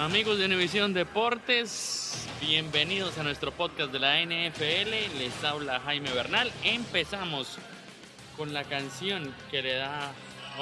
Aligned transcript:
Amigos 0.00 0.38
de 0.38 0.46
Univisión 0.46 0.94
Deportes, 0.94 2.26
bienvenidos 2.40 3.18
a 3.18 3.22
nuestro 3.22 3.52
podcast 3.52 3.92
de 3.92 3.98
la 3.98 4.18
NFL. 4.18 5.18
Les 5.18 5.44
habla 5.44 5.78
Jaime 5.80 6.10
Bernal. 6.14 6.50
Empezamos 6.64 7.58
con 8.34 8.54
la 8.54 8.64
canción 8.64 9.34
que 9.50 9.60
le 9.60 9.74
da 9.74 10.14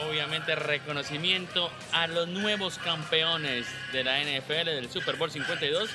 obviamente 0.05 0.57
reconocimiento 0.57 1.71
a 1.93 2.09
los 2.09 2.27
nuevos 2.27 2.79
campeones 2.79 3.69
de 3.93 4.03
la 4.03 4.21
NFL 4.21 4.71
del 4.71 4.91
Super 4.91 5.15
Bowl 5.15 5.31
52, 5.31 5.89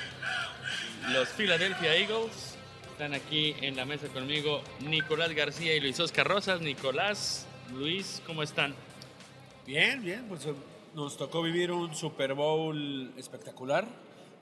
los 1.12 1.28
Philadelphia 1.28 1.96
Eagles. 1.96 2.56
Están 2.92 3.12
aquí 3.12 3.54
en 3.60 3.76
la 3.76 3.84
mesa 3.84 4.08
conmigo 4.08 4.62
Nicolás 4.80 5.34
García 5.34 5.74
y 5.74 5.80
Luis 5.80 6.00
Oscar 6.00 6.26
Rosas. 6.26 6.62
Nicolás, 6.62 7.46
Luis, 7.74 8.22
¿cómo 8.26 8.42
están? 8.42 8.74
Bien, 9.66 10.02
bien, 10.02 10.24
pues 10.30 10.46
nos 10.94 11.16
tocó 11.16 11.42
vivir 11.42 11.72
un 11.72 11.94
Super 11.94 12.34
Bowl 12.34 13.12
espectacular, 13.16 13.86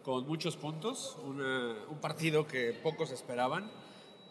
con 0.02 0.26
muchos 0.26 0.56
puntos, 0.56 1.16
una- 1.24 1.74
un 1.88 1.98
partido 2.00 2.46
que 2.46 2.72
pocos 2.72 3.10
esperaban. 3.10 3.70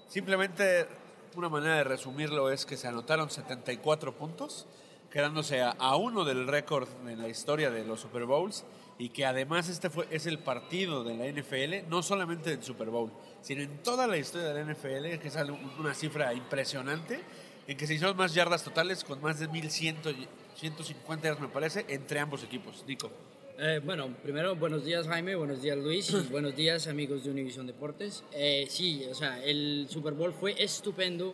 Simplemente 0.07 0.87
una 1.35 1.49
manera 1.49 1.75
de 1.77 1.83
resumirlo 1.83 2.51
es 2.51 2.65
que 2.65 2.75
se 2.77 2.87
anotaron 2.87 3.29
74 3.29 4.13
puntos, 4.15 4.67
quedándose 5.09 5.61
a, 5.61 5.95
uno 5.95 6.23
del 6.25 6.47
récord 6.47 6.87
en 7.07 7.21
la 7.21 7.27
historia 7.29 7.69
de 7.71 7.85
los 7.85 8.01
Super 8.01 8.25
Bowls 8.25 8.63
y 8.97 9.09
que 9.09 9.25
además 9.25 9.67
este 9.69 9.89
fue, 9.89 10.07
es 10.11 10.25
el 10.25 10.39
partido 10.39 11.03
de 11.03 11.15
la 11.15 11.25
NFL, 11.27 11.89
no 11.89 12.01
solamente 12.03 12.49
del 12.51 12.63
Super 12.63 12.89
Bowl, 12.89 13.11
sino 13.41 13.61
en 13.61 13.81
toda 13.83 14.07
la 14.07 14.17
historia 14.17 14.49
de 14.49 14.53
la 14.53 14.61
NFL, 14.73 15.19
que 15.19 15.27
es 15.27 15.37
una 15.79 15.93
cifra 15.93 16.33
impresionante, 16.33 17.21
en 17.67 17.77
que 17.77 17.87
se 17.87 17.93
hicieron 17.95 18.15
más 18.17 18.33
yardas 18.33 18.63
totales 18.63 19.03
con 19.03 19.21
más 19.21 19.39
de 19.39 19.47
1100, 19.47 19.97
y- 20.11 20.27
150 20.61 21.27
yardas 21.27 21.41
me 21.41 21.47
parece, 21.47 21.85
entre 21.89 22.19
ambos 22.19 22.43
equipos. 22.43 22.83
Nico. 22.87 23.09
Eh, 23.57 23.81
bueno, 23.83 24.15
primero, 24.21 24.55
buenos 24.55 24.85
días 24.85 25.07
Jaime, 25.07 25.35
buenos 25.35 25.63
días 25.63 25.75
Luis 25.75 26.11
y 26.11 26.17
buenos 26.31 26.55
días 26.55 26.85
amigos 26.85 27.23
de 27.23 27.31
Univision 27.31 27.65
Deportes. 27.65 28.23
Eh, 28.31 28.67
sí, 28.69 29.03
o 29.09 29.15
sea, 29.15 29.43
el 29.43 29.87
Super 29.89 30.13
Bowl 30.13 30.31
fue 30.31 30.53
estupendo, 30.63 31.33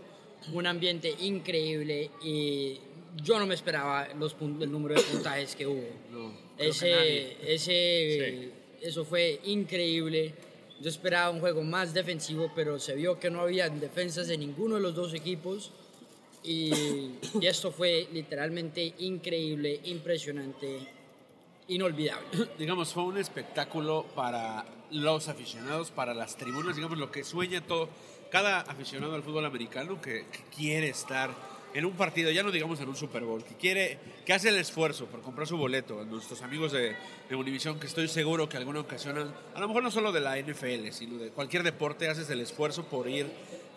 un 0.53 0.65
ambiente 0.65 1.13
increíble 1.19 2.09
y 2.23 2.79
yo 3.21 3.37
no 3.37 3.45
me 3.45 3.53
esperaba 3.53 4.07
los 4.17 4.33
el 4.39 4.71
número 4.71 4.95
de 4.95 5.01
puntajes 5.01 5.57
que 5.57 5.67
hubo. 5.67 5.89
No, 6.09 6.31
que 6.57 6.69
ese, 6.69 6.89
nadie. 6.89 7.37
ese, 7.45 8.51
Eso 8.81 9.03
fue 9.03 9.41
increíble. 9.43 10.35
Yo 10.79 10.87
esperaba 10.87 11.31
un 11.31 11.41
juego 11.41 11.63
más 11.63 11.93
defensivo, 11.93 12.49
pero 12.55 12.79
se 12.79 12.95
vio 12.95 13.19
que 13.19 13.29
no 13.29 13.41
había 13.41 13.67
defensas 13.67 14.29
de 14.29 14.37
ninguno 14.37 14.75
de 14.75 14.81
los 14.81 14.95
dos 14.95 15.13
equipos. 15.13 15.73
Y, 16.47 17.11
esto 17.41 17.71
fue 17.71 18.07
literalmente 18.13 18.93
increíble, 18.99 19.81
impresionante, 19.83 20.79
inolvidable. 21.67 22.25
digamos, 22.57 22.93
fue 22.93 23.03
un 23.03 23.17
espectáculo 23.17 24.05
para 24.15 24.65
los 24.91 25.27
aficionados, 25.27 25.91
para 25.91 26.13
las 26.13 26.37
tribunas, 26.37 26.77
digamos, 26.77 26.97
lo 26.97 27.11
que 27.11 27.25
sueña 27.25 27.59
todo, 27.59 27.89
cada 28.31 28.61
aficionado 28.61 29.13
al 29.15 29.23
fútbol 29.23 29.45
americano 29.45 30.01
que, 30.01 30.25
que 30.31 30.39
quiere 30.55 30.87
estar 30.87 31.31
en 31.73 31.85
un 31.85 31.93
partido, 31.93 32.31
ya 32.31 32.43
no 32.43 32.51
digamos 32.51 32.79
en 32.79 32.87
un 32.87 32.95
Super 32.95 33.23
Bowl, 33.23 33.43
que 33.43 33.55
quiere, 33.55 33.99
que 34.25 34.33
hace 34.33 34.49
el 34.49 34.55
esfuerzo 34.55 35.05
por 35.05 35.21
comprar 35.21 35.47
su 35.47 35.57
boleto, 35.57 36.03
nuestros 36.05 36.41
amigos 36.41 36.71
de, 36.71 36.95
de 37.29 37.35
Univision, 37.35 37.77
que 37.77 37.87
estoy 37.87 38.07
seguro 38.07 38.47
que 38.47 38.57
alguna 38.57 38.79
ocasión, 38.79 39.33
a 39.53 39.59
lo 39.59 39.67
mejor 39.67 39.83
no 39.83 39.91
solo 39.91 40.13
de 40.13 40.21
la 40.21 40.39
NFL, 40.39 40.89
sino 40.91 41.17
de 41.17 41.29
cualquier 41.29 41.63
deporte, 41.63 42.07
haces 42.07 42.29
el 42.29 42.39
esfuerzo 42.39 42.85
por 42.85 43.09
ir, 43.09 43.27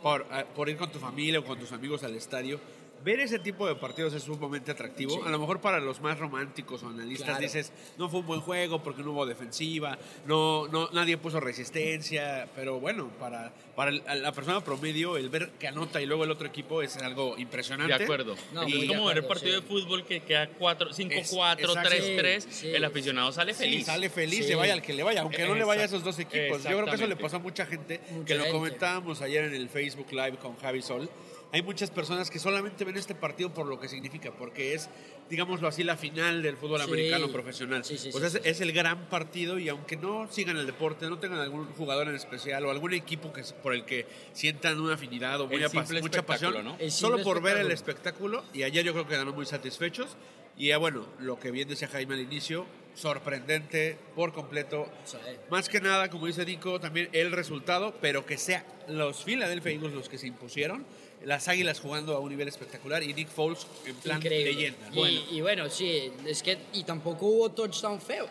por, 0.03 0.27
eh, 0.33 0.45
por 0.55 0.69
ir 0.69 0.77
con 0.77 0.91
tu 0.91 0.99
familia 0.99 1.41
o 1.41 1.45
con 1.45 1.59
tus 1.59 1.73
amigos 1.73 2.03
al 2.05 2.15
estadio. 2.15 2.61
Ver 3.03 3.21
ese 3.21 3.39
tipo 3.39 3.67
de 3.67 3.75
partidos 3.77 4.13
es 4.13 4.23
sumamente 4.25 4.71
atractivo. 4.73 5.15
Sí. 5.15 5.21
A 5.25 5.31
lo 5.31 5.39
mejor 5.39 5.61
para 5.61 5.81
los 5.81 6.01
más 6.03 6.19
románticos 6.19 6.83
o 6.83 6.89
analistas 6.89 7.29
Claro. 7.29 7.41
dices, 7.41 7.73
no 7.97 8.09
fue 8.11 8.21
un 8.21 8.27
buen 8.27 8.41
juego 8.41 8.83
porque 8.83 9.03
no 9.03 9.13
hubo 9.13 9.25
defensiva, 9.25 9.99
no, 10.27 10.69
no, 10.69 10.91
nadie 10.93 11.17
puso 11.17 11.41
resistencia, 11.41 12.49
pero 12.55 12.79
bueno, 12.79 13.09
para, 13.19 13.53
para 13.75 13.91
la 13.93 14.33
persona 14.33 14.63
promedio, 14.63 15.17
el 15.17 15.31
ver 15.31 15.51
que 15.59 15.67
anota 15.69 16.01
y 16.03 16.07
luego 16.07 16.25
el 16.25 16.31
otro 16.31 16.47
equipo 16.47 16.83
es 16.83 16.97
algo 16.99 17.39
impresionante. 17.39 17.97
De 17.97 18.05
acuerdo. 18.05 18.37
No, 18.53 18.69
y 18.69 18.83
de 18.83 18.87
como 18.89 19.07
ver 19.07 19.19
el 19.19 19.25
acuerdo, 19.25 19.29
partido 19.29 19.55
sí. 19.57 19.61
de 19.63 19.67
fútbol 19.67 20.05
que 20.05 20.21
queda 20.21 20.49
4, 20.51 20.91
5-4, 20.91 21.59
exacto. 21.61 21.91
3-3, 21.91 22.41
Sí, 22.41 22.49
sí. 22.51 22.69
el 22.69 22.85
aficionado 22.85 23.33
sale 23.33 23.55
Sí, 23.55 23.65
feliz. 23.65 23.87
sale 23.87 24.11
feliz, 24.11 24.43
Sí. 24.45 24.49
le 24.51 24.55
vaya 24.57 24.73
al 24.75 24.83
que 24.83 24.93
le 24.93 25.03
vaya, 25.03 25.23
aunque 25.23 25.47
no 25.47 25.55
le 25.55 25.65
vaya 25.65 25.83
a 25.83 25.85
esos 25.87 26.05
dos 26.05 26.19
equipos. 26.19 26.63
Yo 26.65 26.71
creo 26.77 26.85
que 26.85 26.95
eso 26.97 27.07
le 27.07 27.17
pasó 27.17 27.37
a 27.37 27.39
mucha 27.41 27.65
gente, 27.65 28.01
Mucha 28.11 28.25
que 28.27 28.35
lo 28.35 28.41
gente. 28.45 28.59
comentábamos 28.59 29.23
ayer 29.23 29.45
en 29.45 29.55
el 29.55 29.69
Facebook 29.71 30.13
Live 30.13 30.37
con 30.37 30.57
Javi 30.59 30.83
Sol. 30.83 31.09
Hay 31.53 31.63
muchas 31.63 31.91
personas 31.91 32.31
que 32.31 32.39
solamente 32.39 32.85
ven 32.85 32.97
este 32.97 33.15
partido 33.15 33.53
por 33.53 33.67
lo 33.67 33.81
que 33.81 33.89
significa, 33.89 34.31
porque 34.31 34.75
es, 34.75 34.89
digámoslo 35.29 35.67
así, 35.67 35.83
la 35.83 35.97
final 35.97 36.43
del 36.43 36.57
fútbol 36.57 36.79
Sí. 36.81 36.87
americano 36.87 37.29
profesional. 37.29 37.85
Sí, 37.85 37.99
sí, 37.99 38.11
pues 38.13 38.33
sí, 38.33 38.39
es, 38.39 38.47
es 38.47 38.61
el 38.61 38.73
gran 38.73 39.09
partido 39.09 39.59
y 39.59 39.69
aunque 39.69 39.97
no 39.97 40.29
sigan 40.31 40.57
el 40.59 40.67
deporte, 40.67 41.09
no 41.11 41.19
tengan 41.19 41.41
algún 41.41 41.67
jugador 41.73 42.09
en 42.09 42.15
especial 42.15 42.65
o 42.67 42.71
algún 42.71 42.93
equipo 42.95 43.33
que, 43.33 43.43
por 43.63 43.75
el 43.75 43.85
que 43.85 44.07
sientan 44.33 44.81
una 44.81 44.95
afinidad 44.95 45.41
o 45.41 45.49
muy 45.49 45.61
simple 45.69 46.01
mucha 46.03 46.25
pasión, 46.25 46.65
¿no? 46.65 46.77
Solo 46.89 47.23
por 47.25 47.43
ver 47.43 47.57
el 47.57 47.71
espectáculo. 47.73 48.45
y 48.55 48.63
ayer 48.63 48.85
yo 48.85 48.93
creo 48.93 49.05
que 49.05 49.11
quedaron 49.15 49.35
muy 49.35 49.47
satisfechos 49.47 50.17
y 50.57 50.73
bueno, 50.75 51.07
lo 51.19 51.39
que 51.41 51.51
bien 51.51 51.69
decía 51.69 51.89
Jaime 51.89 52.15
al 52.15 52.21
inicio, 52.21 52.67
sorprendente 52.95 53.99
por 54.15 54.33
completo. 54.33 54.89
Sí. 55.05 55.17
Más 55.51 55.69
que 55.69 55.81
nada, 55.81 56.11
como 56.11 56.27
dice 56.27 56.45
Nico, 56.45 56.79
también 56.81 57.09
el 57.13 57.33
resultado, 57.33 57.95
pero 58.01 58.25
que 58.27 58.37
sea 58.39 58.65
los 58.89 59.25
Philadelphia 59.25 59.73
Eagles 59.73 59.93
los 59.95 60.09
que 60.09 60.19
se 60.19 60.27
impusieron, 60.27 60.85
las 61.25 61.49
Águilas 61.49 61.81
jugando 61.81 62.17
a 62.17 62.21
un 62.21 62.31
nivel 62.31 62.49
espectacular 62.49 63.03
y 63.03 63.13
Nick 63.13 63.29
Foles 63.29 63.67
en 63.87 63.95
plan 63.97 64.17
Increíble. 64.19 64.53
leyenda. 64.53 64.89
Y, 64.93 65.37
y 65.37 65.41
bueno, 65.41 65.69
sí, 65.69 66.11
es 66.27 66.43
que 66.43 66.59
y 66.73 66.85
tampoco 66.85 67.27
hubo 67.27 67.51
touchdown 67.51 68.01
feo. 68.01 68.27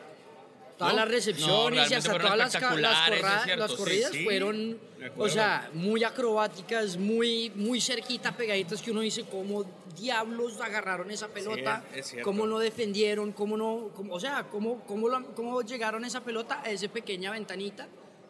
Todas 0.78 0.94
¿No? 0.94 1.00
las 1.02 1.08
No, 1.10 1.12
recepciones 1.14 1.50
y 1.50 1.70
realmente 1.76 1.96
hasta 1.98 2.10
fueron 2.10 2.26
todas 2.28 2.38
las, 2.38 2.54
las, 2.54 2.64
corra- 2.64 3.38
es 3.38 3.44
cierto, 3.44 3.62
las 3.64 3.72
sí, 3.72 3.78
corridas 3.78 4.12
sí, 4.14 4.24
fueron, 4.24 4.80
de 4.98 5.06
acuerdo. 5.08 5.24
o 5.24 5.30
sea, 5.30 5.70
muy 5.74 6.04
acrobáticas, 6.06 6.96
muy, 6.98 7.52
muy 7.56 7.82
cerquita, 7.82 8.32
pegaditas, 8.36 8.82
que 8.82 8.92
uno 8.92 9.02
dice, 9.02 9.26
¿cómo 9.30 9.66
diablos 10.00 10.60
agarraron 10.62 11.12
esa 11.12 11.28
pelota? 11.28 11.84
es 11.94 12.08
cierto. 12.08 12.24
¿Cómo 12.24 12.48
no 12.48 12.60
defendieron? 12.60 13.34
¿Cómo 13.34 13.58
no? 13.58 13.90
cómo- 13.94 14.14
o 14.14 14.20
sea, 14.22 14.46
¿cómo, 14.50 14.82
cómo, 14.86 15.10
la- 15.10 15.22
¿cómo 15.36 15.62
llegaron 15.64 16.06
a 16.06 16.08
esa 16.08 16.22
pelota 16.24 16.62
a 16.64 16.70
esa 16.72 16.88
pequeña 16.88 17.30
ventanita 17.32 17.86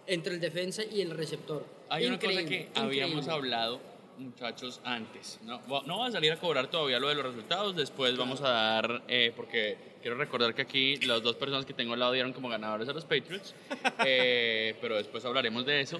entre 0.07 0.33
el 0.33 0.39
defensa 0.41 0.83
y 0.83 1.01
el 1.01 1.11
receptor? 1.11 1.63
Hay 1.87 2.07
una 2.07 2.17
cosa 2.17 2.31
Increíble, 2.31 2.69
que 2.73 2.79
habíamos 2.79 3.11
increíble. 3.25 3.31
hablado, 3.31 3.79
muchachos, 4.19 4.81
antes. 4.83 5.39
No, 5.43 5.61
no 5.85 5.99
va 5.99 6.07
a 6.07 6.11
salir 6.11 6.31
a 6.31 6.37
cobrar 6.37 6.67
todavía 6.67 6.99
lo 6.99 7.07
de 7.09 7.15
los 7.15 7.25
resultados. 7.25 7.75
Después 7.75 8.17
vamos 8.17 8.41
a 8.41 8.49
dar, 8.49 9.03
eh, 9.07 9.33
porque 9.35 9.77
quiero 10.01 10.17
recordar 10.17 10.53
que 10.53 10.61
aquí 10.61 10.97
las 10.97 11.23
dos 11.23 11.35
personas 11.35 11.65
que 11.65 11.73
tengo 11.73 11.93
al 11.93 11.99
lado 11.99 12.11
dieron 12.11 12.33
como 12.33 12.49
ganadores 12.49 12.87
a 12.89 12.93
los 12.93 13.05
Patriots. 13.05 13.55
eh, 14.05 14.75
pero 14.81 14.95
después 14.95 15.23
hablaremos 15.25 15.65
de 15.65 15.81
eso. 15.81 15.99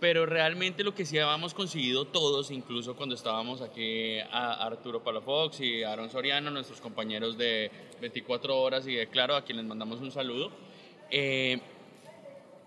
Pero 0.00 0.26
realmente 0.26 0.84
lo 0.84 0.94
que 0.94 1.04
sí 1.04 1.18
habíamos 1.18 1.54
conseguido 1.54 2.04
todos, 2.06 2.52
incluso 2.52 2.94
cuando 2.94 3.16
estábamos 3.16 3.62
aquí 3.62 4.20
a 4.20 4.64
Arturo 4.64 5.02
Palafox 5.02 5.60
y 5.60 5.82
Aaron 5.82 6.08
Soriano, 6.08 6.50
nuestros 6.50 6.80
compañeros 6.80 7.36
de 7.36 7.70
24 8.00 8.56
horas 8.56 8.86
y 8.86 8.94
de 8.94 9.08
Claro, 9.08 9.34
a 9.34 9.42
quienes 9.42 9.64
les 9.64 9.68
mandamos 9.68 10.00
un 10.00 10.12
saludo. 10.12 10.52
eh, 11.10 11.58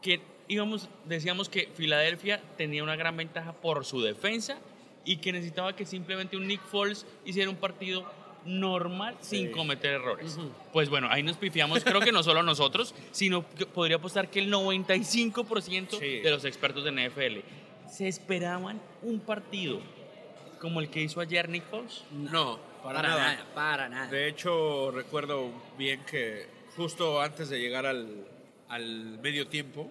que 0.01 0.19
íbamos, 0.47 0.89
decíamos 1.05 1.47
que 1.47 1.69
Filadelfia 1.75 2.41
tenía 2.57 2.83
una 2.83 2.95
gran 2.95 3.15
ventaja 3.15 3.53
por 3.53 3.85
su 3.85 4.01
defensa 4.01 4.57
y 5.06 5.18
que 5.18 5.31
necesitaba 5.31 5.75
que 5.75 5.86
simplemente 5.86 6.38
un 6.38 6.48
Nick 6.48 6.62
Foles 6.63 7.06
hiciera 7.25 7.50
un 7.50 7.56
partido 7.57 8.06
normal 8.45 9.15
sin 9.21 9.51
cometer 9.51 9.94
errores. 9.94 10.38
Pues 10.74 10.89
bueno, 10.89 11.07
ahí 11.12 11.21
nos 11.24 11.38
pifiamos, 11.38 11.83
creo 11.83 12.00
que 12.01 12.12
no 12.12 12.24
solo 12.24 12.42
nosotros, 12.44 12.95
sino 13.12 13.48
que 13.50 13.65
podría 13.68 13.98
apostar 13.98 14.30
que 14.30 14.39
el 14.39 14.51
95% 14.51 16.00
Sí. 16.00 16.19
de 16.21 16.30
los 16.31 16.44
expertos 16.45 16.83
de 16.83 16.92
NFL 16.92 17.44
se 17.89 18.07
esperaban 18.07 18.81
un 19.03 19.19
partido 19.19 19.80
como 20.59 20.80
el 20.80 20.89
que 20.89 21.01
hizo 21.01 21.19
ayer 21.19 21.50
Nick 21.50 21.63
Foles. 21.65 22.03
No, 22.12 22.59
para, 22.83 22.95
Para 23.01 23.09
nada. 23.09 23.33
nada, 23.33 23.45
para 23.53 23.89
nada. 23.89 24.07
De 24.12 24.27
hecho, 24.27 24.92
recuerdo 24.92 25.51
bien 25.77 26.03
que 26.09 26.48
justo 26.75 27.21
antes 27.21 27.50
de 27.50 27.59
llegar 27.59 27.86
al, 27.86 28.25
al 28.69 29.19
medio 29.19 29.48
tiempo, 29.48 29.89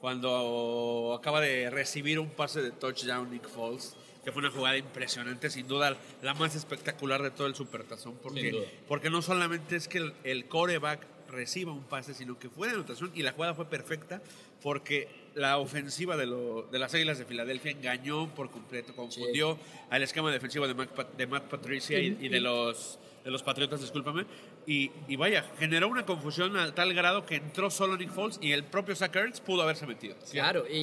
cuando 0.00 1.14
acaba 1.18 1.40
de 1.40 1.70
recibir 1.70 2.18
un 2.18 2.28
pase 2.30 2.60
de 2.62 2.70
touchdown 2.70 3.30
Nick 3.30 3.48
Foles, 3.48 3.96
que 4.24 4.32
fue 4.32 4.40
una 4.40 4.50
jugada 4.50 4.76
impresionante, 4.76 5.50
sin 5.50 5.68
duda 5.68 5.96
la 6.22 6.34
más 6.34 6.54
espectacular 6.54 7.22
de 7.22 7.30
todo 7.30 7.46
el 7.46 7.54
Supertazón, 7.54 8.16
porque, 8.22 8.68
porque 8.88 9.10
no 9.10 9.22
solamente 9.22 9.76
es 9.76 9.88
que 9.88 9.98
el, 9.98 10.14
el 10.24 10.48
coreback 10.48 11.13
reciba 11.28 11.72
un 11.72 11.84
pase, 11.84 12.14
sino 12.14 12.38
que 12.38 12.48
fue 12.48 12.68
de 12.68 12.74
anotación 12.74 13.10
y 13.14 13.22
la 13.22 13.32
jugada 13.32 13.54
fue 13.54 13.66
perfecta 13.66 14.20
porque 14.62 15.08
la 15.34 15.58
ofensiva 15.58 16.16
de, 16.16 16.26
lo- 16.26 16.62
de 16.62 16.78
las 16.78 16.94
Águilas 16.94 17.18
de 17.18 17.24
Filadelfia 17.24 17.70
engañó 17.72 18.34
por 18.34 18.50
completo, 18.50 18.94
confundió 18.94 19.58
al 19.90 20.02
esquema 20.02 20.30
defensivo 20.30 20.66
de 20.66 20.74
Matt, 20.74 20.90
Pat- 20.90 21.16
de 21.16 21.26
Matt 21.26 21.44
Patricia 21.44 21.98
y, 21.98 22.16
y 22.20 22.28
de 22.28 22.40
los 22.40 22.98
de 23.24 23.30
los 23.30 23.42
Patriotas, 23.42 23.80
discúlpame, 23.80 24.26
y, 24.66 24.90
y 25.08 25.16
vaya, 25.16 25.46
generó 25.58 25.88
una 25.88 26.04
confusión 26.04 26.58
a 26.58 26.74
tal 26.74 26.92
grado 26.92 27.24
que 27.24 27.36
entró 27.36 27.70
solo 27.70 27.96
Nick 27.96 28.10
Foles 28.10 28.38
y 28.42 28.52
el 28.52 28.64
propio 28.64 28.94
Zach 28.94 29.16
Ertz 29.16 29.40
pudo 29.40 29.62
haberse 29.62 29.86
metido. 29.86 30.14
Claro, 30.30 30.66
y, 30.70 30.76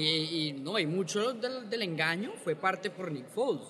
y 0.47 0.53
no, 0.53 0.79
y 0.79 0.87
mucho 0.87 1.33
del, 1.33 1.69
del 1.69 1.83
engaño 1.83 2.33
fue 2.43 2.55
parte 2.55 2.89
por 2.89 3.11
Nick 3.11 3.29
Foles. 3.29 3.61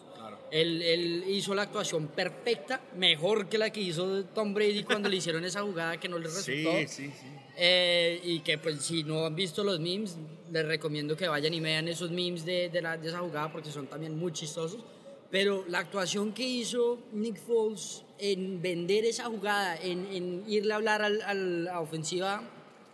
Él, 0.51 0.81
él 0.81 1.24
hizo 1.30 1.56
la 1.56 1.62
actuación 1.63 2.07
perfecta, 2.09 2.81
mejor 2.98 3.48
que 3.48 3.57
la 3.57 3.69
que 3.71 3.80
hizo 3.81 4.25
Tom 4.25 4.53
Brady 4.53 4.83
cuando 4.83 5.07
le 5.07 5.15
hicieron 5.15 5.45
esa 5.45 5.62
jugada 5.62 5.98
que 6.00 6.09
no 6.09 6.19
le 6.19 6.27
Sí, 6.30 6.63
resultó. 6.65 6.77
sí, 6.89 7.07
sí. 7.07 7.12
Eh, 7.57 8.19
y 8.24 8.39
que 8.42 8.57
pues 8.57 8.81
si 8.81 9.03
no 9.03 9.25
han 9.25 9.36
visto 9.36 9.63
los 9.63 9.80
memes, 9.80 10.18
les 10.51 10.65
recomiendo 10.65 11.15
que 11.15 11.27
vayan 11.27 11.53
y 11.53 11.59
vean 11.59 11.88
esos 11.88 12.12
memes 12.12 12.44
de, 12.45 12.69
de, 12.69 12.81
la- 12.81 12.98
de 12.98 13.07
esa 13.07 13.19
jugada 13.19 13.51
porque 13.51 13.71
son 13.71 13.88
también 13.88 14.18
muy 14.18 14.31
chistosos. 14.33 14.81
Pero 15.30 15.63
la 15.69 15.80
actuación 15.80 16.33
que 16.33 16.44
hizo 16.44 17.00
Nick 17.13 17.38
Foles 17.38 18.04
en 18.19 18.62
vender 18.62 19.06
esa 19.06 19.25
jugada, 19.25 19.77
en, 19.81 20.06
en 20.12 20.44
irle 20.50 20.74
a 20.74 20.75
hablar 20.75 21.01
al, 21.01 21.21
al- 21.21 21.68
a 21.69 21.80
ofensiva, 21.80 22.44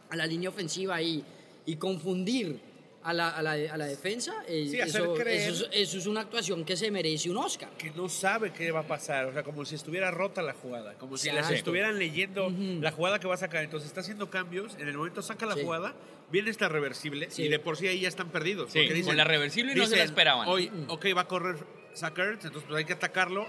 a 0.09 0.15
la 0.15 0.27
línea 0.27 0.49
ofensiva 0.49 1.01
y, 1.01 1.23
y 1.65 1.75
confundir 1.77 2.59
a 3.09 3.13
la, 3.13 3.29
a 3.29 3.41
la, 3.41 3.51
a 3.53 3.77
la 3.77 3.85
defensa, 3.85 4.43
eh, 4.47 4.67
Sí, 4.69 4.79
eso, 4.79 5.15
eso 5.15 5.23
es- 5.25 5.69
eso 5.71 5.97
es 5.97 6.05
una 6.07 6.21
actuación 6.21 6.65
que 6.65 6.75
se 6.75 6.91
merece 6.91 7.29
un 7.29 7.37
Oscar. 7.37 7.69
que 7.77 7.89
no 7.91 8.09
sabe 8.09 8.51
qué 8.51 8.69
va 8.71 8.81
a 8.81 8.87
pasar, 8.87 9.25
o 9.27 9.31
sea, 9.33 9.43
como 9.43 9.63
si 9.63 9.75
estuviera 9.75 10.11
rota 10.11 10.41
la 10.41 10.53
jugada, 10.53 10.93
como 10.95 11.15
si 11.17 11.27
les 11.27 11.37
Exacto. 11.37 11.55
estuvieran 11.55 11.97
leyendo 11.97 12.49
la 12.81 12.91
jugada 12.91 13.17
que 13.19 13.27
va 13.27 13.35
a 13.35 13.37
sacar. 13.37 13.63
Entonces 13.63 13.87
está 13.87 14.01
haciendo 14.01 14.29
cambios, 14.29 14.75
en 14.77 14.89
el 14.89 14.97
momento 14.97 15.21
saca 15.21 15.45
la 15.45 15.55
Sí. 15.55 15.61
jugada, 15.63 15.93
viene 16.31 16.49
esta 16.49 16.67
reversible 16.69 17.29
Sí. 17.31 17.43
y 17.43 17.47
de 17.47 17.59
por 17.59 17.77
sí 17.77 17.87
ahí 17.87 18.01
ya 18.01 18.07
están 18.07 18.29
perdidos. 18.31 18.71
Sí, 18.71 18.79
porque 18.87 19.03
con 19.03 19.17
la 19.17 19.23
reversible 19.23 19.75
no 19.75 19.85
se 19.87 19.95
la 19.97 20.03
esperaban. 20.03 20.47
Hoy, 20.47 20.71
ok, 20.87 21.05
va 21.15 21.21
a 21.21 21.27
correr 21.27 21.57
Zach 21.95 22.17
Ertz, 22.17 22.45
entonces 22.45 22.63
pues 22.67 22.77
hay 22.77 22.85
que 22.85 22.93
atacarlo. 22.93 23.47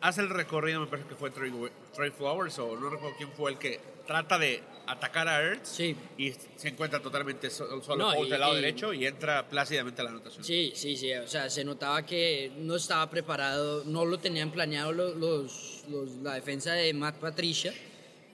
Hace 0.00 0.20
el 0.20 0.28
recorrido, 0.30 0.80
me 0.80 0.86
parece 0.86 1.08
que 1.08 1.16
fue 1.16 1.30
Trey, 1.30 1.52
Trey 1.94 2.10
Flowers 2.10 2.58
o 2.60 2.76
no 2.78 2.88
recuerdo 2.90 3.16
quién 3.16 3.30
fue 3.32 3.50
el 3.50 3.58
que 3.58 3.80
trata 4.06 4.38
de 4.38 4.62
atacar 4.86 5.26
a 5.28 5.40
Ertz 5.42 5.68
Sí. 5.68 5.96
y 6.18 6.32
se 6.56 6.68
encuentra 6.68 7.00
totalmente 7.00 7.48
so- 7.50 7.80
solo 7.82 8.12
No, 8.12 8.24
y- 8.24 8.28
del 8.30 8.40
lado 8.40 8.52
y- 8.52 8.56
derecho 8.60 8.92
y 8.92 9.06
entra 9.06 9.48
plácidamente 9.48 10.00
a 10.00 10.04
la 10.04 10.10
anotación. 10.10 10.44
Sí, 10.44 10.72
sí, 10.74 10.96
sí. 10.96 11.12
O 11.14 11.26
sea, 11.28 11.48
se 11.50 11.64
notaba 11.64 12.04
que 12.06 12.50
no 12.58 12.76
estaba 12.76 13.08
preparado, 13.10 13.84
no 13.86 14.04
lo 14.04 14.18
tenían 14.18 14.50
planeado 14.50 14.92
los, 14.92 15.16
los- 15.16 15.84
los- 15.88 16.10
la 16.22 16.34
defensa 16.34 16.72
de 16.74 16.92
Matt 16.94 17.16
Patricia. 17.16 17.72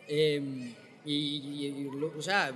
Eh, 0.08 0.72
y, 1.04 1.14
y- 1.14 1.88
o 2.16 2.22
sea, 2.22 2.52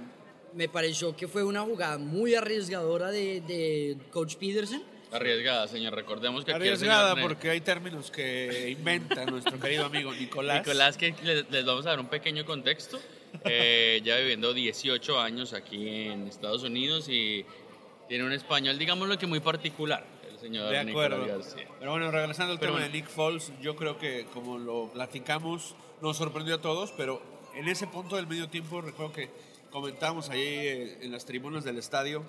me 0.54 0.68
pareció 0.68 1.14
que 1.16 1.28
fue 1.28 1.44
una 1.44 1.62
jugada 1.62 1.98
muy 1.98 2.34
arriesgadora 2.34 3.10
de, 3.10 3.40
de 3.42 3.96
Coach 4.10 4.36
Peterson. 4.36 4.82
Arriesgada, 5.12 5.66
señor. 5.66 5.94
Recordemos 5.94 6.44
que 6.44 6.52
aquí 6.52 6.62
el 6.62 6.74
Arriesgada 6.74 7.14
señor- 7.14 7.28
porque 7.28 7.50
hay 7.50 7.60
términos 7.60 8.10
que 8.10 8.70
inventa 8.70 9.24
nuestro 9.26 9.58
querido 9.58 9.86
amigo 9.86 10.12
Nicolás. 10.14 10.58
Nicolás, 10.60 10.96
que 10.96 11.14
les, 11.24 11.50
les 11.50 11.64
vamos 11.64 11.84
a 11.86 11.90
dar 11.90 12.00
un 12.00 12.06
pequeño 12.08 12.44
contexto. 12.44 12.98
Eh, 13.44 14.00
ya 14.04 14.16
viviendo 14.18 14.52
18 14.52 15.20
años 15.20 15.52
aquí 15.52 15.88
en 16.08 16.26
Estados 16.26 16.62
Unidos 16.64 17.08
y 17.08 17.44
tiene 18.08 18.24
un 18.24 18.32
español, 18.32 18.76
digámoslo 18.76 19.16
que 19.18 19.26
muy 19.28 19.38
particular, 19.38 20.04
el 20.28 20.38
señor 20.40 20.68
De 20.70 20.78
acuerdo. 20.78 21.18
Nicolás 21.18 21.44
García. 21.46 21.68
Pero 21.78 21.90
bueno, 21.92 22.10
regresando 22.10 22.52
al 22.52 22.58
Pero 22.58 22.72
tema 22.72 22.80
bueno. 22.80 22.92
de 22.92 23.00
Nick 23.00 23.08
Foles, 23.08 23.52
yo 23.62 23.76
creo 23.76 23.98
que 23.98 24.26
como 24.34 24.58
lo 24.58 24.90
platicamos, 24.92 25.76
nos 26.02 26.16
sorprendió 26.16 26.56
a 26.56 26.60
todos, 26.60 26.92
pero 26.96 27.22
en 27.54 27.68
ese 27.68 27.86
punto 27.86 28.16
del 28.16 28.26
medio 28.26 28.48
tiempo 28.48 28.80
recuerdo 28.80 29.12
que 29.12 29.30
comentábamos 29.70 30.30
ahí 30.30 30.42
eh, 30.42 30.98
en 31.02 31.12
las 31.12 31.24
tribunas 31.24 31.64
del 31.64 31.78
estadio 31.78 32.24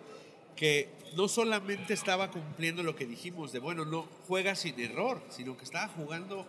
que 0.55 0.89
no 1.15 1.27
solamente 1.27 1.93
estaba 1.93 2.29
cumpliendo 2.29 2.83
lo 2.83 2.95
que 2.95 3.05
dijimos 3.05 3.51
de, 3.51 3.60
bueno, 3.60 3.86
no 3.86 4.07
juega 4.27 4.55
sin 4.55 4.79
error, 4.79 5.21
sino 5.29 5.57
que 5.57 5.63
estaba 5.63 5.88
jugando 5.89 6.45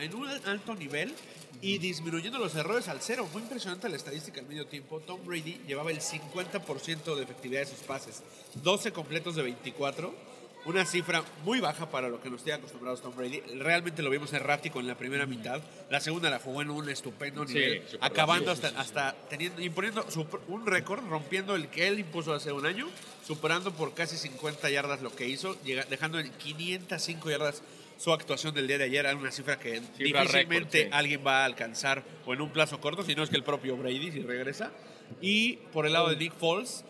en 0.00 0.14
un 0.14 0.26
alto 0.26 0.74
nivel 0.74 1.14
y 1.62 1.78
disminuyendo 1.78 2.38
los 2.38 2.54
errores 2.56 2.88
al 2.88 3.00
cero. 3.00 3.28
Fue 3.30 3.40
impresionante 3.40 3.88
la 3.88 3.96
estadística 3.96 4.40
al 4.40 4.46
medio 4.46 4.66
tiempo. 4.66 5.00
Tom 5.00 5.24
Brady 5.24 5.60
llevaba 5.66 5.92
el 5.92 6.00
50% 6.00 7.14
de 7.14 7.22
efectividad 7.22 7.60
de 7.60 7.66
sus 7.66 7.78
pases, 7.78 8.22
12 8.62 8.92
completos 8.92 9.36
de 9.36 9.42
24 9.42 10.12
una 10.64 10.84
cifra 10.84 11.22
muy 11.44 11.60
baja 11.60 11.90
para 11.90 12.08
lo 12.08 12.20
que 12.20 12.30
nos 12.30 12.42
tiene 12.42 12.58
acostumbrados 12.58 13.02
Tom 13.02 13.14
Brady. 13.16 13.40
Realmente 13.58 14.02
lo 14.02 14.10
vimos 14.10 14.32
errático 14.32 14.80
en 14.80 14.86
la 14.86 14.96
primera 14.96 15.26
mitad. 15.26 15.60
La 15.90 16.00
segunda 16.00 16.30
la 16.30 16.38
jugó 16.38 16.62
en 16.62 16.70
un 16.70 16.88
estupendo 16.88 17.44
nivel, 17.44 17.82
acabando 18.00 18.50
hasta, 18.50 18.68
hasta 18.78 19.14
teniendo, 19.28 19.60
imponiendo 19.60 20.06
un 20.48 20.66
récord, 20.66 21.06
rompiendo 21.08 21.54
el 21.54 21.68
que 21.68 21.88
él 21.88 21.98
impuso 21.98 22.32
hace 22.32 22.52
un 22.52 22.66
año, 22.66 22.88
superando 23.26 23.72
por 23.72 23.94
casi 23.94 24.16
50 24.16 24.70
yardas 24.70 25.02
lo 25.02 25.14
que 25.14 25.28
hizo, 25.28 25.56
dejando 25.90 26.18
en 26.18 26.30
505 26.30 27.30
yardas 27.30 27.62
su 27.98 28.12
actuación 28.12 28.54
del 28.54 28.66
día 28.66 28.78
de 28.78 28.84
ayer. 28.84 29.06
Era 29.06 29.16
una 29.16 29.30
cifra 29.30 29.58
que 29.58 29.80
Cifra 29.96 30.22
difícilmente 30.22 30.84
sí. 30.84 30.88
alguien 30.92 31.22
va 31.26 31.42
a 31.42 31.44
alcanzar 31.44 32.02
o 32.26 32.34
en 32.34 32.40
un 32.40 32.50
plazo 32.50 32.80
corto, 32.80 33.02
si 33.04 33.14
no 33.14 33.22
es 33.22 33.30
que 33.30 33.36
el 33.36 33.44
propio 33.44 33.76
Brady 33.76 34.12
si 34.12 34.22
regresa. 34.22 34.72
Y 35.20 35.56
por 35.72 35.86
el 35.86 35.92
lado 35.92 36.08
de 36.08 36.16
Nick 36.16 36.34
Foles, 36.34 36.84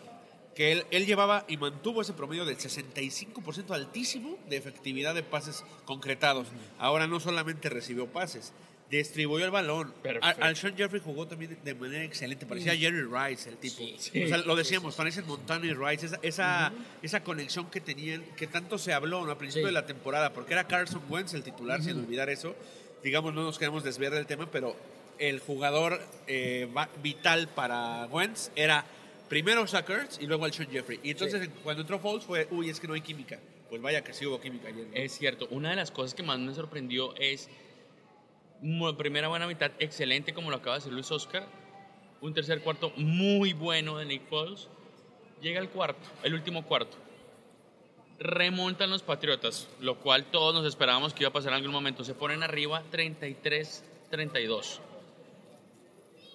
que 0.55 0.71
él, 0.71 0.85
él 0.91 1.05
llevaba 1.05 1.45
y 1.47 1.57
mantuvo 1.57 2.01
ese 2.01 2.13
promedio 2.13 2.45
del 2.45 2.57
65% 2.57 3.71
altísimo 3.71 4.37
de 4.49 4.57
efectividad 4.57 5.13
de 5.13 5.21
pases 5.23 5.63
concretados. 5.85 6.47
Ahora 6.79 7.07
no 7.07 7.19
solamente 7.19 7.69
recibió 7.69 8.07
pases, 8.07 8.53
distribuyó 8.89 9.43
el 9.43 9.51
balón. 9.51 9.93
Al 10.21 10.41
Alshon 10.41 10.77
Jeffrey 10.77 11.01
jugó 11.03 11.27
también 11.27 11.57
de 11.63 11.75
manera 11.75 12.03
excelente. 12.03 12.45
Parecía 12.45 12.75
Jerry 12.75 13.03
Rice 13.03 13.49
el 13.49 13.57
tipo. 13.57 13.83
Sí, 13.97 14.23
o 14.23 14.27
sea, 14.27 14.37
lo 14.37 14.55
decíamos, 14.55 14.95
parecen 14.95 15.25
Montana 15.27 15.65
y 15.65 15.73
Rice. 15.73 16.05
Esa, 16.05 16.19
esa, 16.21 16.73
esa 17.01 17.23
conexión 17.23 17.69
que 17.69 17.81
tenían, 17.81 18.23
que 18.37 18.47
tanto 18.47 18.77
se 18.77 18.93
habló 18.93 19.25
¿no? 19.25 19.31
a 19.31 19.37
principio 19.37 19.67
Sí. 19.67 19.73
de 19.73 19.73
la 19.73 19.85
temporada, 19.85 20.31
porque 20.33 20.53
era 20.53 20.67
Carson 20.67 21.01
Wentz 21.09 21.33
el 21.33 21.43
titular, 21.43 21.83
sin 21.83 21.97
olvidar 21.99 22.29
eso. 22.29 22.55
Digamos, 23.03 23.33
no 23.33 23.43
nos 23.43 23.59
queremos 23.59 23.83
desviar 23.83 24.13
del 24.13 24.25
tema, 24.25 24.49
pero 24.49 24.75
el 25.19 25.39
jugador 25.39 26.01
eh, 26.27 26.67
vital 27.03 27.47
para 27.49 28.05
Wentz 28.07 28.51
era 28.55 28.85
primero 29.29 29.65
Zach 29.67 29.89
Ertz 29.89 30.19
y 30.21 30.27
luego 30.27 30.45
Alshon 30.45 30.67
Jeffrey. 30.69 30.99
Y 31.03 31.11
entonces 31.11 31.49
cuando 31.63 31.81
entró 31.81 31.99
Foles 31.99 32.23
fue, 32.25 32.47
uy, 32.51 32.69
es 32.69 32.79
que 32.79 32.87
no 32.87 32.93
hay 32.93 33.01
química. 33.01 33.39
pues 33.69 33.81
vaya 33.81 34.03
que 34.03 34.13
sí 34.13 34.25
hubo 34.25 34.39
química 34.39 34.67
ayer. 34.69 34.87
¿no? 34.87 34.93
Es 34.95 35.17
cierto, 35.17 35.47
una 35.51 35.71
de 35.71 35.75
las 35.75 35.91
cosas 35.91 36.13
que 36.13 36.23
más 36.23 36.37
me 36.39 36.53
sorprendió 36.53 37.15
es 37.15 37.49
mu- 38.61 38.95
primera 38.95 39.27
buena 39.27 39.47
mitad 39.47 39.71
excelente 39.79 40.33
como 40.33 40.49
lo 40.51 40.57
acaba 40.57 40.75
de 40.75 40.79
decir 40.79 40.93
Luis 40.93 41.11
Oscar, 41.11 41.45
un 42.21 42.33
tercer 42.33 42.61
cuarto 42.61 42.91
muy 42.95 43.53
bueno 43.53 43.97
de 43.97 44.05
Nick 44.05 44.27
Foles, 44.29 44.67
llega 45.41 45.59
el 45.59 45.69
cuarto, 45.69 46.07
el 46.23 46.33
último 46.35 46.63
cuarto, 46.65 46.95
remontan 48.19 48.89
los 48.89 49.01
Patriotas, 49.03 49.67
lo 49.81 49.99
cual 49.99 50.25
todos 50.31 50.53
nos 50.53 50.65
esperábamos 50.65 51.13
que 51.13 51.23
iba 51.23 51.29
a 51.29 51.33
pasar 51.33 51.49
en 51.51 51.57
algún 51.57 51.71
momento, 51.71 52.03
se 52.05 52.13
ponen 52.13 52.43
arriba 52.43 52.81
33-32. 52.91 54.79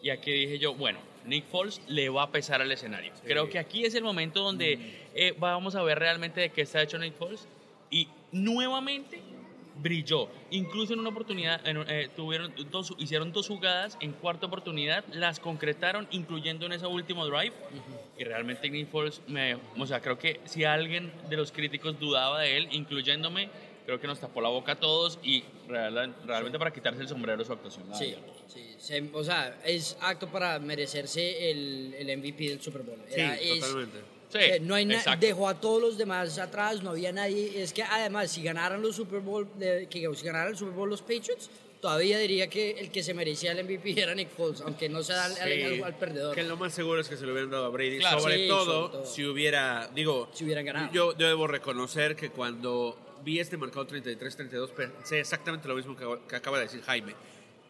Y 0.02 0.10
aquí 0.10 0.30
dije 0.32 0.58
yo, 0.58 0.74
bueno, 0.74 0.98
Nick 1.24 1.46
Foles 1.46 1.80
le 1.88 2.08
va 2.08 2.24
a 2.24 2.30
pesar 2.30 2.62
al 2.62 2.72
escenario. 2.72 3.12
Creo 3.24 3.48
que 3.48 3.58
aquí 3.58 3.84
es 3.84 3.94
el 3.94 4.02
momento 4.02 4.42
donde 4.42 4.78
eh, 5.14 5.34
vamos 5.38 5.74
a 5.74 5.82
ver 5.82 5.98
realmente 5.98 6.40
de 6.40 6.50
qué 6.50 6.62
está 6.62 6.82
hecho 6.82 6.98
Nick 6.98 7.14
Foles. 7.14 7.46
Y 7.90 8.08
nuevamente 8.32 9.20
brilló. 9.82 10.28
Incluso 10.50 10.92
en 10.92 11.00
una 11.00 11.10
oportunidad, 11.10 11.66
en, 11.66 11.78
eh, 11.88 12.08
tuvieron 12.14 12.52
dos, 12.70 12.94
hicieron 12.98 13.32
dos 13.32 13.48
jugadas 13.48 13.96
en 14.00 14.12
cuarta 14.12 14.46
oportunidad, 14.46 15.04
las 15.12 15.40
concretaron, 15.40 16.06
incluyendo 16.10 16.66
en 16.66 16.72
ese 16.72 16.86
último 16.86 17.26
drive. 17.26 17.52
Y 18.18 18.24
realmente 18.24 18.68
Nick 18.68 18.88
Foles, 18.88 19.22
me, 19.26 19.56
o 19.78 19.86
sea, 19.86 20.00
creo 20.00 20.18
que 20.18 20.40
si 20.44 20.64
alguien 20.64 21.12
de 21.28 21.36
los 21.36 21.52
críticos 21.52 21.98
dudaba 21.98 22.40
de 22.40 22.56
él, 22.56 22.68
incluyéndome, 22.72 23.48
creo 23.90 24.00
que 24.00 24.06
nos 24.06 24.20
tapó 24.20 24.40
la 24.40 24.48
boca 24.48 24.72
a 24.72 24.76
todos 24.76 25.18
y 25.22 25.42
real- 25.68 26.14
realmente 26.24 26.58
para 26.58 26.72
quitarse 26.72 27.00
el 27.02 27.08
sombrero 27.08 27.38
de 27.38 27.44
su 27.44 27.52
actuación. 27.52 27.86
Sí, 27.94 28.14
sí, 28.46 28.74
se- 28.78 29.10
o 29.12 29.24
sea, 29.24 29.58
es 29.64 29.96
acto 30.00 30.28
para 30.28 30.58
merecerse 30.60 31.50
el, 31.50 31.94
el 31.98 32.08
MVP 32.18 32.48
del 32.50 32.60
Super 32.60 32.82
Bowl. 32.82 32.98
Sí, 33.08 33.20
Era- 33.20 33.34
es- 33.36 33.60
totalmente. 33.60 33.98
Sí, 34.32 34.38
no 34.60 34.76
hay 34.76 34.84
exacto. 34.92 35.26
dejó 35.26 35.48
a 35.48 35.60
todos 35.60 35.82
los 35.82 35.98
demás 35.98 36.38
atrás, 36.38 36.84
no 36.84 36.90
había 36.90 37.10
nadie. 37.10 37.60
Es 37.60 37.72
que 37.72 37.82
además, 37.82 38.30
si 38.30 38.44
ganaran 38.44 38.80
los 38.80 38.94
Super 38.94 39.18
Bowl, 39.20 39.48
de- 39.58 39.88
que 39.90 40.08
si 40.14 40.24
ganaran 40.24 40.52
el 40.52 40.56
Super 40.56 40.72
Bowl 40.74 40.88
los 40.88 41.02
Patriots, 41.02 41.50
todavía 41.80 42.18
diría 42.18 42.48
que 42.48 42.72
el 42.72 42.90
que 42.90 43.02
se 43.02 43.14
merecía 43.14 43.52
el 43.52 43.64
MVP 43.64 43.94
era 44.02 44.14
Nick 44.14 44.30
Foles, 44.30 44.60
aunque 44.60 44.88
no 44.88 45.02
se 45.02 45.12
da 45.12 45.28
Sí, 45.30 45.40
al- 45.40 45.84
al 45.84 45.96
perdedor. 45.96 46.34
Que 46.34 46.42
lo 46.42 46.56
más 46.56 46.72
seguro 46.74 47.00
es 47.00 47.08
que 47.08 47.16
se 47.16 47.24
lo 47.26 47.32
hubieran 47.32 47.50
dado 47.50 47.66
a 47.66 47.68
Brady. 47.70 47.98
Claro. 47.98 48.20
sobre, 48.20 48.36
Sí, 48.42 48.48
todo, 48.48 48.64
sobre 48.88 48.92
todo. 48.98 49.06
si 49.06 49.24
hubiera, 49.24 49.88
digo, 49.94 50.28
Si 50.32 50.44
hubieran 50.44 50.64
ganado. 50.64 50.92
Yo, 50.92 51.16
yo 51.16 51.26
debo 51.28 51.46
reconocer 51.46 52.16
que 52.16 52.30
cuando 52.30 52.98
vi 53.24 53.38
este 53.40 53.56
marcado 53.56 53.86
33-32 53.86 54.70
pensé 54.70 55.20
exactamente 55.20 55.68
lo 55.68 55.74
mismo 55.74 55.96
que, 55.96 56.06
que 56.28 56.36
acaba 56.36 56.58
de 56.58 56.64
decir 56.64 56.82
Jaime. 56.82 57.14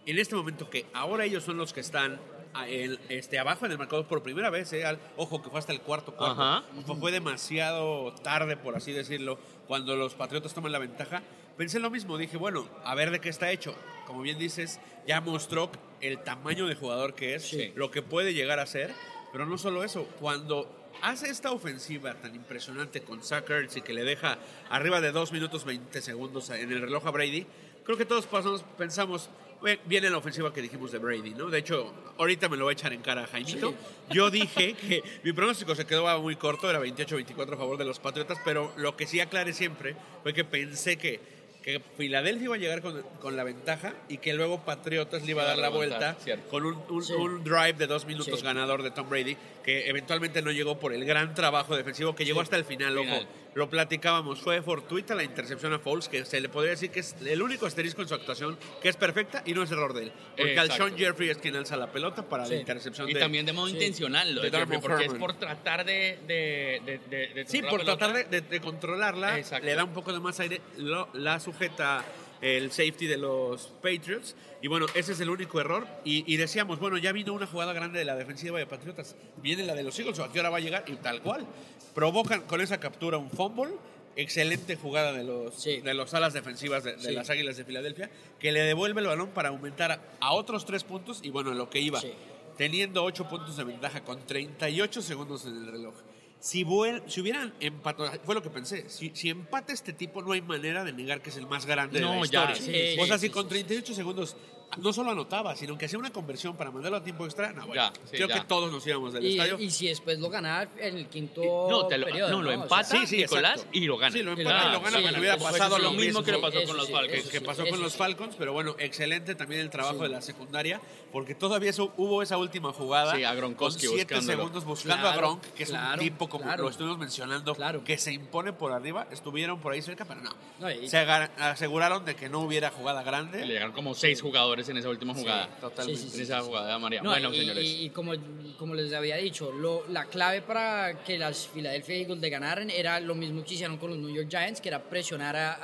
En 0.07 0.19
este 0.19 0.35
momento 0.35 0.69
que 0.71 0.87
ahora 0.95 1.25
ellos 1.25 1.45
son 1.45 1.57
los 1.57 1.73
que 1.73 1.81
están 1.81 2.19
a- 2.55 2.69
el- 2.69 2.99
este, 3.09 3.39
abajo 3.39 3.67
en 3.67 3.73
el 3.73 3.79
marcador 3.79 4.07
por 4.07 4.23
primera 4.23 4.51
vez, 4.51 4.73
eh, 4.73 4.85
al- 4.85 4.99
ojo 5.17 5.41
que 5.43 5.51
fue 5.51 5.59
hasta 5.61 5.73
el 5.73 5.81
cuarto 5.83 6.15
cuarto, 6.17 6.41
Ajá. 6.43 6.65
Fue 6.99 7.13
demasiado 7.13 8.13
tarde 8.25 8.57
por 8.57 8.75
así 8.77 8.93
decirlo, 8.93 9.39
cuando 9.69 9.95
los 9.95 10.15
Patriotas 10.15 10.53
toman 10.55 10.73
la 10.73 10.79
ventaja, 10.81 11.23
pensé 11.57 11.79
lo 11.79 11.91
mismo, 11.91 12.17
dije, 12.19 12.37
bueno, 12.37 12.69
a 12.85 12.95
ver 12.95 13.11
de 13.11 13.21
qué 13.21 13.29
está 13.29 13.51
hecho. 13.51 13.75
Como 14.07 14.23
bien 14.23 14.39
dices, 14.39 14.81
ya 15.07 15.21
mostró 15.21 15.71
el 16.01 16.19
tamaño 16.23 16.67
de 16.67 16.75
jugador 16.75 17.15
que 17.15 17.35
es, 17.35 17.45
Sí. 17.45 17.73
lo 17.77 17.91
que 17.91 18.03
puede 18.03 18.35
llegar 18.35 18.59
a 18.59 18.67
ser, 18.67 18.93
pero 19.33 19.47
no 19.47 19.59
solo 19.59 19.85
eso, 19.85 20.05
cuando 20.19 20.75
hace 21.03 21.29
esta 21.31 21.53
ofensiva 21.53 22.15
tan 22.15 22.35
impresionante 22.35 23.03
con 23.03 23.23
Zach 23.23 23.49
Ertz 23.49 23.77
y 23.77 23.83
que 23.83 23.93
le 23.93 24.03
deja 24.05 24.39
arriba 24.69 25.01
de 25.01 25.13
2 25.13 25.33
minutos 25.33 25.65
20 25.65 26.01
segundos 26.03 26.51
en 26.51 26.73
el 26.73 26.81
reloj 26.81 27.07
a 27.07 27.11
Brady, 27.11 27.47
creo 27.85 27.97
que 27.97 28.05
todos 28.05 28.27
pasamos, 28.27 28.65
pensamos, 28.77 29.31
"Ve- 29.63 29.79
viene 29.87 30.11
la 30.11 30.19
ofensiva 30.19 30.53
que 30.53 30.61
dijimos 30.63 30.91
de 30.93 30.99
Brady, 30.99 31.31
¿no? 31.35 31.47
De 31.49 31.59
hecho, 31.59 31.93
ahorita 32.19 32.49
me 32.49 32.57
lo 32.57 32.65
voy 32.65 32.73
a 32.73 32.75
echar 32.75 32.93
en 32.93 33.03
cara 33.03 33.25
a 33.25 33.27
Jaimito. 33.27 33.75
Yo 34.11 34.31
dije 34.31 34.75
que 34.75 35.03
mi 35.23 35.33
pronóstico 35.33 35.75
se 35.75 35.87
quedó 35.87 36.21
muy 36.21 36.37
corto, 36.37 36.69
era 36.69 36.79
28-24 36.81 37.55
a 37.55 37.59
favor 37.59 37.77
de 37.79 37.85
los 37.85 37.99
Patriotas, 38.01 38.39
pero 38.45 38.73
lo 38.77 38.97
que 38.97 39.07
sí 39.07 39.21
aclaré 39.21 39.53
siempre 39.53 39.95
fue 40.23 40.33
que 40.35 40.45
pensé 40.45 40.97
que, 40.99 41.40
que 41.63 41.81
Filadelfia 41.97 42.45
iba 42.45 42.55
a 42.55 42.59
llegar 42.59 42.81
con, 42.81 43.03
con 43.21 43.37
la 43.37 43.45
ventaja 43.45 43.93
y 44.09 44.17
que 44.19 44.33
luego 44.33 44.65
Patriotas 44.65 45.23
le 45.25 45.33
iba 45.33 45.43
a 45.43 45.47
dar 45.47 45.59
la 45.59 45.69
vuelta 45.69 46.15
cierto. 46.23 46.49
con 46.49 46.65
un, 46.65 46.83
un- 46.89 47.03
Sí. 47.05 47.13
un 47.13 47.45
drive 47.45 47.75
de 47.75 47.87
dos 47.87 48.07
minutos 48.07 48.39
Sí. 48.41 48.45
ganador 48.45 48.83
de 48.83 48.91
Tom 48.91 49.09
Brady, 49.11 49.37
que 49.63 49.89
eventualmente 49.89 50.41
no 50.43 50.51
llegó 50.53 50.79
por 50.79 50.95
el 50.95 51.05
gran 51.05 51.35
trabajo 51.35 51.77
defensivo 51.77 52.15
que 52.15 52.25
llegó 52.25 52.41
hasta 52.41 52.57
el 52.57 52.65
final, 52.65 52.97
Final. 52.97 53.19
ojo. 53.21 53.29
Lo 53.55 53.69
platicábamos, 53.69 54.41
fue 54.41 54.63
fortuita 54.63 55.15
la 55.17 55.25
intercepción 55.25 55.73
a 55.73 55.79
Foles, 55.81 56.09
que 56.09 56.25
se 56.25 56.41
le 56.41 56.49
podría 56.49 56.71
decir 56.71 56.91
que 56.91 57.01
es 57.01 57.17
el 57.27 57.43
único 57.43 57.67
asterisco 57.67 58.01
en 58.01 58.07
su 58.09 58.15
actuación, 58.15 58.57
que 58.81 58.89
es 58.89 58.97
perfecta 58.97 59.43
y 59.45 59.55
no 59.55 59.63
es 59.65 59.71
error 59.73 59.93
de 59.93 60.05
él. 60.05 60.13
Porque 60.37 60.53
Exacto. 60.53 60.73
Alshon 60.85 60.97
Jeffrey 60.99 61.31
es 61.31 61.39
quien 61.39 61.57
alza 61.57 61.77
la 61.77 61.91
pelota 61.91 62.23
para 62.29 62.47
Sí. 62.47 62.55
la 62.55 62.61
intercepción 62.61 63.09
Y 63.09 63.15
de... 63.15 63.21
también 63.21 63.45
de 63.47 63.53
modo 63.53 63.67
Sí. 63.67 63.73
intencional, 63.75 64.35
lo 64.35 64.43
de 64.43 64.51
De 64.51 64.59
Jeffrey, 64.59 64.79
porque 64.81 65.05
es 65.07 65.15
por 65.15 65.35
tratar 65.35 65.85
de, 65.85 66.19
de, 66.29 66.81
de, 66.87 67.01
de- 67.11 67.35
de 67.35 67.47
Sí, 67.47 67.61
por 67.63 67.83
tratar 67.85 68.13
de, 68.13 68.25
de- 68.25 68.41
de 68.43 68.61
controlarla, 68.61 69.39
Exacto. 69.39 69.67
le 69.67 69.75
da 69.75 69.83
un 69.85 69.93
poco 69.93 70.13
de 70.13 70.21
más 70.21 70.39
aire, 70.39 70.61
lo- 70.77 71.09
la 71.15 71.41
sujeta 71.41 72.05
el 72.41 72.71
safety 72.71 73.07
de 73.07 73.17
los 73.19 73.69
Patriots. 73.83 74.35
Y 74.63 74.69
bueno, 74.69 74.87
ese 74.95 75.13
es 75.13 75.21
el 75.21 75.31
único 75.31 75.61
error. 75.61 75.87
Y, 76.05 76.25
y 76.33 76.37
decíamos, 76.37 76.79
bueno, 76.79 76.97
ya 76.99 77.13
vino 77.13 77.33
una 77.33 77.47
jugada 77.47 77.73
grande 77.73 77.99
de 77.99 78.05
la 78.05 78.17
defensiva 78.17 78.59
de 78.59 78.67
Patriotas. 78.67 79.17
Viene 79.43 79.65
la 79.65 79.75
de 79.75 79.83
los 79.83 79.99
Eagles, 79.99 80.19
¿a 80.21 80.31
qué 80.33 80.41
hora 80.41 80.51
va 80.51 80.59
a 80.59 80.61
llegar? 80.61 80.85
Y 80.87 80.97
tal 80.97 81.23
cual. 81.23 81.47
Provocan 81.95 82.43
con 82.43 82.61
esa 82.61 82.79
captura 82.81 83.19
un 83.19 83.31
fumble. 83.31 83.75
Excelente 84.17 84.77
jugada 84.77 85.13
de 85.13 85.23
los, 85.25 85.55
Sí. 85.55 85.81
de 85.81 85.95
los 85.95 86.13
alas 86.15 86.33
defensivas 86.33 86.83
de, 86.85 86.95
de 86.97 87.01
Sí. 87.01 87.13
las 87.13 87.31
Águilas 87.31 87.57
de 87.57 87.65
Filadelfia, 87.65 88.11
que 88.41 88.51
le 88.53 88.61
devuelve 88.61 89.01
el 89.01 89.07
balón 89.07 89.29
para 89.31 89.51
aumentar 89.51 89.93
a, 89.93 90.01
a 90.21 90.33
otros 90.33 90.67
tres 90.67 90.83
puntos. 90.85 91.21
Y 91.23 91.31
bueno, 91.31 91.53
lo 91.55 91.71
que 91.71 91.81
iba 91.81 92.01
Sí. 92.01 92.13
teniendo 92.57 93.05
8 93.05 93.29
puntos 93.29 93.57
de 93.57 93.65
ventaja 93.65 94.03
con 94.05 94.27
38 94.27 95.01
segundos 95.01 95.47
en 95.47 95.57
el 95.57 95.67
reloj. 95.71 95.95
Si, 96.41 96.65
vuel- 96.65 97.03
si 97.07 97.21
hubieran 97.21 97.53
empatado, 97.61 98.11
fue 98.25 98.35
lo 98.35 98.43
que 98.43 98.49
pensé, 98.49 98.89
si, 98.89 99.11
si 99.15 99.29
empata 99.29 99.73
este 99.75 99.93
tipo 99.93 100.23
no 100.23 100.33
hay 100.33 100.41
manera 100.41 100.85
de 100.85 100.93
negar 100.93 101.21
que 101.21 101.29
es 101.29 101.37
el 101.37 101.47
más 101.47 101.67
grande 101.67 102.01
No, 102.01 102.13
de 102.13 102.21
la 102.21 102.27
ya, 102.27 102.53
historia. 102.53 102.95
sí, 102.95 102.99
o 103.01 103.07
sea, 103.07 103.19
sí, 103.19 103.27
si 103.27 103.33
con 103.33 103.43
sí. 103.45 103.49
38 103.51 103.95
segundos 103.95 104.37
no 104.79 104.93
solo 104.93 105.11
anotaba, 105.11 105.57
sino 105.57 105.77
que 105.77 105.87
hacía 105.87 105.99
una 105.99 106.13
conversión 106.13 106.57
para 106.57 106.71
mandarlo 106.71 106.99
a 106.99 107.03
tiempo 107.03 107.25
extra, 107.25 107.53
no, 107.53 107.67
bueno, 107.67 107.75
Ya, 107.83 107.93
sí, 108.05 108.17
creo 108.17 108.29
ya. 108.29 108.35
que 108.35 108.41
todos 108.47 108.71
nos 108.71 108.87
íbamos 108.87 109.13
del 109.13 109.25
Y, 109.25 109.31
estadio. 109.33 109.59
y 109.59 109.71
si 109.71 109.89
después 109.89 110.19
lo 110.21 110.31
ganaba 110.31 110.69
en 110.79 110.97
el 110.97 111.07
quinto 111.09 111.43
No, 111.69 111.87
te 111.87 111.99
lo, 111.99 112.07
periodo, 112.07 112.31
no, 112.31 112.43
lo 112.43 112.51
O 112.51 112.53
sea, 112.53 112.63
empata 112.63 112.85
Sí, 112.85 113.07
sí, 113.07 113.17
Nicolás 113.19 113.53
exacto. 113.57 113.79
y 113.79 113.85
lo 113.87 113.99
gana. 113.99 114.13
Sí, 114.17 114.23
lo 114.23 114.33
empata 114.33 114.63
Ah, 114.63 114.69
y 114.69 114.73
lo 114.73 114.81
gana, 114.81 114.99
sí, 115.11 115.19
hubiera 115.19 115.37
pasado 115.39 115.79
lo 115.79 115.93
mismo 115.93 116.23
que 116.23 116.33
le 116.33 116.39
pasó 116.39 116.63
con 116.65 116.77
los 116.77 116.87
sí, 116.87 116.93
Falcons. 116.93 117.23
que 117.29 117.39
sí, 117.39 117.45
pasó 117.45 117.67
con 117.67 117.81
los. 117.81 117.97
Falcons, 117.97 118.35
pero 118.39 118.53
bueno, 118.53 118.77
excelente 118.79 119.35
también 119.35 119.61
el 119.61 119.71
trabajo 119.71 119.97
Sí. 119.97 120.03
de 120.03 120.09
la 120.09 120.23
secundaria, 120.23 120.81
porque 121.13 121.35
todavía 121.35 121.71
eso- 121.71 121.93
hubo 121.97 122.23
esa 122.23 122.39
última 122.39 122.73
jugada 122.73 123.17
Sí, 123.17 123.25
a 123.25 123.31
con 123.31 123.39
Gronkowski 123.39 123.87
7 123.89 124.15
buscándolo. 124.15 124.37
segundos 124.39 124.65
buscando 124.65 125.09
a 125.09 125.17
Gronk, 125.17 125.43
que 125.55 125.65
es 125.65 125.71
un 125.71 125.77
claro, 125.77 126.01
tipo 126.03 126.29
como 126.29 126.45
claro. 126.45 126.63
lo 126.65 126.71
estuvimos 126.71 126.99
mencionando, 126.99 127.55
Claro. 127.55 127.83
que 127.85 127.99
se 127.99 128.13
impone 128.13 128.53
por 128.53 128.73
arriba, 128.73 129.07
estuvieron 129.11 129.61
por 129.61 129.73
ahí 129.73 129.83
cerca, 129.83 130.05
pero 130.05 130.21
no. 130.21 130.31
No, 130.61 130.71
y- 130.71 130.89
Se 130.89 130.99
aseguraron 130.99 132.05
de 132.05 132.15
que 132.15 132.29
no 132.29 132.41
hubiera 132.41 132.71
jugada 132.71 133.01
Le 133.01 133.07
grande. 133.07 133.47
llegaron 133.47 133.73
como 133.73 133.95
seis 133.95 134.21
jugadores 134.23 134.60
en 134.69 134.77
esa 134.77 134.89
última 134.91 135.15
jugada. 135.15 135.49
totalmente. 135.61 136.01
Sí, 136.01 136.09
sí, 136.11 136.17
En 136.17 136.23
esa 136.23 136.41
jugada 136.41 136.73
de 136.75 136.79
María. 136.79 137.03
No, 137.03 137.11
bueno, 137.11 137.33
y, 137.33 137.39
señores. 137.39 137.65
y- 137.65 137.85
y 137.87 137.91
como, 137.91 138.13
como 138.59 138.75
les 138.75 138.93
había 138.93 139.17
dicho, 139.17 139.51
lo- 139.53 139.85
la 139.89 140.05
clave 140.07 140.43
para 140.43 141.03
que 141.05 141.19
las 141.19 141.47
Philadelphia 141.49 141.97
Eagles 141.97 142.19
le 142.21 142.31
ganaran 142.31 142.71
era 142.71 143.01
lo 143.01 143.15
mismo 143.15 143.45
que 143.45 143.55
hicieron 143.55 143.77
con 143.79 143.91
los 143.91 143.99
New 143.99 144.15
York 144.15 144.29
Giants, 144.29 144.61
que 144.61 144.69
era 144.69 144.83
presionar 144.83 145.37
a, 145.37 145.59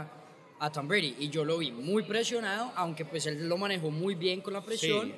a, 0.00 0.08
a 0.60 0.70
Tom 0.72 0.86
Brady. 0.88 1.16
Y 1.20 1.28
yo 1.30 1.44
lo 1.44 1.58
vi 1.58 1.72
muy 1.72 2.02
presionado, 2.04 2.72
aunque 2.76 3.04
pues 3.04 3.26
él 3.26 3.48
lo 3.48 3.56
manejó 3.56 3.90
muy 3.90 4.14
bien 4.14 4.40
con 4.40 4.52
la 4.52 4.62
presión. 4.62 5.12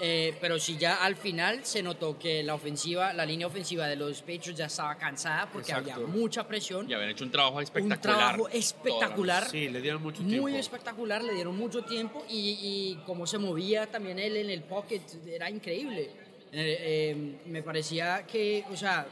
Eh, 0.00 0.36
pero 0.40 0.58
sí 0.58 0.76
ya 0.76 1.04
al 1.04 1.14
final 1.14 1.64
se 1.64 1.80
notó 1.80 2.18
que 2.18 2.42
la 2.42 2.54
ofensiva, 2.54 3.12
la 3.12 3.24
línea 3.24 3.46
ofensiva 3.46 3.86
de 3.86 3.94
los 3.94 4.22
Patriots 4.22 4.56
ya 4.56 4.66
estaba 4.66 4.96
cansada 4.96 5.48
porque 5.52 5.70
Exacto. 5.70 5.92
había 5.92 6.06
mucha 6.08 6.46
presión. 6.48 6.90
Y 6.90 6.94
habían 6.94 7.10
hecho 7.10 7.24
un 7.24 7.30
trabajo 7.30 7.56
Un 7.58 7.62
espectacular. 7.62 8.00
trabajo 8.00 8.36
toda 8.38 8.50
la 8.52 8.58
espectacular. 8.58 9.48
Sí, 9.48 9.68
le 9.68 9.80
dieron 9.80 10.02
mucho 10.02 10.22
tiempo. 10.24 10.42
Muy 10.42 10.56
espectacular, 10.56 11.22
le 11.22 11.34
dieron 11.34 11.56
mucho 11.56 11.82
tiempo 11.82 12.24
y, 12.28 12.58
y 12.60 13.02
cómo 13.06 13.24
se 13.24 13.38
movía 13.38 13.86
también 13.86 14.18
él 14.18 14.36
en 14.36 14.50
el 14.50 14.62
pocket 14.64 15.02
era 15.28 15.48
increíble. 15.48 16.10
Eh, 16.52 16.76
eh, 16.80 17.36
me 17.46 17.62
parecía 17.62 18.26
que, 18.26 18.64
o 18.72 18.76
sea, 18.76 19.06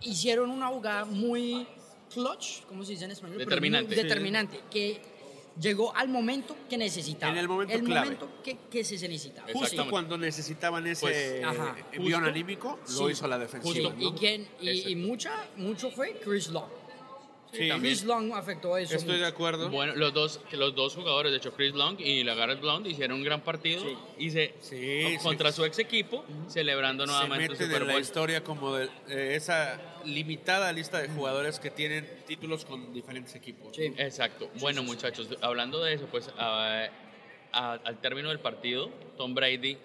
hicieron 0.00 0.50
una 0.50 0.68
jugada 0.68 1.04
muy 1.04 1.66
clutch, 2.12 2.62
¿cómo 2.68 2.84
se 2.84 2.92
dice 2.92 3.04
en 3.04 3.12
español? 3.12 3.38
Determinante. 3.38 3.94
determinante, 3.94 4.60
que 4.70 5.00
llegó 5.60 5.94
al 5.96 6.08
momento 6.08 6.56
que 6.68 6.76
necesitaba. 6.78 7.32
En 7.32 7.38
el 7.38 7.48
momento 7.48 7.74
El 7.74 7.84
clave. 7.84 8.04
momento 8.16 8.28
que, 8.42 8.56
que 8.70 8.84
se 8.84 8.94
necesitaba. 9.08 9.48
Justo 9.52 9.88
cuando 9.90 10.16
necesitaban 10.18 10.86
ese 10.86 11.00
Pues, 11.02 11.44
ajá, 11.44 11.76
envión 11.92 12.20
justo. 12.20 12.30
anímico, 12.34 12.78
lo 12.98 13.06
Sí. 13.06 13.12
hizo 13.12 13.26
la 13.28 13.38
defensiva. 13.38 13.94
y, 13.98 14.04
¿no? 14.04 14.14
quién- 14.14 14.48
y- 14.60 14.68
Exacto. 14.68 14.90
y 14.90 14.96
mucha, 14.96 15.32
mucho 15.56 15.90
fue 15.90 16.18
Chris 16.24 16.48
Long. 16.48 16.70
Sí, 17.52 17.70
Chris 17.80 18.04
Long 18.04 18.32
afectó 18.34 18.76
eso. 18.76 18.94
Estoy 18.94 19.14
de 19.14 19.20
mucho. 19.24 19.28
acuerdo. 19.34 19.70
Bueno, 19.70 19.94
los 19.96 20.12
dos, 20.12 20.40
los 20.52 20.74
dos 20.74 20.94
jugadores, 20.94 21.32
de 21.32 21.38
hecho 21.38 21.52
Chris 21.54 21.72
Long 21.74 21.98
y 21.98 22.22
Lagarde 22.22 22.56
Blonde, 22.56 22.90
hicieron 22.90 23.16
un 23.18 23.24
gran 23.24 23.40
partido 23.40 23.80
Sí. 23.82 23.96
y 24.18 24.30
se 24.30 24.54
Sí, 24.60 25.16
contra 25.22 25.50
sí. 25.50 25.56
su 25.56 25.64
ex 25.64 25.78
equipo, 25.78 26.24
celebrando 26.48 27.06
se 27.06 27.12
nuevamente 27.12 27.52
el 27.54 27.58
Super 27.58 27.82
en 27.82 27.86
la 27.88 27.92
Bowl. 27.94 28.02
historia 28.02 28.44
como 28.44 28.74
de 28.74 28.84
eh, 29.08 29.34
esa 29.34 29.80
limitada 30.04 30.70
lista 30.72 31.00
de 31.00 31.08
jugadores 31.08 31.58
que 31.58 31.70
tienen 31.70 32.06
títulos 32.26 32.64
con 32.66 32.92
diferentes 32.92 33.34
equipos. 33.34 33.74
Sí. 33.74 33.92
Exacto. 33.96 34.50
Bueno, 34.60 34.82
muchachos, 34.82 35.28
hablando 35.40 35.82
de 35.82 35.94
eso, 35.94 36.06
pues 36.10 36.28
a- 36.36 36.86
a- 37.52 37.72
al 37.72 38.00
término 38.00 38.28
del 38.28 38.40
partido, 38.40 38.90
Tom 39.16 39.34
Brady 39.34 39.78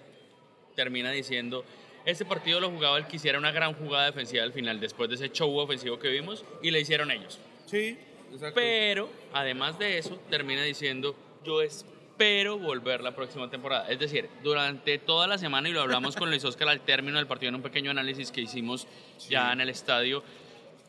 termina 0.75 1.11
diciendo, 1.11 1.63
este 2.05 2.25
partido 2.25 2.59
lo 2.59 2.69
jugaba 2.69 2.97
el 2.97 3.07
que 3.07 3.15
hiciera 3.15 3.37
una 3.37 3.51
gran 3.51 3.73
jugada 3.73 4.07
defensiva 4.07 4.43
al 4.43 4.51
final, 4.51 4.81
después 4.81 5.07
de 5.09 5.15
ese 5.15 5.29
show 5.31 5.55
ofensivo 5.57 5.97
que 5.97 6.09
vimos, 6.09 6.43
y 6.61 6.71
le 6.71 6.81
hicieron 6.81 7.09
ellos. 7.09 7.39
Sí, 7.65 7.97
exacto. 8.31 8.55
Pero, 8.55 9.09
además 9.33 9.77
de 9.79 9.97
eso, 9.97 10.19
termina 10.29 10.63
diciendo, 10.63 11.15
yo 11.43 11.61
espero 11.61 12.57
volver 12.59 13.01
la 13.01 13.15
próxima 13.15 13.49
temporada. 13.49 13.89
Es 13.89 13.99
decir, 13.99 14.29
durante 14.43 14.97
toda 14.99 15.27
la 15.27 15.37
semana, 15.37 15.69
y 15.69 15.71
lo 15.71 15.81
hablamos 15.81 16.15
con 16.15 16.29
Luis 16.29 16.43
Oscar 16.45 16.69
al 16.69 16.81
término 16.81 17.17
del 17.17 17.27
partido 17.27 17.49
en 17.49 17.55
un 17.55 17.61
pequeño 17.61 17.91
análisis 17.91 18.31
que 18.31 18.41
hicimos 18.41 18.87
ya 19.29 19.51
en 19.51 19.61
el 19.61 19.69
estadio, 19.69 20.23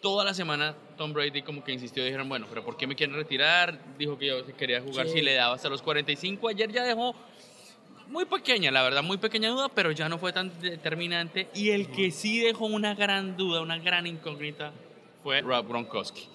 toda 0.00 0.24
la 0.24 0.34
semana 0.34 0.74
Tom 0.98 1.12
Brady 1.14 1.42
como 1.42 1.64
que 1.64 1.72
insistió, 1.72 2.04
dijeron, 2.04 2.28
bueno, 2.28 2.46
pero 2.48 2.62
¿por 2.62 2.76
qué 2.76 2.86
me 2.86 2.94
quieren 2.94 3.16
retirar? 3.16 3.78
Dijo 3.96 4.18
que 4.18 4.26
yo 4.26 4.44
quería 4.56 4.82
jugar 4.82 5.06
Sí. 5.08 5.14
si 5.14 5.22
le 5.22 5.34
daba 5.34 5.54
hasta 5.54 5.68
los 5.70 5.80
45. 5.80 6.48
Ayer 6.48 6.70
ya 6.70 6.84
dejó 6.84 7.14
muy 8.08 8.26
pequeña, 8.26 8.70
la 8.70 8.82
verdad, 8.82 9.02
muy 9.02 9.16
pequeña 9.16 9.48
duda, 9.48 9.70
pero 9.74 9.90
ya 9.92 10.10
no 10.10 10.18
fue 10.18 10.30
tan 10.34 10.60
determinante. 10.60 11.48
Y 11.54 11.70
el 11.70 11.90
que 11.90 12.10
sí 12.10 12.38
dejó 12.38 12.66
una 12.66 12.94
gran 12.94 13.38
duda, 13.38 13.62
una 13.62 13.78
gran 13.78 14.06
incógnita, 14.06 14.72
fue 15.22 15.40
Rob 15.40 15.66
Gronkowski. 15.66 16.28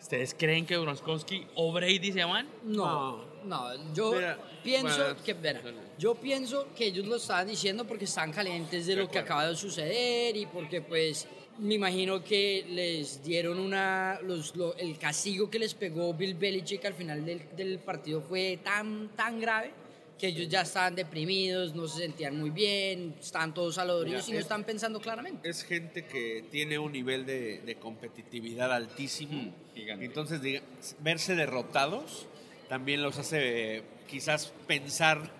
¿Ustedes 0.00 0.34
creen 0.38 0.64
que 0.64 0.78
Gronkowski 0.78 1.46
o 1.56 1.72
Brady 1.72 2.12
se 2.12 2.24
van? 2.24 2.46
No, 2.64 3.24
no, 3.44 3.92
yo 3.94 4.12
Mira, 4.12 4.38
pienso 4.62 4.96
bueno, 4.96 5.16
que, 5.24 5.34
verá, 5.34 5.60
yo 5.98 6.14
pienso 6.14 6.68
que 6.76 6.86
ellos 6.86 7.06
lo 7.06 7.16
estaban 7.16 7.48
diciendo 7.48 7.84
porque 7.84 8.04
están 8.04 8.32
calientes 8.32 8.86
de, 8.86 8.94
De 8.94 9.02
lo 9.02 9.10
que 9.10 9.18
acaba 9.18 9.46
de 9.48 9.56
suceder 9.56 10.36
y 10.36 10.46
porque 10.46 10.80
pues 10.82 11.26
me 11.58 11.74
imagino 11.74 12.22
que 12.22 12.64
les 12.68 13.22
dieron 13.24 13.58
una, 13.58 14.20
los, 14.22 14.54
lo- 14.54 14.76
el 14.76 14.96
castigo 14.96 15.50
que 15.50 15.58
les 15.58 15.74
pegó 15.74 16.14
Bill 16.14 16.34
Belichick 16.34 16.84
al 16.84 16.94
final 16.94 17.24
del, 17.24 17.42
del 17.56 17.80
partido 17.80 18.20
fue 18.22 18.60
tan, 18.62 19.08
tan 19.16 19.40
grave 19.40 19.72
que 20.18 20.26
ellos 20.28 20.48
ya 20.48 20.62
estaban 20.62 20.94
deprimidos, 20.96 21.74
no 21.74 21.86
se 21.86 22.00
sentían 22.02 22.38
muy 22.38 22.50
bien, 22.50 23.14
estaban 23.20 23.54
todos 23.54 23.78
alodoridos 23.78 24.22
Mira, 24.26 24.30
y 24.30 24.32
no 24.32 24.38
es- 24.38 24.44
están 24.44 24.64
pensando 24.64 25.00
claramente. 25.00 25.48
es 25.48 25.62
gente 25.62 26.06
que 26.06 26.44
tiene 26.50 26.78
un 26.78 26.92
nivel 26.92 27.24
de, 27.24 27.60
de 27.60 27.74
competitividad 27.76 28.72
altísimo. 28.72 29.32
Mm, 29.42 29.74
gigante. 29.74 30.04
Entonces, 30.04 30.42
diga- 30.42 30.62
verse 31.00 31.34
derrotados 31.36 32.26
también 32.68 33.00
los 33.02 33.16
hace 33.18 33.76
eh, 33.78 33.82
quizás 34.08 34.52
pensar 34.66 35.30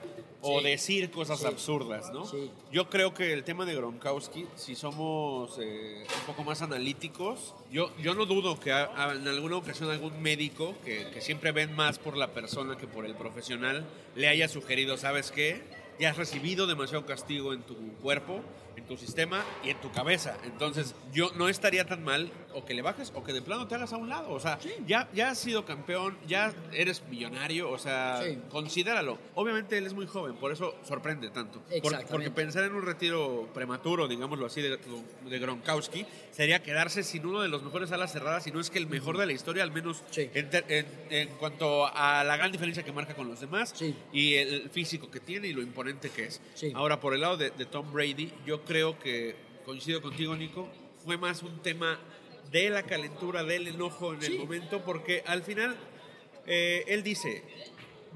o 0.40 0.60
decir 0.62 1.10
cosas 1.10 1.44
absurdas, 1.44 2.12
¿no? 2.12 2.24
Yo 2.72 2.88
creo 2.88 3.12
que 3.12 3.32
el 3.32 3.42
tema 3.44 3.64
de 3.64 3.74
Gronkowski, 3.74 4.46
si 4.54 4.76
somos 4.76 5.58
eh, 5.60 6.04
un 6.20 6.26
poco 6.26 6.44
más 6.44 6.62
analíticos, 6.62 7.54
yo, 7.72 7.90
yo 7.98 8.14
no 8.14 8.24
dudo 8.26 8.58
que 8.60 8.72
ha- 8.72 8.90
ha- 8.96 9.14
en 9.14 9.26
alguna 9.26 9.56
ocasión 9.56 9.90
algún 9.90 10.20
médico, 10.22 10.74
que, 10.84 11.10
que 11.12 11.20
siempre 11.20 11.52
ven 11.52 11.74
más 11.74 11.98
por 11.98 12.16
la 12.16 12.28
persona 12.32 12.76
que 12.76 12.86
por 12.86 13.04
el 13.04 13.14
profesional, 13.14 13.84
le 14.14 14.28
haya 14.28 14.48
sugerido, 14.48 14.96
¿sabes 14.96 15.30
qué? 15.30 15.62
Ya 15.98 16.10
has 16.10 16.16
recibido 16.16 16.68
demasiado 16.68 17.04
castigo 17.06 17.52
en 17.52 17.62
tu 17.62 17.74
cuerpo, 18.00 18.40
en 18.76 18.84
tu 18.84 18.96
sistema 18.96 19.44
y 19.64 19.70
en 19.70 19.80
tu 19.80 19.90
cabeza. 19.90 20.36
Entonces, 20.44 20.94
yo 21.12 21.32
no 21.36 21.48
estaría 21.48 21.84
tan 21.86 22.04
mal 22.04 22.30
o 22.54 22.64
que 22.64 22.74
le 22.74 22.82
bajes 22.82 23.12
o 23.14 23.22
que 23.22 23.32
de 23.32 23.42
plano 23.42 23.66
te 23.68 23.74
hagas 23.74 23.92
a 23.92 23.96
un 23.96 24.08
lado. 24.08 24.30
O 24.30 24.40
sea, 24.40 24.58
ya, 24.86 25.08
ya 25.14 25.30
has 25.30 25.38
sido 25.38 25.64
campeón, 25.64 26.16
ya 26.26 26.52
eres 26.72 27.02
millonario, 27.08 27.70
o 27.70 27.78
sea, 27.78 28.20
Sí. 28.24 28.38
considéralo. 28.50 29.18
Obviamente 29.34 29.78
él 29.78 29.86
es 29.86 29.92
muy 29.94 30.06
joven, 30.06 30.34
por 30.36 30.52
eso 30.52 30.74
sorprende 30.86 31.30
tanto. 31.30 31.62
Por- 31.82 32.06
porque 32.06 32.30
pensar 32.30 32.64
en 32.64 32.74
un 32.74 32.82
retiro 32.82 33.48
prematuro, 33.54 34.08
digámoslo 34.08 34.46
así, 34.46 34.60
de, 34.62 34.78
de 34.78 35.38
Gronkowski, 35.38 36.06
sería 36.30 36.62
quedarse 36.62 37.02
sin 37.02 37.26
uno 37.26 37.40
de 37.42 37.48
los 37.48 37.62
mejores 37.62 37.92
alas 37.92 38.12
cerradas, 38.12 38.44
si 38.44 38.50
no 38.50 38.60
es 38.60 38.70
que 38.70 38.78
el 38.78 38.86
mejor 38.86 39.18
de 39.18 39.26
la 39.26 39.32
historia, 39.32 39.62
al 39.62 39.72
menos 39.72 40.02
Sí. 40.10 40.30
en, 40.34 40.48
en- 40.68 40.86
en 41.10 41.28
cuanto 41.36 41.86
a 41.86 42.24
la 42.24 42.36
gran 42.36 42.50
diferencia 42.52 42.82
que 42.82 42.92
marca 42.92 43.14
con 43.14 43.28
los 43.28 43.40
demás 43.40 43.74
y 44.12 44.34
el 44.34 44.70
físico 44.70 45.10
que 45.10 45.20
tiene 45.20 45.48
y 45.48 45.52
lo 45.52 45.62
imponente 45.62 46.10
que 46.10 46.24
es. 46.24 46.40
Ahora, 46.74 47.00
por 47.00 47.14
el 47.14 47.20
lado 47.20 47.36
de, 47.36 47.50
de 47.50 47.66
Tom 47.66 47.92
Brady, 47.92 48.32
yo 48.46 48.62
creo 48.64 48.98
que, 48.98 49.36
coincido 49.64 50.00
contigo, 50.00 50.34
Nico, 50.36 50.68
fue 51.04 51.16
más 51.16 51.42
un 51.42 51.60
tema 51.62 51.98
de 52.50 52.70
la 52.70 52.82
calentura, 52.84 53.44
del 53.44 53.68
enojo 53.68 54.14
en 54.14 54.22
el 54.22 54.38
momento, 54.38 54.82
porque 54.84 55.22
al 55.26 55.42
final 55.42 55.76
eh, 56.46 56.84
él 56.88 57.02
dice, 57.02 57.42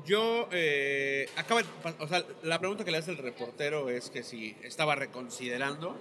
yo, 0.06 0.48
eh, 0.52 1.28
acaba, 1.36 1.62
o 1.98 2.08
sea, 2.08 2.24
la 2.42 2.58
pregunta 2.58 2.84
que 2.84 2.90
le 2.90 2.98
hace 2.98 3.10
el 3.10 3.18
reportero 3.18 3.90
es 3.90 4.10
que 4.10 4.22
si 4.22 4.56
estaba 4.62 4.94
reconsiderando 4.94 5.96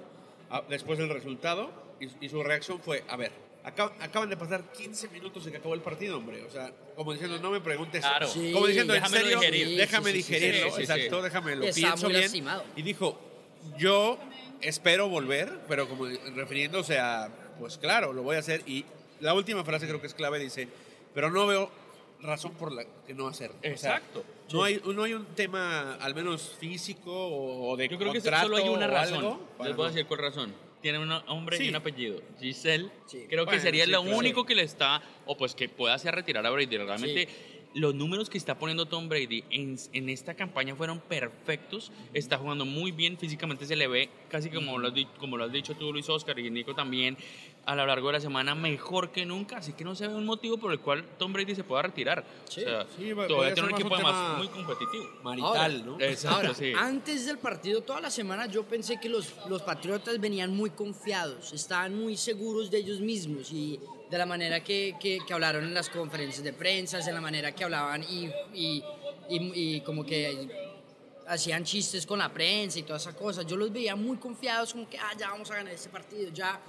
ah, 0.49 0.63
después 0.69 0.97
del 0.97 1.09
resultado 1.09 1.71
y, 1.99 2.07
y 2.25 2.29
su 2.29 2.41
reacción 2.41 2.79
fue, 2.79 3.03
a 3.09 3.17
ver, 3.17 3.31
acab- 3.65 3.91
acaban 3.99 4.29
de 4.29 4.37
pasar 4.37 4.63
15 4.71 5.09
minutos 5.09 5.43
de 5.45 5.51
que 5.51 5.57
acabó 5.57 5.73
el 5.73 5.81
partido, 5.81 6.17
hombre. 6.17 6.41
O 6.43 6.49
sea, 6.49 6.71
como 6.95 7.11
diciendo, 7.11 7.37
no 7.39 7.51
me 7.51 7.59
preguntes. 7.61 8.01
Claro. 8.01 8.27
Sí, 8.27 8.51
como 8.53 8.65
diciendo, 8.67 8.95
en 8.95 9.05
serio, 9.07 9.39
digerir. 9.39 9.77
déjame 9.77 10.11
Sí, 10.13 10.17
sí, 10.17 10.23
sí, 10.23 10.33
digerirlo, 10.33 10.69
sí, 10.69 10.75
sí, 10.77 10.81
exacto, 10.83 11.17
sí. 11.17 11.23
déjame 11.23 11.55
lo 11.57 11.65
Está 11.65 11.75
pienso 11.81 12.05
muy 12.05 12.11
bien. 12.13 12.21
lastimado. 12.23 12.63
Y 12.77 12.81
dijo, 12.81 13.19
yo 13.77 14.17
espero 14.61 15.09
volver, 15.09 15.59
pero 15.67 15.87
como 15.89 16.05
refiriéndose 16.33 16.97
a, 16.97 17.29
pues 17.61 17.77
claro, 17.77 18.11
lo 18.11 18.23
voy 18.23 18.35
a 18.35 18.39
hacer. 18.39 18.61
Y 18.65 18.83
la 19.19 19.33
última 19.35 19.63
frase 19.63 19.87
creo 19.87 20.01
que 20.01 20.07
es 20.07 20.13
clave, 20.15 20.39
dice, 20.39 20.67
pero 21.13 21.29
no 21.29 21.45
veo 21.47 21.71
razón 22.21 22.53
por 22.53 22.71
la 22.71 22.83
que 23.05 23.13
no 23.13 23.27
hacerlo. 23.27 23.55
O 23.59 23.61
sea, 23.61 23.71
Exacto. 23.71 24.23
no, 24.51 24.63
hay, 24.63 24.81
no 24.83 25.03
hay 25.03 25.13
un 25.13 25.25
tema, 25.35 25.93
al 25.95 26.13
menos 26.15 26.55
físico 26.59 27.11
o, 27.13 27.77
de 27.77 27.87
Yo 27.87 27.97
creo 27.97 28.11
que 28.11 28.19
solo 28.21 28.57
hay 28.57 28.67
una 28.67 28.87
razón. 28.87 29.39
Les 29.63 29.75
voy 29.75 29.85
a 29.85 29.89
decir 29.89 30.05
cuál 30.07 30.19
razón. 30.21 30.53
Tiene 30.81 30.97
un 30.97 31.09
nombre 31.09 31.57
Sí. 31.57 31.65
y 31.65 31.69
un 31.69 31.75
apellido. 31.75 32.19
Giselle. 32.39 32.89
Sí. 33.05 33.25
Creo 33.29 33.45
que 33.45 33.51
Bueno, 33.51 33.61
sería 33.61 33.85
sí, 33.85 33.91
lo 33.91 34.01
claro. 34.01 34.17
único 34.17 34.45
que 34.47 34.55
le 34.55 34.63
está, 34.63 35.03
o 35.27 35.37
pues 35.37 35.53
que 35.53 35.69
pueda 35.69 35.93
hacer 35.93 36.15
retirar 36.15 36.43
a 36.43 36.49
Brady. 36.49 36.75
Realmente 36.77 37.27
los 37.73 37.95
números 37.95 38.29
que 38.29 38.37
está 38.37 38.57
poniendo 38.57 38.85
Tom 38.87 39.07
Brady 39.07 39.43
en, 39.49 39.77
en 39.93 40.09
esta 40.09 40.33
campaña 40.33 40.75
fueron 40.75 40.99
perfectos. 40.99 41.91
Está 42.13 42.37
jugando 42.37 42.65
muy 42.65 42.91
bien, 42.91 43.17
físicamente 43.17 43.65
se 43.65 43.75
le 43.75 43.87
ve 43.87 44.09
casi 44.29 44.49
como 44.49 44.77
lo 44.77 44.87
has, 44.87 44.93
como 45.19 45.37
lo 45.37 45.45
has 45.45 45.51
dicho 45.51 45.75
tú, 45.75 45.93
Luis 45.93 46.09
Oscar, 46.09 46.37
y 46.39 46.49
Nico 46.49 46.73
también, 46.75 47.15
a 47.65 47.75
lo 47.75 47.85
largo 47.85 48.07
de 48.07 48.13
la 48.13 48.19
semana 48.19 48.55
mejor 48.55 49.11
que 49.11 49.25
nunca. 49.25 49.57
Así 49.57 49.73
que 49.73 49.83
no 49.83 49.93
se 49.95 50.07
ve 50.07 50.15
un 50.15 50.25
motivo 50.25 50.57
por 50.57 50.71
el 50.71 50.79
cual 50.79 51.05
Tom 51.17 51.31
Brady 51.31 51.53
se 51.55 51.63
pueda 51.63 51.83
retirar. 51.83 52.23
Sí. 52.49 52.61
o 52.61 52.63
sea, 52.65 52.87
Sí, 52.97 53.13
va- 53.13 53.27
todavía 53.27 53.53
tiene 53.53 53.69
un 53.69 53.75
equipo 53.75 53.89
un 53.89 53.93
además 54.05 54.37
muy 54.39 54.47
competitivo. 54.47 55.09
marital, 55.23 55.47
Ahora, 55.55 55.67
¿no? 55.85 55.99
Exacto, 56.01 56.37
Ahora, 56.37 56.53
sí. 56.55 56.73
antes 56.75 57.25
del 57.25 57.37
partido, 57.37 57.81
toda 57.81 58.01
la 58.01 58.09
semana, 58.09 58.47
yo 58.47 58.63
pensé 58.63 58.99
que 58.99 59.09
los, 59.09 59.33
los 59.47 59.61
Patriotas 59.61 60.19
venían 60.19 60.55
muy 60.55 60.71
confiados, 60.71 61.53
estaban 61.53 61.95
muy 61.95 62.17
seguros 62.17 62.71
de 62.71 62.79
ellos 62.79 62.99
mismos 62.99 63.51
y 63.51 63.79
de 64.09 64.17
la 64.17 64.25
manera 64.25 64.61
que, 64.63 64.95
que- 64.99 65.19
que 65.25 65.33
hablaron 65.33 65.63
en 65.63 65.73
las 65.73 65.87
conferencias 65.89 66.43
de 66.43 66.51
prensa, 66.53 66.97
de 66.97 67.13
la 67.13 67.21
manera 67.21 67.53
que 67.53 67.63
hablaban 67.63 68.03
y, 68.03 68.25
y- 68.53 68.83
y- 69.29 69.75
y 69.77 69.81
como 69.81 70.03
que 70.05 70.49
hacían 71.27 71.63
chistes 71.63 72.05
con 72.05 72.19
la 72.19 72.27
prensa 72.33 72.79
y 72.79 72.83
todas 72.83 73.03
esas 73.03 73.15
cosas. 73.15 73.45
Yo 73.45 73.55
los 73.55 73.71
veía 73.71 73.95
muy 73.95 74.17
confiados, 74.17 74.73
como 74.73 74.89
que, 74.89 74.97
ah, 74.97 75.11
ya 75.17 75.29
vamos 75.29 75.49
a 75.51 75.55
ganar 75.55 75.73
este 75.73 75.89
partido, 75.89 76.29
ya. 76.33 76.59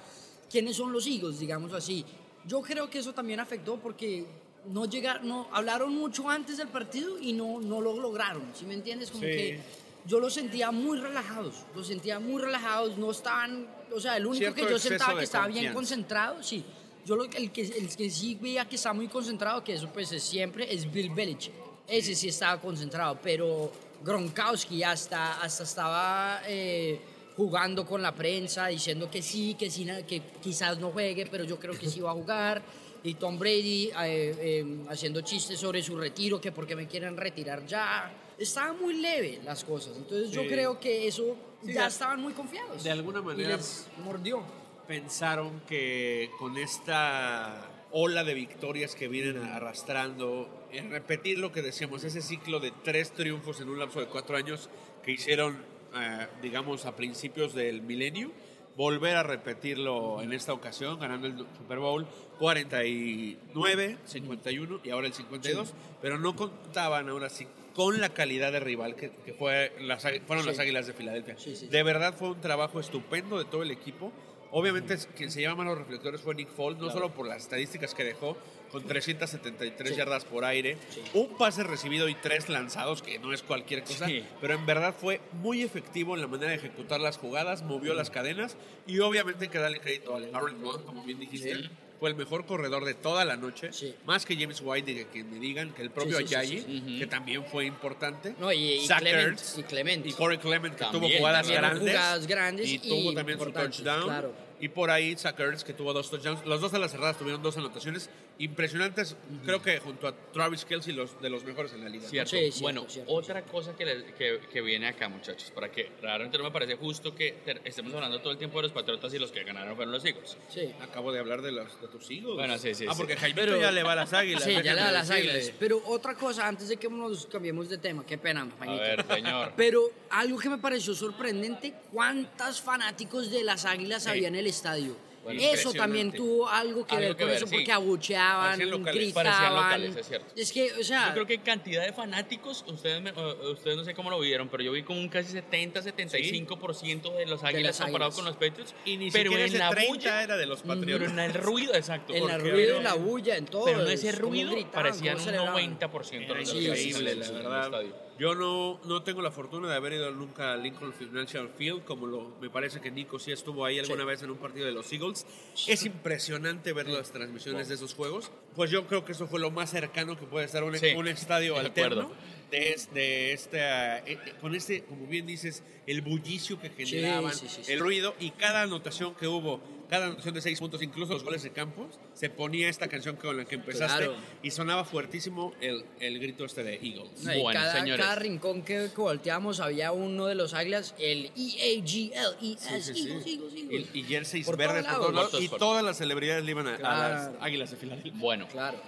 ¿Quiénes 0.52 0.76
son 0.76 0.92
los 0.92 1.06
Eagles, 1.06 1.38
digamos 1.40 1.72
así? 1.72 2.04
Yo 2.46 2.60
creo 2.60 2.90
que 2.90 2.98
eso 2.98 3.14
también 3.14 3.40
afectó 3.40 3.78
porque 3.78 4.26
no 4.66 4.84
llegaron, 4.84 5.26
no, 5.26 5.48
hablaron 5.50 5.94
mucho 5.96 6.28
antes 6.28 6.58
del 6.58 6.68
partido 6.68 7.18
y 7.18 7.32
no, 7.32 7.58
no 7.60 7.80
lo 7.80 7.98
lograron, 7.98 8.42
¿sí 8.54 8.66
me 8.66 8.74
entiendes? 8.74 9.10
Como 9.10 9.22
Sí. 9.24 9.30
que 9.30 9.60
yo 10.06 10.20
los 10.20 10.34
sentía 10.34 10.70
muy 10.70 10.98
relajados, 10.98 11.54
los 11.74 11.86
sentía 11.86 12.18
muy 12.18 12.42
relajados, 12.42 12.98
no 12.98 13.10
estaban, 13.10 13.66
o 13.94 13.98
sea, 13.98 14.18
el 14.18 14.26
único 14.26 14.40
Cierto 14.52 14.66
que 14.66 14.70
yo 14.70 14.78
sentaba 14.78 15.18
que 15.18 15.24
estaba 15.24 15.46
bien 15.46 15.72
confianza. 15.72 15.74
concentrado, 15.74 16.42
sí. 16.42 16.62
Yo 17.06 17.16
lo, 17.16 17.24
el, 17.24 17.50
que, 17.50 17.62
el 17.62 17.96
que 17.96 18.10
sí 18.10 18.38
veía 18.40 18.68
que 18.68 18.76
está 18.76 18.92
muy 18.92 19.08
concentrado, 19.08 19.64
que 19.64 19.72
eso 19.72 19.88
pues 19.92 20.12
es 20.12 20.22
siempre, 20.22 20.72
es 20.72 20.90
Bill 20.92 21.10
Belichick. 21.10 21.54
Ese 21.88 22.14
sí 22.14 22.28
estaba 22.28 22.60
concentrado, 22.60 23.18
pero 23.22 23.72
Gronkowski 24.04 24.82
hasta, 24.82 25.40
hasta 25.40 25.62
estaba 25.64 26.42
eh, 26.46 27.00
jugando 27.37 27.85
con 27.87 28.03
la 28.03 28.14
prensa, 28.14 28.66
diciendo 28.66 29.11
que 29.11 29.23
sí, 29.23 29.55
que, 29.59 29.71
sí, 29.71 29.87
que 30.07 30.21
quizás 30.42 30.79
no 30.79 30.90
juegue, 30.90 31.27
pero 31.31 31.45
yo 31.45 31.59
creo 31.59 31.79
que 31.79 31.88
sí 31.88 32.01
va 32.01 32.11
a 32.11 32.14
jugar. 32.14 32.62
Y 33.05 33.14
Tom 33.14 33.38
Brady 33.38 33.87
eh, 33.87 33.92
eh, 34.05 34.77
haciendo 34.88 35.23
chistes 35.23 35.59
sobre 35.59 35.83
su 35.83 35.97
retiro, 35.97 36.40
que 36.40 36.53
porque 36.53 36.77
me 36.77 36.87
quieren 36.87 37.16
retirar 37.16 37.66
ya. 37.66 38.12
Estaba 38.38 38.73
muy 38.75 38.95
leve 38.95 39.40
las 39.45 39.64
cosas. 39.64 39.97
Entonces 39.97 40.31
yo 40.31 40.47
creo 40.47 40.79
que 40.79 41.07
eso 41.09 41.37
Sí, 41.64 41.73
ya 41.73 41.83
de- 41.83 41.88
estaban 41.88 42.21
muy 42.21 42.33
confiados. 42.33 42.83
de 42.85 42.90
alguna 42.90 43.18
Y 43.21 43.23
manera- 43.23 43.57
les 43.57 43.87
mordió. 44.05 44.42
pensaron 44.87 45.61
que 45.68 46.31
con 46.38 46.57
esta 46.59 47.68
ola 47.92 48.25
de 48.25 48.35
victorias 48.35 48.95
que 48.95 49.09
vienen 49.09 49.42
arrastrando, 49.42 50.49
en 50.73 50.90
repetir 50.90 51.38
lo 51.38 51.51
que 51.53 51.61
decíamos, 51.62 52.05
ese 52.05 52.23
ciclo 52.23 52.61
de 52.61 52.73
tres 52.85 53.12
triunfos 53.12 53.61
en 53.61 53.68
un 53.68 53.79
lapso 53.79 54.01
de 54.01 54.07
cuatro 54.07 54.37
años 54.37 54.68
que 55.05 55.12
hicieron, 55.12 55.57
eh, 55.94 56.26
digamos, 56.42 56.87
a 56.87 56.94
principios 56.96 57.55
del 57.55 57.83
milenio, 57.83 58.31
volver 58.76 59.16
a 59.16 59.22
repetirlo 59.22 60.22
en 60.22 60.33
esta 60.33 60.52
ocasión, 60.52 60.98
ganando 60.98 61.26
el 61.26 61.37
Super 61.59 61.78
Bowl 61.78 62.07
49, 62.38 63.98
51 64.05 64.81
y 64.85 64.90
ahora 64.90 65.07
el 65.07 65.12
52, 65.12 65.72
pero 66.00 66.18
no 66.18 66.35
contaban 66.37 67.09
ahora 67.09 67.28
sí 67.28 67.46
con 67.74 68.00
la 68.00 68.11
calidad 68.11 68.52
de 68.52 68.61
rival 68.61 68.96
que, 68.96 69.11
que 69.24 69.33
fue 69.33 69.72
las, 69.81 70.02
fueron 70.26 70.44
Sí. 70.44 70.50
las 70.50 70.59
Águilas 70.59 70.87
de 70.87 70.92
Filadelfia. 70.92 71.38
Sí, 71.38 71.57
sí. 71.57 71.66
De 71.68 71.83
verdad 71.83 72.14
fue 72.14 72.31
un 72.31 72.40
trabajo 72.40 72.81
estupendo 72.81 73.38
de 73.38 73.44
todo 73.46 73.62
el 73.62 73.70
equipo. 73.70 74.12
Obviamente 74.50 74.96
quien 75.16 75.31
se 75.31 75.40
lleva 75.40 75.55
más 75.55 75.66
los 75.66 75.78
reflectores 75.78 76.20
fue 76.20 76.35
Nick 76.35 76.48
Foles, 76.50 76.78
no 76.78 76.90
solo 76.90 77.11
por 77.14 77.26
las 77.26 77.38
estadísticas 77.38 77.94
que 77.94 78.05
dejó, 78.05 78.37
con 78.72 78.85
373 78.85 79.90
Sí. 79.90 79.96
yardas 79.96 80.24
por 80.24 80.44
aire, 80.44 80.78
un 81.14 81.37
pase 81.37 81.62
recibido 81.62 82.08
y 82.08 82.14
tres 82.14 82.48
lanzados, 82.48 83.02
que 83.02 83.18
no 83.18 83.32
es 83.32 83.42
cualquier 83.42 83.85
cosa, 83.85 84.06
Sí. 84.06 84.24
pero 84.40 84.54
en 84.54 84.64
verdad 84.66 84.94
fue 84.98 85.20
muy 85.35 85.62
efectivo 85.62 86.14
en 86.16 86.22
la 86.22 86.26
manera 86.26 86.50
de 86.50 86.56
ejecutar 86.56 87.00
las 87.00 87.18
jugadas, 87.18 87.62
movió 87.62 87.94
las 87.94 88.11
cadenas 88.11 88.56
y 88.87 88.98
obviamente 89.00 89.44
hay 89.44 89.50
que 89.50 89.58
darle 89.58 89.78
crédito 89.80 90.14
a 90.14 90.18
Aaron 90.18 90.61
Donald, 90.62 90.85
como 90.87 91.04
bien 91.04 91.20
dijiste. 91.20 91.70
fue 92.00 92.11
el 92.11 92.16
mejor 92.16 92.44
corredor 92.46 92.85
de 92.85 92.94
toda 92.94 93.24
la 93.24 93.37
noche, 93.37 93.70
más 94.06 94.26
que 94.26 94.35
James 94.35 94.61
White, 94.64 95.06
que, 95.12 95.22
me 95.22 95.38
digan 95.38 95.72
que 95.72 95.82
el 95.82 95.90
propio 95.92 96.18
Sí, 96.18 96.26
sí, 96.26 96.35
sí, 96.46 96.64
sí, 96.66 96.82
sí. 96.85 96.98
que 96.98 97.06
también 97.06 97.44
fue 97.44 97.64
importante. 97.64 98.35
No, 98.40 98.52
y, 98.52 98.72
y 98.82 98.88
Clement, 98.88 99.40
y 99.56 99.62
Clement. 99.62 100.06
y 100.06 100.12
Corey 100.12 100.38
Clement, 100.38 100.74
que 100.74 100.82
También, 100.82 101.00
tuvo 101.12 101.18
jugadas 101.18 101.48
grandes. 101.48 101.78
jugadas 101.92 102.26
grandes 102.26 102.68
y 102.68 102.78
tuvo 102.80 103.14
también 103.14 103.38
su 103.38 103.52
touchdown. 103.52 104.02
claro. 104.02 104.35
Y 104.58 104.68
por 104.68 104.90
ahí 104.90 105.14
Zach 105.16 105.38
Ertz, 105.40 105.62
que 105.64 105.74
tuvo 105.74 105.92
dos 105.92 106.08
touchdowns. 106.11 106.44
Los 106.46 106.61
dos 106.61 106.72
a 106.74 106.78
las 106.78 106.90
cerradas 106.92 107.18
tuvieron 107.18 107.40
dos 107.42 107.56
anotaciones 107.56 108.11
impresionantes. 108.38 109.16
Creo 109.45 109.62
que 109.62 109.79
junto 109.79 110.09
a 110.09 110.12
Travis 110.33 110.64
Kelsey, 110.64 110.92
los, 110.92 111.21
de 111.21 111.31
los 111.31 111.45
mejores 111.45 111.73
en 111.73 111.83
la 111.85 111.88
liga. 111.88 112.09
Cierto. 112.09 112.37
bueno, 112.61 112.87
otra 113.07 113.42
cosa 113.42 113.75
que, 113.77 113.85
le- 113.85 114.05
que, 114.14 114.40
que 114.53 114.61
viene 114.61 114.88
acá, 114.88 115.09
muchachos, 115.09 115.51
para 115.51 115.71
que 115.71 115.90
realmente 116.01 116.38
no 116.38 116.45
me 116.45 116.51
parece 116.51 116.75
justo 116.77 117.14
que 117.14 117.33
ter- 117.45 117.61
estemos 117.64 117.95
hablando 117.95 118.21
todo 118.21 118.33
el 118.33 118.38
tiempo 118.38 118.59
de 118.59 118.64
los 118.64 118.73
Patriotas 118.73 119.12
y 119.14 119.18
los 119.18 119.31
que 119.33 119.45
ganaron 119.45 119.77
fueron 119.77 119.92
los 119.92 120.05
Eagles. 120.05 120.37
Sí. 120.49 120.73
Acabo 120.81 121.12
de 121.12 121.21
hablar 121.21 121.42
de, 121.42 121.53
los, 121.53 121.81
de 121.81 121.88
tus 121.88 122.11
Eagles. 122.11 122.35
Bueno, 122.35 122.59
sí, 122.59 122.75
sí, 122.75 122.87
Ah, 122.88 122.92
sí. 122.92 122.99
porque 122.99 123.16
Jaimito 123.16 123.40
Pero- 123.42 123.61
ya 123.61 123.71
le 123.71 123.83
va 123.83 123.92
a 123.92 123.97
las 123.97 124.12
águilas. 124.12 124.42
Sí, 124.45 124.53
ya 124.62 124.75
le 124.75 124.81
da 124.81 124.90
las 124.92 125.09
decirle. 125.09 125.33
águilas. 125.33 125.55
Pero 125.59 125.83
otra 125.87 126.14
cosa, 126.14 126.47
antes 126.49 126.68
de 126.68 126.77
que 126.77 126.88
nos 126.88 127.27
cambiemos 127.27 127.68
de 127.68 127.79
tema, 127.79 128.05
qué 128.07 128.18
pena, 128.18 128.49
Jaimito. 128.59 128.81
ver, 128.83 129.07
señor. 129.07 129.53
Pero 129.57 129.83
algo 130.11 130.38
que 130.38 130.49
me 130.49 130.59
pareció 130.59 130.95
sorprendente, 130.95 131.75
cuántos 131.92 132.61
fanáticos 132.61 133.31
de 133.31 133.45
las 133.45 133.64
águilas 133.64 134.03
Sí. 134.05 134.11
había 134.11 134.29
en 134.29 134.35
el 134.37 134.47
estadio. 134.47 134.97
Bueno, 135.22 135.40
eso 135.40 135.72
también 135.72 136.11
tuvo 136.12 136.48
algo 136.48 136.85
que 136.85 136.94
Algo 136.96 137.08
ver 137.08 137.16
que 137.16 137.22
con 137.22 137.28
ver, 137.28 137.37
eso, 137.37 137.46
sí. 137.46 137.54
porque 137.54 137.72
abucheaban, 137.72 138.70
locales. 138.70 138.94
gritaban. 139.14 139.54
Locales, 139.54 139.96
es 139.96 140.06
cierto. 140.08 140.32
Es 140.35 140.52
que, 140.52 140.72
o 140.72 140.82
sea, 140.82 141.06
Yo 141.08 141.12
creo 141.14 141.26
que 141.26 141.38
cantidad 141.38 141.85
de 141.85 141.92
fanáticos, 141.92 142.64
ustedes, 142.66 143.00
me- 143.00 143.12
ustedes 143.52 143.76
no 143.76 143.85
sé 143.85 143.94
cómo 143.94 144.11
lo 144.11 144.18
vieron, 144.18 144.48
pero 144.48 144.62
yo 144.64 144.72
vi 144.72 144.82
como 144.82 144.98
un 145.00 145.08
casi 145.08 145.32
70-75% 145.32 147.14
de 147.16 147.26
los 147.26 147.42
águilas 147.44 147.80
Águilas. 147.80 148.14
con 148.14 148.24
los 148.24 148.35
Patriots. 148.37 148.74
Y 148.85 148.96
ni 148.96 149.11
pero 149.11 149.30
siquiera 149.30 149.42
en 149.44 149.48
ese 149.48 149.58
la 149.58 149.70
30 149.70 149.92
bulla, 149.92 150.22
era 150.22 150.37
de 150.37 150.46
los 150.46 150.62
Pero 150.62 150.74
Patriotas. 150.74 151.11
en 151.12 151.18
el 151.18 151.35
ruido, 151.35 151.74
exacto. 151.74 152.14
en 152.14 152.28
el 152.30 152.40
ruido, 152.40 152.76
en 152.78 152.85
la 152.85 152.94
bulla, 152.94 153.37
en 153.37 153.46
todo. 153.46 153.64
Pero 153.64 153.82
en 153.87 153.92
ese 153.92 154.12
ruido 154.12 154.50
gritaban, 154.52 154.72
parecían 154.72 155.16
un 155.16 155.22
celebraban. 155.22 155.78
90% 155.78 156.11
de 156.35 156.40
los 156.40 156.54
increíble, 156.54 157.11
en 157.12 157.16
el 157.18 157.22
estadio. 157.22 158.12
Yo 158.22 158.37
no, 158.37 158.80
no 158.85 159.02
tengo 159.02 159.20
la 159.20 159.32
fortuna 159.32 159.68
de 159.68 159.74
haber 159.74 159.94
ido 159.94 160.08
nunca 160.12 160.52
al 160.52 160.62
Lincoln 160.62 160.92
Financial 160.92 161.48
Field, 161.58 161.82
como 161.82 162.06
lo, 162.06 162.37
me 162.40 162.50
parece 162.50 162.80
que 162.80 162.88
Nico 162.92 163.18
sí 163.18 163.32
estuvo 163.32 163.64
ahí 163.64 163.80
alguna 163.80 164.02
Sí. 164.02 164.06
vez 164.06 164.22
en 164.22 164.30
un 164.30 164.37
partido 164.37 164.64
de 164.64 164.70
los 164.70 164.92
Eagles. 164.92 165.26
Es 165.66 165.85
impresionante 165.85 166.72
ver 166.72 166.87
las 166.88 167.11
transmisiones 167.11 167.66
de 167.66 167.74
esos 167.74 167.94
juegos. 167.94 168.30
Pues 168.54 168.70
yo 168.70 168.87
creo 168.87 169.04
que 169.04 169.11
eso 169.11 169.26
fue 169.26 169.40
lo 169.40 169.50
más 169.50 169.70
cercano 169.70 170.16
que 170.16 170.24
puede 170.26 170.46
estar 170.46 170.62
un, 170.62 170.78
Sí, 170.78 170.94
un 170.96 171.08
estadio 171.08 171.58
alterno. 171.58 172.12
De, 172.52 172.80
de 172.94 173.32
esta, 173.32 173.98
eh, 173.98 174.02
eh, 174.24 174.35
con 174.40 174.54
este, 174.54 174.85
como 174.85 175.04
bien 175.08 175.26
dices, 175.26 175.64
el 175.88 176.00
bullicio 176.00 176.61
que 176.61 176.70
generaban, 176.70 177.32
el 177.66 177.80
ruido 177.80 178.14
y 178.20 178.30
cada 178.30 178.62
anotación 178.62 179.16
que 179.16 179.26
hubo, 179.26 179.61
cada 179.92 180.07
anotación 180.07 180.35
de 180.35 180.40
seis 180.40 180.59
puntos, 180.59 180.81
incluso 180.83 181.12
los 181.12 181.22
goles 181.22 181.42
de 181.42 181.50
campos, 181.50 181.98
se 182.14 182.31
ponía 182.31 182.70
esta 182.70 182.88
canción 182.88 183.16
con 183.16 183.37
la 183.37 183.44
que 183.44 183.57
empezaste 183.57 184.05
Claro. 184.07 184.14
y 184.42 184.50
sonaba 184.50 184.87
fuertísimo 184.87 185.52
el, 185.61 185.85
el 186.00 186.18
grito 186.18 186.46
este 186.46 186.62
de 186.64 186.76
Eagles. 186.76 187.22
No, 187.24 187.42
Bueno, 187.42 187.61
cada, 187.61 187.72
señores. 187.78 188.02
cada 188.02 188.16
rincón 188.16 188.62
que, 188.62 188.88
volteamos 188.96 189.61
había 189.61 189.92
uno 189.92 190.24
de 190.28 190.35
los 190.35 190.55
águilas, 190.55 190.94
el 190.98 191.26
E-A-G-L-E-S, 191.37 192.83
Sí, 192.83 192.94
sí, 192.94 192.94
sí. 192.94 193.09
Eagles, 193.11 193.26
Eagles, 193.26 193.52
Eagles. 193.55 193.87
Y, 193.92 193.98
y 193.98 194.02
jerseys 194.05 194.46
Por 194.46 194.57
verdes 194.57 194.85
todos 194.87 194.96
por 194.96 195.07
todos 195.14 195.33
lados. 195.33 195.42
Y 195.44 195.48
todas 195.59 195.85
las 195.85 195.98
celebridades 195.98 196.42
le 196.42 196.50
iban 196.52 196.68
a, 196.68 196.74
a 196.74 196.78
Claro. 196.78 197.14
las 197.14 197.31
águilas 197.42 197.70
de 197.70 197.76
Filadelfia. 197.76 198.12
Bueno, 198.16 198.48
Claro. 198.48 198.78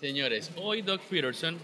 señores, 0.00 0.50
hoy 0.56 0.82
Doug 0.82 1.00
Peterson, 1.08 1.58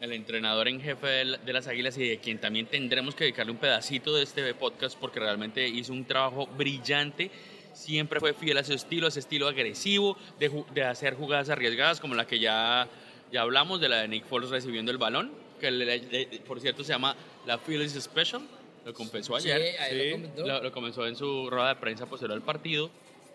el 0.00 0.12
entrenador 0.12 0.68
en 0.68 0.80
jefe 0.80 1.06
de 1.08 1.52
las 1.52 1.66
Águilas 1.66 1.98
y 1.98 2.06
de 2.08 2.18
quien 2.18 2.38
también 2.38 2.66
tendremos 2.66 3.16
que 3.16 3.24
dedicarle 3.24 3.50
un 3.50 3.58
pedacito 3.58 4.14
de 4.14 4.22
este 4.22 4.54
podcast 4.54 4.96
porque 4.96 5.18
realmente 5.18 5.66
hizo 5.68 5.92
un 5.92 6.04
trabajo 6.04 6.46
brillante. 6.46 7.32
Siempre 7.78 8.18
fue 8.18 8.34
fiel 8.34 8.58
a 8.58 8.64
su 8.64 8.72
estilo, 8.72 9.06
a 9.06 9.08
ese 9.08 9.20
estilo 9.20 9.46
agresivo, 9.46 10.16
de, 10.40 10.64
de 10.74 10.82
hacer 10.82 11.14
jugadas 11.14 11.48
arriesgadas 11.48 12.00
como 12.00 12.14
la 12.16 12.26
que 12.26 12.40
ya, 12.40 12.88
ya 13.32 13.42
hablamos, 13.42 13.80
de 13.80 13.88
la 13.88 13.98
de 14.02 14.08
Nick 14.08 14.24
Foles 14.26 14.50
recibiendo 14.50 14.90
el 14.90 14.98
balón, 14.98 15.30
que 15.60 15.70
le- 15.70 15.98
le- 16.00 16.26
por 16.46 16.60
cierto 16.60 16.82
se 16.82 16.92
llama 16.92 17.14
la 17.46 17.56
Phillies 17.58 17.92
Special, 17.92 18.42
lo 18.84 18.92
confesó 18.92 19.38
Sí, 19.38 19.50
ayer. 19.50 19.80
ahí 19.80 20.06
lo 20.10 20.16
comentó. 20.16 20.46
Lo, 20.46 20.62
lo 20.64 20.72
comenzó 20.72 21.06
en 21.06 21.14
su 21.14 21.48
rueda 21.48 21.68
de 21.68 21.76
prensa 21.76 22.06
posterior 22.06 22.36
al 22.36 22.42
partido. 22.44 22.90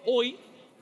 Hoy 0.06 0.36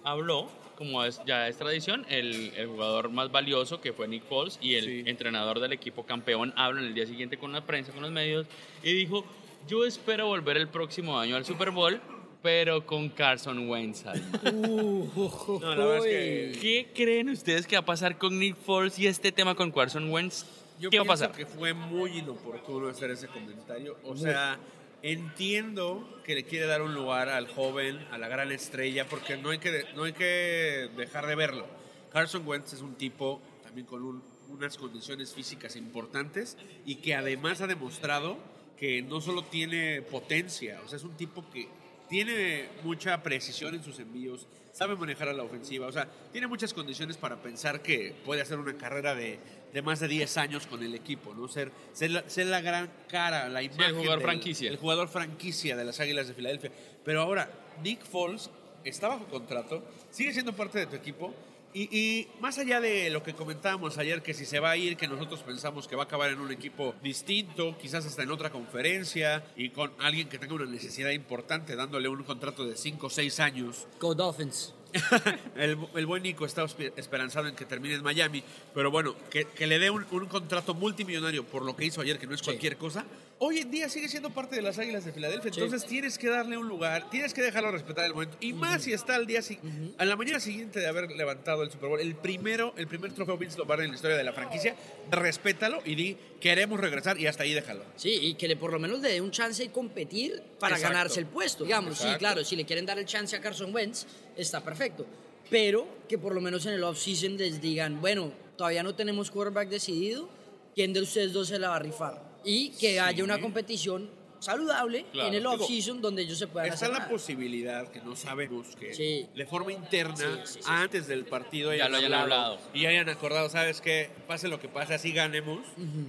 habló, 0.04 0.50
como 0.76 1.04
es, 1.04 1.21
ya 1.28 1.47
es 1.47 1.56
tradición, 1.58 2.04
el, 2.10 2.52
el 2.58 2.65
jugador 2.67 3.10
más 3.12 3.32
valioso 3.32 3.80
que 3.80 3.93
fue 3.93 4.08
Nick 4.08 4.24
Foles 4.24 4.58
y 4.60 4.74
el 4.74 4.86
Sí. 4.86 5.04
entrenador 5.06 5.60
del 5.60 5.71
equipo 5.74 6.04
campeón 6.04 6.52
hablan 6.58 6.86
el 6.86 6.95
día 6.95 7.06
siguiente 7.06 7.38
con 7.38 7.52
la 7.54 7.62
prensa, 7.62 7.91
con 7.91 8.02
los 8.02 8.12
medios 8.12 8.47
y 8.82 8.91
dijo, 8.93 9.24
yo 9.67 9.86
espero 9.86 10.26
volver 10.26 10.58
el 10.58 10.67
próximo 10.67 11.19
año 11.19 11.36
al 11.36 11.45
Super 11.45 11.69
Bowl, 11.69 12.02
pero 12.41 12.86
con 12.86 13.10
Carson 13.10 13.69
Wentz. 13.69 14.06
al 14.06 14.21
mando". 14.21 15.12
No, 15.62 15.75
la 15.75 15.86
verdad 15.86 16.08
es 16.08 16.58
que 16.58 16.60
¿Qué 16.62 16.91
creen 16.93 17.30
ustedes 17.30 17.67
que 17.67 17.75
va 17.75 17.82
a 17.82 17.86
pasar 17.86 18.17
con 18.17 18.38
Nick 18.39 18.56
Foles 18.58 18.97
y 18.99 19.08
este 19.08 19.32
tema 19.32 19.56
con 19.56 19.71
Carson 19.71 20.10
Wentz? 20.12 20.45
yo 20.80 20.89
¿Qué 20.89 20.97
va 20.97 21.04
a 21.04 21.06
pienso 21.06 21.23
pasar? 21.27 21.38
que 21.38 21.45
fue 21.45 21.73
muy 21.73 22.17
inoportuno 22.17 22.88
hacer 22.89 23.12
ese 23.12 23.27
comentario. 23.27 23.97
O 24.04 24.15
sea, 24.17 24.58
entiendo 25.04 26.19
que 26.23 26.36
le 26.36 26.43
quiere 26.43 26.65
dar 26.65 26.82
un 26.82 26.93
lugar 26.95 27.30
al 27.30 27.47
joven, 27.47 27.99
a 28.12 28.17
la 28.17 28.27
gran 28.27 28.51
estrella, 28.51 29.06
porque 29.08 29.38
no 29.38 29.49
hay 29.49 29.60
que, 29.60 29.86
no 29.95 30.04
hay 30.04 30.13
que 30.13 30.89
dejar 30.97 31.27
de 31.27 31.36
verlo. 31.36 31.65
Carson 32.12 32.45
Wentz 32.47 32.73
es 32.73 32.82
un 32.82 32.95
tipo 32.95 33.41
también 33.63 33.86
con 33.86 34.04
un- 34.04 34.23
unas 34.49 34.77
condiciones 34.77 35.34
físicas 35.34 35.75
importantes 35.75 36.58
y 36.86 36.95
que 36.95 37.15
además 37.15 37.62
ha 37.62 37.67
demostrado 37.67 38.38
que 38.77 39.01
no 39.01 39.21
solo 39.21 39.43
tiene 39.43 40.01
potencia, 40.01 40.82
o 40.84 40.88
sea, 40.89 40.97
es 40.97 41.04
un 41.04 41.15
tipo 41.15 41.45
que 41.51 41.67
tiene 42.12 42.67
mucha 42.84 43.24
precisión 43.24 43.74
en 43.74 43.82
sus 43.84 43.97
envíos, 44.00 44.45
sabe 44.74 44.97
manejar 44.97 45.30
a 45.30 45.34
la 45.34 45.43
ofensiva, 45.43 45.88
o 45.88 45.91
sea, 45.93 46.10
tiene 46.34 46.45
muchas 46.45 46.74
condiciones 46.74 47.15
para 47.15 47.41
pensar 47.41 47.82
que 47.82 48.13
puede 48.26 48.41
hacer 48.41 48.60
una 48.60 48.78
carrera 48.78 49.15
de, 49.15 49.39
de 49.74 49.82
más 49.82 50.02
de 50.02 50.10
10 50.10 50.36
años 50.38 50.67
con 50.67 50.84
el 50.84 50.93
equipo, 50.93 51.34
¿no? 51.34 51.47
Ser, 51.47 51.71
ser, 51.93 52.12
la, 52.12 52.30
ser 52.30 52.47
la 52.47 52.60
gran 52.60 52.91
cara, 53.08 53.47
la 53.47 53.63
imagen. 53.63 53.95
jugador 53.95 54.19
del- 54.19 54.28
franquicia. 54.28 54.69
El 54.69 54.76
jugador 54.78 55.08
franquicia 55.08 55.78
de 55.78 55.86
las 55.86 56.02
Águilas 56.02 56.28
de 56.28 56.34
Filadelfia. 56.34 56.71
Pero 57.06 57.21
ahora, 57.21 57.50
Nick 57.82 58.04
Foles 58.04 58.50
está 58.84 59.08
bajo 59.08 59.26
contrato, 59.28 59.82
sigue 60.10 60.34
siendo 60.34 60.52
parte 60.54 60.80
de 60.80 60.88
tu 60.88 60.95
equipo. 60.97 61.34
Y, 61.73 61.97
y 61.97 62.27
más 62.39 62.57
allá 62.57 62.81
de 62.81 63.10
lo 63.10 63.23
que 63.23 63.34
comentábamos 63.34 63.97
ayer, 63.97 64.21
que 64.21 64.34
si 64.34 64.45
se 64.45 64.60
va 64.60 64.71
a 64.71 64.77
ir, 64.77 64.97
que 64.97 65.07
nosotros 65.07 65.41
pensamos 65.41 65.88
que 65.88 65.95
va 65.95 66.03
a 66.03 66.05
acabar 66.05 66.29
en 66.29 66.39
un 66.39 66.51
equipo 66.51 66.95
distinto, 67.01 67.77
quizás 67.77 68.05
hasta 68.05 68.23
en 68.23 68.31
otra 68.31 68.49
conferencia, 68.49 69.43
y 69.55 69.69
con 69.69 69.91
alguien 69.99 70.29
que 70.29 70.38
tenga 70.38 70.55
una 70.55 70.65
necesidad 70.65 71.12
importante, 71.12 71.75
dándole 71.75 72.10
un 72.10 72.23
contrato 72.23 72.65
de 72.65 72.75
5 72.75 73.07
o 73.07 73.10
6 73.10 73.39
años, 73.39 73.88
Go 73.99 74.15
Dolphins. 74.15 74.73
el, 75.56 75.77
el 75.95 76.06
buen 76.06 76.23
Nico 76.23 76.45
está 76.45 76.63
espe- 76.63 76.91
esperanzado 76.95 77.47
en 77.47 77.56
que 77.56 77.65
termine 77.65 77.95
en 77.95 78.04
Miami, 78.04 78.43
pero 78.73 78.91
bueno, 78.91 79.15
que, 79.30 79.45
que 79.45 79.67
le 79.67 79.80
dé 79.80 79.89
un, 79.89 80.06
un 80.12 80.25
contrato 80.27 80.73
multimillonario 80.73 81.43
por 81.45 81.63
lo 81.63 81.75
que 81.75 81.86
hizo 81.86 82.01
ayer, 82.01 82.17
que 82.19 82.27
no 82.27 82.36
es 82.36 82.41
cualquier 82.41 82.77
cosa. 82.77 83.06
Hoy 83.39 83.58
en 83.60 83.71
día 83.71 83.89
sigue 83.89 84.08
siendo 84.08 84.30
parte 84.30 84.56
de 84.56 84.62
las 84.62 84.77
Águilas 84.77 85.04
de 85.06 85.12
Filadelfia, 85.12 85.51
Sí. 85.51 85.60
entonces 85.62 85.88
tienes 85.89 86.17
que 86.17 86.30
darle 86.30 86.58
un 86.58 86.67
lugar, 86.67 87.10
tienes 87.10 87.34
que 87.34 87.41
dejarlo 87.41 87.71
respetar 87.71 88.06
el 88.06 88.13
momento. 88.13 88.38
Y 88.39 88.54
más 88.54 88.84
si 88.84 88.93
está 88.93 89.15
al 89.15 89.25
día 89.25 89.41
si- 89.41 89.60
a 89.97 90.06
la 90.06 90.15
mañana 90.15 90.39
siguiente 90.39 90.80
de 90.80 90.88
haber 90.88 91.10
levantado 91.12 91.63
el 91.63 91.71
Super 91.71 91.89
Bowl, 91.89 91.99
el 91.99 92.15
primero, 92.15 92.73
el 92.77 92.88
primer 92.88 93.12
trofeo 93.13 93.38
Vince 93.38 93.58
Lombardi 93.58 93.86
en 93.86 93.89
la 93.91 93.95
historia 93.95 94.17
de 94.17 94.23
la 94.23 94.34
franquicia, 94.34 94.75
respétalo 95.10 95.82
y 95.86 95.95
di 95.95 96.17
queremos 96.41 96.80
regresar 96.80 97.17
y 97.17 97.27
hasta 97.27 97.43
ahí 97.43 97.54
déjalo. 97.54 97.86
Sí, 97.95 98.19
y 98.21 98.34
que 98.34 98.49
le 98.49 98.58
por 98.58 98.73
lo 98.73 98.80
menos 98.80 98.99
le 98.99 99.10
dé 99.10 99.21
un 99.21 99.32
chance 99.32 99.63
de 99.63 99.71
competir 99.71 100.41
para 100.60 100.75
Exacto. 100.75 100.93
ganarse 100.93 101.19
el 101.21 101.27
puesto. 101.27 101.63
Digamos, 101.63 101.97
sí, 101.97 102.08
claro, 102.17 102.43
si 102.43 102.58
le 102.58 102.65
quieren 102.65 102.86
dar 102.86 102.99
el 102.99 103.06
chance 103.06 103.34
a 103.36 103.39
Carson 103.39 103.73
Wentz, 103.73 104.06
está 104.36 104.62
perfecto. 104.62 105.06
Pero 105.49 105.88
que 106.10 106.17
por 106.17 106.34
lo 106.34 106.41
menos 106.41 106.65
en 106.65 106.73
el 106.73 106.84
off-season 106.84 107.38
les 107.38 107.62
digan, 107.62 108.01
bueno, 108.01 108.34
todavía 108.58 108.84
no 108.84 108.95
tenemos 108.95 109.32
quarterback 109.32 109.69
decidido, 109.69 110.27
¿quién 110.75 110.91
de 110.91 111.01
ustedes 111.01 111.32
dos 111.32 111.47
se 111.47 111.60
la 111.60 111.69
va 111.69 111.77
a 111.77 111.80
rifar? 111.80 112.32
Y 112.43 112.71
que 112.71 112.99
haya 112.99 113.23
una 113.23 113.39
competición 113.39 114.10
saludable 114.41 115.06
Claro. 115.12 115.30
en 115.30 115.36
el 115.36 115.45
off-season 115.45 116.01
donde 116.01 116.23
ellos 116.23 116.38
se 116.39 116.47
puedan 116.47 116.65
Está 116.67 116.75
hacer 116.75 116.89
la 116.91 116.99
nada. 116.99 117.10
posibilidad 117.12 117.88
que 117.91 118.01
no 118.01 118.15
sabemos 118.15 118.75
que 118.75 118.93
Sí. 118.93 119.27
de 119.36 119.45
forma 119.45 119.71
interna, 119.71 120.15
Sí, 120.17 120.54
sí, 120.54 120.60
sí. 120.62 120.65
antes 120.65 121.08
del 121.08 121.25
partido, 121.25 121.73
Ya 121.73 121.88
lo 121.88 121.97
hayan 121.97 122.13
hablado. 122.13 122.58
y 122.73 122.86
hayan 122.88 123.08
acordado, 123.10 123.49
sabes 123.49 123.82
que 123.82 124.10
pase 124.27 124.47
lo 124.47 124.60
que 124.60 124.67
pase, 124.67 124.93
así 124.95 125.12
ganemos. 125.12 125.60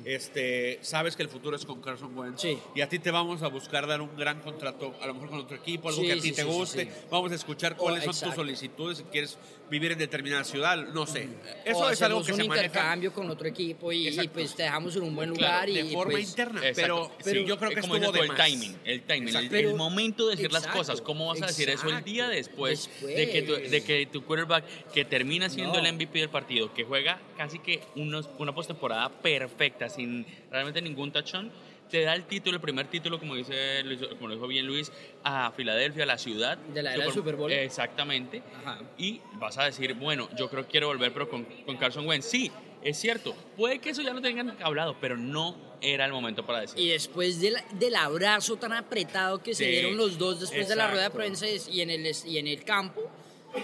este, 0.05 0.79
sabes 0.83 1.15
que 1.17 1.23
el 1.23 1.29
futuro 1.29 1.57
es 1.57 1.65
con 1.65 1.81
Carson 1.81 2.17
Wentz 2.17 2.41
Sí. 2.43 2.59
y 2.75 2.81
a 2.81 2.89
ti 2.89 2.99
te 2.99 3.11
vamos 3.11 3.43
a 3.43 3.49
buscar 3.49 3.87
dar 3.87 4.01
un 4.01 4.17
gran 4.17 4.41
contrato, 4.41 4.95
a 5.01 5.07
lo 5.07 5.15
mejor 5.15 5.31
con 5.31 5.41
otro 5.41 5.57
equipo, 5.57 5.89
algo 5.89 6.01
Sí, 6.01 6.07
que 6.07 6.13
a 6.13 6.17
ti 6.17 6.29
sí, 6.31 6.33
te 6.33 6.45
guste. 6.45 6.85
sí. 6.87 6.91
Vamos 7.11 7.33
a 7.33 7.35
escuchar 7.35 7.75
Oh, 7.79 7.83
cuáles 7.83 8.05
son 8.05 8.15
tus 8.29 8.35
solicitudes 8.35 8.99
si 8.99 9.05
quieres 9.05 9.37
vivir 9.73 9.93
en 9.93 9.99
determinada 9.99 10.45
ciudad, 10.45 10.77
no 10.89 11.07
sé. 11.07 11.29
Eso 11.65 11.79
o 11.79 11.89
es 11.91 12.03
algo 12.03 12.23
que 12.23 12.33
un 12.33 12.37
se 12.37 12.45
maneja 12.45 12.67
intercambio 12.67 13.13
con 13.13 13.31
otro 13.31 13.49
equipo 13.49 13.91
y, 13.91 14.05
y, 14.05 14.09
Exacto. 14.09 14.33
pues 14.35 14.55
te 14.55 14.65
dejamos 14.65 14.95
en 14.97 15.03
un 15.03 15.17
buen 15.17 15.35
Claro, 15.35 15.67
lugar 15.67 15.69
y 15.71 15.75
de 15.89 15.95
forma 15.95 16.13
pues, 16.13 16.29
interna, 16.29 16.61
Exacto. 16.69 17.11
pero, 17.25 17.33
sí, 17.33 17.45
yo 17.47 17.57
creo 17.59 17.71
que 17.71 17.81
como 17.81 17.97
estuvo 17.97 18.13
de 18.13 18.21
tú, 18.21 18.27
más. 18.27 18.39
el 18.39 18.45
timing, 18.53 18.77
el 18.85 19.03
timing, 19.03 19.23
el, 19.23 19.35
Exacto. 19.35 19.57
el 19.57 19.65
Pero- 19.65 19.77
momento 19.79 20.27
de 20.29 20.37
decir 20.37 20.53
las 20.53 20.63
exacto, 20.65 20.79
cosas. 20.79 21.01
¿Cómo 21.01 21.27
vas 21.29 21.41
a 21.41 21.47
decir 21.47 21.71
eso 21.71 21.89
el 21.89 22.05
día 22.05 22.25
exacto, 22.27 22.37
después, 22.37 22.91
después. 23.01 23.17
De, 23.17 23.31
que 23.31 23.43
tu, 23.43 23.53
de 23.55 23.83
que 23.83 24.07
tu 24.07 24.25
quarterback, 24.27 24.65
que 24.93 25.07
termina 25.07 25.49
siendo 25.49 25.81
No. 25.81 25.87
el 25.87 25.95
MVP 25.95 26.19
del 26.19 26.29
partido, 26.29 26.73
que 26.75 26.85
juega 26.85 27.19
casi 27.39 27.59
que 27.59 27.81
unos, 27.97 28.29
una 28.39 28.55
postemporada 28.55 29.09
perfecta, 29.23 29.89
sin 29.89 30.27
realmente 30.51 30.83
ningún 30.83 31.11
touchdown, 31.13 31.51
te 31.93 32.03
da 32.03 32.15
el 32.15 32.25
título, 32.25 32.57
el 32.57 32.61
primer 32.61 32.89
título, 32.89 33.21
como 33.21 33.37
dice 33.37 33.83
Luis- 33.85 34.01
como 34.17 34.27
lo 34.29 34.35
dijo 34.35 34.49
bien 34.49 34.67
Luis, 34.67 34.91
a 35.23 35.53
Filadelfia, 35.53 36.03
a 36.03 36.07
la 36.07 36.19
ciudad. 36.19 36.57
De 36.59 36.83
la 36.83 36.95
era 36.95 37.05
del 37.05 37.13
Super 37.13 37.37
Bowl. 37.37 37.53
Exactamente. 37.53 38.43
Ajá. 38.65 38.81
Y 38.99 39.21
vas 39.35 39.59
a 39.59 39.65
decir, 39.67 39.95
bueno, 39.95 40.29
yo 40.37 40.49
creo 40.51 40.65
que 40.65 40.71
quiero 40.71 40.89
volver, 40.89 41.13
pero 41.13 41.29
con, 41.29 41.45
con 41.45 41.77
Carson 41.77 42.07
Wentz. 42.09 42.27
Sí, 42.27 42.51
es 42.83 42.99
cierto. 42.99 43.35
Puede 43.57 43.79
que 43.79 43.91
eso 43.91 44.03
ya 44.03 44.13
lo 44.13 44.21
tengan 44.23 44.57
hablado, 44.63 44.97
pero 45.01 45.17
no 45.17 45.55
era 45.83 46.07
el 46.07 46.13
momento 46.13 46.47
para 46.47 46.61
decir. 46.63 46.79
Y 46.79 46.89
después 46.89 47.41
del, 47.41 47.57
del 47.79 47.95
abrazo 47.97 48.57
tan 48.57 48.73
apretado 48.73 49.43
que 49.43 49.55
se 49.55 49.67
dieron 49.67 49.97
los 49.97 50.17
dos 50.17 50.41
después 50.41 50.69
de 50.69 50.77
la 50.77 50.89
rueda 50.89 51.05
de 51.05 51.11
prensa 51.11 51.47
y 51.49 51.81
en 51.83 51.91
el, 51.91 52.11
y 52.27 52.39
en 52.39 52.47
el 52.49 52.65
campo, 52.65 53.03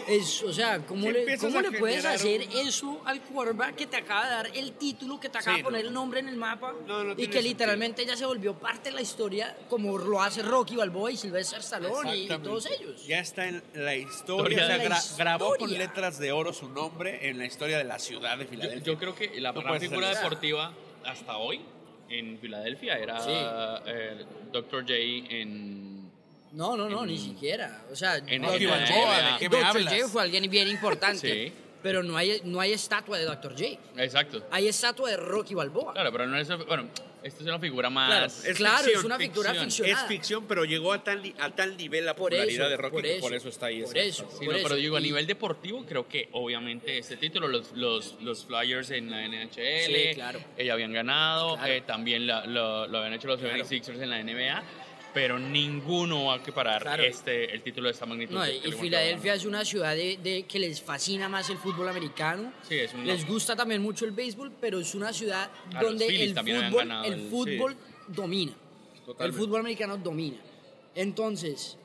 es, 0.07 0.43
o 0.43 0.53
sea, 0.53 0.79
¿cómo 0.87 1.11
le, 1.11 1.39
cómo 1.39 1.61
le 1.61 1.73
puedes 1.73 2.05
hacer 2.05 2.43
un- 2.47 2.67
eso 2.69 3.01
al 3.05 3.21
quarterback 3.23 3.75
que 3.75 3.87
te 3.87 3.97
acaba 3.97 4.25
de 4.25 4.31
dar 4.31 4.51
el 4.57 4.73
título, 4.73 5.19
que 5.19 5.29
te 5.29 5.39
acaba 5.39 5.57
Sí, 5.57 5.61
de 5.61 5.65
poner 5.65 5.83
no. 5.85 5.89
el 5.89 5.95
nombre 5.95 6.21
en 6.21 6.29
el 6.29 6.37
mapa 6.37 6.75
No, 6.87 7.05
no 7.05 7.15
y 7.17 7.27
que 7.29 7.41
literalmente 7.41 8.05
ya 8.05 8.17
se 8.17 8.27
volvió 8.27 8.55
parte 8.55 8.91
de 8.91 8.97
la 8.97 9.03
historia 9.03 9.57
como 9.69 9.97
lo 9.99 10.21
hace 10.23 10.43
Rocky 10.43 10.77
Balboa 10.77 11.11
y 11.13 11.17
Sylvester 11.17 11.61
Stallone 11.61 12.17
y, 12.17 12.25
y 12.25 12.29
todos 12.39 12.67
ellos? 12.67 13.07
Ya 13.07 13.21
está 13.21 13.47
en 13.49 13.63
la 13.75 13.95
historia, 13.97 14.63
o 14.65 14.67
sea, 14.67 15.17
grabó 15.17 15.55
con 15.57 15.73
letras 15.73 16.19
de 16.19 16.33
oro 16.33 16.53
su 16.53 16.69
nombre 16.69 17.29
en 17.29 17.39
la 17.39 17.47
historia 17.47 17.79
de 17.79 17.85
la 17.85 17.99
ciudad 17.99 18.37
de 18.39 18.47
Filadelfia. 18.47 18.83
yo 18.93 18.99
creo 18.99 19.15
que 19.15 19.41
la 19.41 19.53
No 19.53 19.61
gran 19.63 19.81
figura 19.81 20.09
deportiva 20.15 20.73
hasta 21.05 21.37
hoy 21.39 21.61
en 22.11 22.39
Filadelfia 22.39 22.99
era 22.99 23.21
Sí. 23.21 23.31
eh, 23.33 24.25
Dr. 24.53 24.83
J 24.83 24.95
en... 24.95 25.88
No, 26.59 26.77
no, 26.77 26.89
no, 26.89 27.03
En- 27.03 27.11
ni 27.11 27.19
siquiera. 27.19 27.85
O 27.93 27.95
sea, 27.95 28.17
en 28.17 28.43
Dr. 28.43 28.53
Rocky 28.55 28.65
J, 28.67 28.77
Balboa, 28.81 29.17
¿de 29.33 29.39
qué 29.39 29.49
me 29.49 29.57
Dr. 29.59 29.65
hablas? 29.69 29.95
J 29.95 30.09
fue 30.09 30.23
alguien 30.23 30.51
bien 30.51 30.67
importante, 30.69 31.33
Sí. 31.47 31.53
pero 31.85 32.03
no 32.03 32.17
hay, 32.17 32.41
no 32.45 32.59
hay 32.61 32.73
estatua 32.73 33.17
de 33.17 33.25
Dr. 33.27 33.53
J. 33.53 33.79
Exacto. 33.97 34.45
Hay 34.51 34.67
estatua 34.67 35.09
de 35.11 35.17
Rocky 35.19 35.55
Balboa. 35.55 35.93
Claro, 35.93 36.11
pero 36.11 36.27
no 36.27 36.37
es... 36.37 36.49
Bueno, 36.67 36.89
esta 37.23 37.41
es 37.43 37.47
una 37.47 37.61
figura 37.61 37.91
más... 37.91 38.09
Claro, 38.11 38.27
Es 38.27 38.57
claro, 38.57 38.77
ficción, 38.79 38.99
es 38.99 39.05
una 39.05 39.19
figura 39.19 39.51
ficción. 39.51 39.71
ficcionada. 39.71 40.03
Es 40.03 40.09
ficción, 40.09 40.47
pero 40.49 40.65
llegó 40.65 40.93
a 40.93 41.05
tal, 41.05 41.33
a 41.39 41.51
tal 41.55 41.77
nivel 41.77 42.05
la 42.05 42.17
Por 42.17 42.31
popularidad 42.31 42.67
eso, 42.67 42.71
de 42.71 42.77
Rocky 42.77 42.93
por 42.93 43.03
que 43.03 43.13
eso, 43.13 43.21
por 43.21 43.35
eso 43.35 43.49
está 43.51 43.67
ahí. 43.67 43.83
por 43.83 43.97
esa- 43.97 44.09
eso. 44.25 44.29
Sí, 44.37 44.45
Por 44.47 44.55
no, 44.57 44.63
pero 44.63 44.67
eso, 44.67 44.75
digo, 44.75 44.97
a 44.97 45.01
y- 45.01 45.03
nivel 45.05 45.27
deportivo, 45.29 45.85
creo 45.87 46.09
que 46.09 46.29
obviamente 46.33 46.99
este 46.99 47.17
título, 47.19 47.47
los, 47.47 47.71
los, 47.73 48.17
los 48.21 48.47
Flyers 48.47 48.91
en 48.91 49.11
la 49.13 49.23
NHL, 49.25 49.87
Sí, 49.87 50.15
claro. 50.15 50.41
ellos 50.57 50.73
habían 50.73 50.93
ganado, 50.93 51.55
Claro. 51.57 51.73
eh, 51.73 51.83
también 51.83 52.27
la- 52.27 52.45
lo, 52.47 52.89
lo 52.89 52.99
habían 52.99 53.15
hecho 53.15 53.29
los 53.29 53.39
Claro. 53.39 53.55
76ers 53.65 54.01
en 54.03 54.11
la 54.11 54.19
NBA, 54.21 54.63
pero 55.19 55.37
ninguno 55.37 56.27
va 56.27 56.35
a 56.35 56.37
equiparar 56.37 56.81
Claro. 56.81 57.03
este, 57.03 57.53
el 57.53 57.61
título 57.61 57.89
de 57.89 57.93
esta 57.93 58.07
magnitud. 58.07 58.37
No, 58.37 58.49
y 58.49 58.71
Filadelfia 58.71 59.35
es 59.35 59.45
una 59.47 59.65
ciudad 59.65 59.97
de, 59.97 60.17
de- 60.23 60.45
que 60.45 60.61
les 60.61 60.81
fascina 60.81 61.29
más 61.29 61.51
el 61.51 61.57
fútbol 61.59 61.89
americano. 61.89 62.53
Sí, 62.69 62.77
es 62.77 62.95
un- 62.95 63.05
Les 63.05 63.27
gusta 63.27 63.57
también 63.57 63.83
mucho 63.83 64.05
el 64.05 64.13
béisbol, 64.13 64.53
pero 64.61 64.79
es 64.79 64.95
una 64.95 65.13
ciudad 65.13 65.51
donde 65.81 66.07
el 66.07 66.35
fútbol, 66.37 66.91
el 67.05 67.13
el- 67.15 67.29
fútbol 67.31 67.77
domina. 68.07 68.53
Totalmente. 69.05 69.25
El 69.25 69.33
fútbol 69.33 69.61
americano 69.61 69.97
domina. 69.97 70.37
Entonces, 70.95 71.77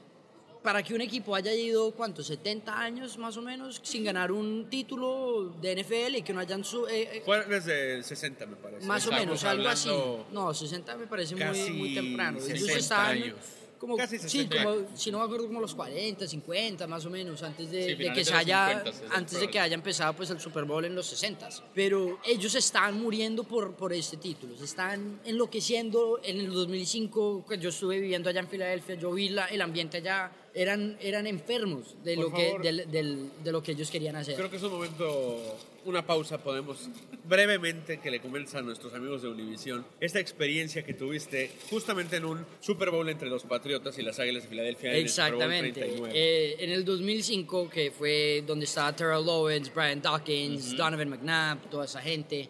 para 0.64 0.82
que 0.82 0.94
un 0.94 1.02
equipo 1.02 1.36
haya 1.36 1.54
ido, 1.54 1.92
¿cuántos? 1.92 2.28
70 2.28 2.80
años 2.80 3.18
más 3.18 3.36
o 3.38 3.42
menos 3.42 3.82
sin 3.84 4.04
ganar 4.06 4.32
un 4.32 4.68
título 4.70 5.54
de 5.62 5.76
NFL 5.84 6.16
y 6.16 6.22
que 6.22 6.32
no 6.34 6.40
hayan... 6.40 6.64
su- 6.64 6.88
eh, 6.88 7.18
eh, 7.18 7.22
Fue 7.26 7.46
desde 7.46 7.96
el 7.96 8.04
60, 8.06 8.46
me 8.46 8.56
parece. 8.56 8.86
Más 8.86 9.06
o 9.06 9.10
Estamos 9.12 9.26
menos, 9.26 9.44
algo 9.44 9.68
así. 9.68 9.90
No, 10.32 10.54
60 10.54 10.96
me 10.98 11.08
parece 11.08 11.36
muy, 11.36 11.70
muy 11.72 11.94
temprano. 11.94 12.38
Ellos 12.40 12.50
60 12.60 12.80
estaban 12.80 13.12
años. 13.12 13.36
como, 13.78 13.98
Casi 13.98 14.18
sí, 14.18 14.30
60. 14.48 14.64
como, 14.64 14.98
si 14.98 15.12
no 15.12 15.20
me 15.20 15.26
acuerdo, 15.26 15.48
como 15.48 15.60
los 15.60 15.76
40, 15.76 16.26
50 16.26 16.88
más 16.88 17.06
o 17.06 17.10
menos, 17.10 17.44
antes 17.44 17.70
de, 17.70 17.84
Sí, 17.88 17.96
de 17.96 18.14
que 18.14 18.24
se 18.24 18.34
haya, 18.34 18.70
50, 18.84 18.92
sí, 18.94 19.04
antes 19.12 19.40
de 19.42 19.50
que 19.50 19.60
haya 19.60 19.76
empezado 19.76 20.14
pues 20.14 20.30
el 20.30 20.40
Super 20.40 20.64
Bowl 20.64 20.86
en 20.86 20.96
los 20.96 21.06
60. 21.08 21.50
Pero 21.76 22.20
ellos 22.26 22.56
estaban 22.56 22.98
muriendo 23.02 23.44
por, 23.44 23.76
por 23.76 23.92
este 23.92 24.16
título, 24.16 24.56
se 24.58 24.64
están 24.64 25.20
enloqueciendo. 25.26 26.22
En 26.24 26.40
el 26.40 26.50
2005, 26.54 27.46
que 27.50 27.58
yo 27.58 27.68
estuve 27.68 28.00
viviendo 28.00 28.30
allá 28.30 28.40
en 28.40 28.48
Filadelfia, 28.48 28.96
yo 28.96 29.12
vi 29.12 29.28
la- 29.28 29.48
el 29.48 29.62
ambiente 29.62 29.98
allá, 29.98 30.32
eran, 30.56 30.98
eran 31.02 31.26
enfermos 31.28 31.96
de 32.04 32.16
Por 32.16 32.26
lo, 32.26 32.34
que, 32.34 32.46
favor. 32.48 32.62
del- 32.62 32.92
del- 32.92 33.30
de 33.44 33.52
lo 33.52 33.64
que 33.64 33.72
ellos 33.72 33.90
querían 33.90 34.16
hacer. 34.16 34.36
Creo 34.36 34.50
que 34.52 34.58
es 34.58 34.64
un 34.64 34.72
momento, 34.72 35.58
una 35.86 36.06
pausa, 36.06 36.38
podemos 36.38 36.90
brevemente 37.26 38.00
que 38.00 38.12
le 38.12 38.20
comentes 38.20 38.54
a 38.56 38.62
nuestros 38.62 38.94
amigos 38.94 39.22
de 39.24 39.30
Univisión 39.30 39.86
esta 40.00 40.20
experiencia 40.20 40.84
que 40.84 40.94
tuviste 40.94 41.50
justamente 41.70 42.18
en 42.18 42.26
un 42.26 42.46
Super 42.60 42.92
Bowl 42.92 43.08
entre 43.10 43.30
los 43.30 43.44
Patriotas 43.44 43.98
y 43.98 44.04
las 44.04 44.20
Águilas 44.20 44.44
de 44.44 44.50
Filadelfia 44.50 44.92
en 44.92 44.98
el 44.98 45.10
Super 45.10 45.32
Bowl 45.34 45.42
Exactamente. 45.44 45.80
39. 45.82 46.12
Eh, 46.16 46.56
en 46.60 46.70
el 46.70 46.86
2005, 46.86 47.70
que 47.70 47.92
fue 47.92 48.44
donde 48.46 48.66
estaba 48.66 48.96
Terrell 48.96 49.28
Owens, 49.28 49.74
Brian 49.74 50.02
Dawkins, 50.02 50.76
Donovan 50.78 51.10
McNabb, 51.10 51.70
toda 51.70 51.86
esa 51.86 52.02
gente. 52.02 52.48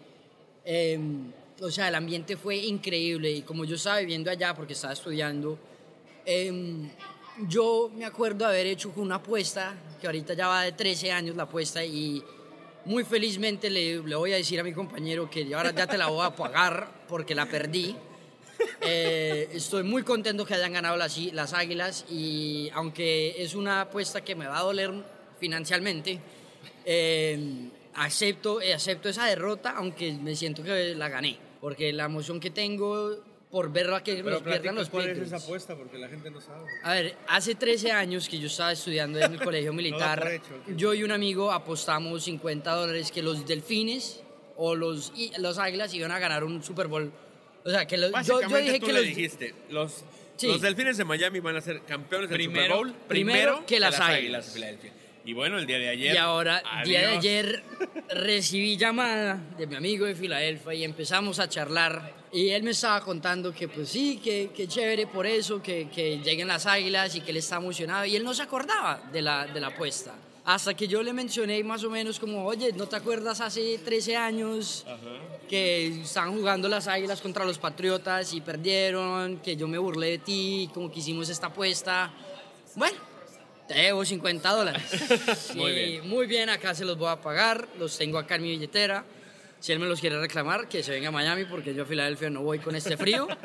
eh, 0.65 0.99
o 1.61 1.69
sea, 1.71 1.87
el 1.87 1.95
ambiente 1.95 2.35
fue 2.35 2.57
increíble 2.57 3.31
y 3.31 3.41
como 3.43 3.63
yo 3.63 3.75
estaba 3.75 3.99
viviendo 3.99 4.29
allá 4.29 4.53
porque 4.55 4.73
estaba 4.73 4.91
estudiando, 4.93 5.57
eh, 6.25 6.51
yo 7.47 7.91
me 7.95 8.05
acuerdo 8.05 8.45
haber 8.45 8.67
hecho 8.67 8.91
una 8.95 9.15
apuesta, 9.15 9.75
que 9.99 10.07
ahorita 10.07 10.33
ya 10.33 10.47
va 10.47 10.63
de 10.63 10.71
13 10.73 11.11
años 11.11 11.35
la 11.35 11.43
apuesta 11.43 11.83
y 11.83 12.23
muy 12.85 13.03
felizmente 13.03 13.69
le, 13.69 14.01
le 14.01 14.15
voy 14.15 14.33
a 14.33 14.35
decir 14.35 14.59
a 14.59 14.63
mi 14.63 14.73
compañero 14.73 15.29
que 15.29 15.53
ahora 15.55 15.71
ya 15.71 15.87
te 15.87 15.97
la 15.97 16.07
voy 16.07 16.25
a 16.25 16.35
pagar 16.35 17.05
porque 17.07 17.33
la 17.35 17.45
perdí. 17.45 17.95
Eh, 18.81 19.49
estoy 19.53 19.83
muy 19.83 20.03
contento 20.03 20.45
que 20.45 20.53
hayan 20.53 20.73
ganado 20.73 20.95
las, 20.95 21.17
las 21.17 21.53
Águilas 21.53 22.05
y 22.09 22.69
aunque 22.73 23.41
es 23.41 23.55
una 23.55 23.81
apuesta 23.81 24.23
que 24.23 24.35
me 24.35 24.45
va 24.45 24.59
a 24.59 24.61
doler 24.61 24.91
financieramente, 25.39 26.19
eh, 26.85 27.69
acepto, 27.95 28.61
eh, 28.61 28.73
acepto 28.73 29.09
esa 29.09 29.25
derrota 29.25 29.73
aunque 29.77 30.13
me 30.13 30.35
siento 30.35 30.63
que 30.63 30.95
la 30.95 31.09
gané. 31.09 31.37
Porque 31.59 31.93
la 31.93 32.05
emoción 32.05 32.39
que 32.39 32.51
tengo 32.51 33.17
por 33.53 33.71
ver 33.71 33.93
a 33.93 34.01
que 34.03 34.15
Pero 34.15 34.31
nos 34.31 34.41
pierdan 34.41 34.73
los 34.73 34.89
cuál 34.89 35.09
es 35.09 35.17
esa 35.19 35.35
apuesta 35.37 35.75
porque 35.75 35.99
la 35.99 36.09
gente 36.09 36.31
no 36.31 36.41
sabe. 36.41 36.65
A 36.81 36.93
ver, 36.95 37.15
hace 37.27 37.53
13 37.53 37.91
años 37.91 38.27
que 38.27 38.39
yo 38.39 38.47
estaba 38.47 38.71
estudiando 38.71 39.19
en 39.19 39.31
el 39.33 39.39
colegio 39.43 39.71
militar, 39.71 40.27
hecho, 40.31 40.55
ok. 40.55 40.75
yo 40.75 40.91
y 40.95 41.03
un 41.03 41.11
amigo 41.11 41.51
apostamos 41.51 42.23
50 42.23 42.71
dólares 42.73 43.11
que 43.11 43.21
los 43.21 43.45
delfines 43.45 44.21
o 44.57 44.73
los, 44.73 45.13
y- 45.15 45.31
los 45.37 45.59
águilas 45.59 45.93
iban 45.93 46.09
a 46.09 46.17
ganar 46.17 46.43
un 46.43 46.63
Super 46.63 46.87
Bowl. 46.87 47.11
O 47.63 47.69
sea, 47.69 47.85
que 47.85 47.95
los, 47.97 48.09
yo, 48.09 48.13
Básicamente 48.13 48.49
yo 48.49 48.57
dije 48.65 48.79
tú 48.79 48.85
que 48.87 48.93
le 48.93 48.99
los... 49.01 49.07
dijiste, 49.07 49.55
los, 49.69 50.03
Sí. 50.35 50.47
los 50.47 50.61
Delfines 50.61 50.97
de 50.97 51.05
Miami 51.05 51.39
van 51.41 51.57
a 51.57 51.61
ser 51.61 51.83
campeones 51.83 52.27
del 52.27 52.37
Primero- 52.39 52.77
Super 52.77 52.91
Bowl 52.91 53.07
primero 53.07 53.63
que 53.67 53.79
las 53.79 53.99
Águilas. 53.99 54.17
Águilas 54.17 54.45
de 54.47 54.51
Filadelfia. 54.53 54.93
Y 55.25 55.33
bueno, 55.33 55.57
el 55.57 55.65
día 55.65 55.79
de 55.79 55.89
ayer. 55.89 56.15
Y 56.15 56.17
ahora, 56.17 56.61
día 56.83 57.01
de 57.01 57.17
ayer, 57.17 57.63
recibí 58.09 58.75
llamada 58.75 59.39
de 59.57 59.67
mi 59.67 59.75
amigo 59.75 60.05
de 60.05 60.15
Filadelfia 60.15 60.73
y 60.73 60.83
empezamos 60.83 61.39
a 61.39 61.47
charlar. 61.47 62.13
Y 62.31 62.49
él 62.49 62.63
me 62.63 62.71
estaba 62.71 62.99
contando 63.01 63.53
que, 63.53 63.67
pues 63.67 63.89
sí, 63.89 64.19
que, 64.21 64.49
que 64.53 64.67
chévere 64.67 65.07
por 65.07 65.25
eso, 65.25 65.61
que, 65.61 65.87
que 65.89 66.17
lleguen 66.19 66.47
las 66.47 66.65
águilas 66.65 67.15
y 67.15 67.21
que 67.21 67.31
él 67.31 67.37
está 67.37 67.57
emocionado. 67.57 68.05
Y 68.05 68.15
él 68.15 68.23
no 68.23 68.33
se 68.33 68.41
acordaba 68.41 69.01
de 69.13 69.21
la, 69.21 69.45
de 69.47 69.61
la 69.61 69.67
apuesta. 69.67 70.13
Hasta 70.45 70.73
que 70.73 70.89
yo 70.89 71.01
le 71.03 71.13
mencioné 71.13 71.63
más 71.63 71.85
o 71.85 71.89
menos 71.89 72.19
como, 72.19 72.45
oye, 72.45 72.73
¿no 72.73 72.87
te 72.87 72.97
acuerdas 72.97 73.39
hace 73.39 73.77
13 73.77 74.17
años 74.17 74.85
que 75.47 76.01
estaban 76.01 76.33
jugando 76.33 76.67
las 76.67 76.87
águilas 76.87 77.21
contra 77.21 77.45
los 77.45 77.59
patriotas 77.59 78.33
y 78.33 78.41
perdieron? 78.41 79.37
Que 79.37 79.55
yo 79.55 79.69
me 79.69 79.77
burlé 79.77 80.09
de 80.09 80.17
ti, 80.17 80.69
como 80.73 80.91
que 80.91 80.99
hicimos 80.99 81.29
esta 81.29 81.47
apuesta. 81.47 82.11
Bueno, 82.75 82.97
te 83.73 83.79
debo 83.81 84.05
50 84.05 84.49
dólares. 84.51 85.51
Muy 85.55 85.71
Y 85.71 85.75
bien. 85.75 86.07
Muy 86.09 86.27
bien, 86.27 86.49
acá 86.49 86.73
se 86.75 86.85
los 86.85 86.97
voy 86.97 87.09
a 87.09 87.19
pagar, 87.21 87.67
los 87.79 87.97
tengo 87.97 88.17
acá 88.17 88.35
en 88.35 88.43
mi 88.43 88.49
billetera. 88.51 89.03
Si 89.59 89.71
él 89.71 89.79
me 89.79 89.85
los 89.87 89.99
quiere 90.01 90.19
reclamar, 90.19 90.67
que 90.67 90.83
se 90.83 90.91
venga 90.91 91.07
a 91.07 91.11
Miami 91.11 91.45
porque 91.45 91.73
yo 91.73 91.83
a 91.83 91.85
Filadelfia 91.85 92.29
no 92.29 92.41
voy 92.43 92.59
con 92.59 92.75
este 92.75 92.97
frío. 92.97 93.27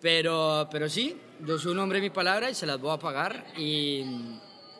Pero, 0.00 0.68
pero 0.72 0.88
sí, 0.88 1.16
yo 1.46 1.58
soy 1.60 1.70
un 1.72 1.78
hombre 1.78 1.98
de 2.00 2.02
mi 2.02 2.10
palabra 2.10 2.50
y 2.50 2.54
se 2.56 2.66
las 2.66 2.80
voy 2.80 2.92
a 2.92 2.98
pagar. 2.98 3.44
Y 3.56 4.04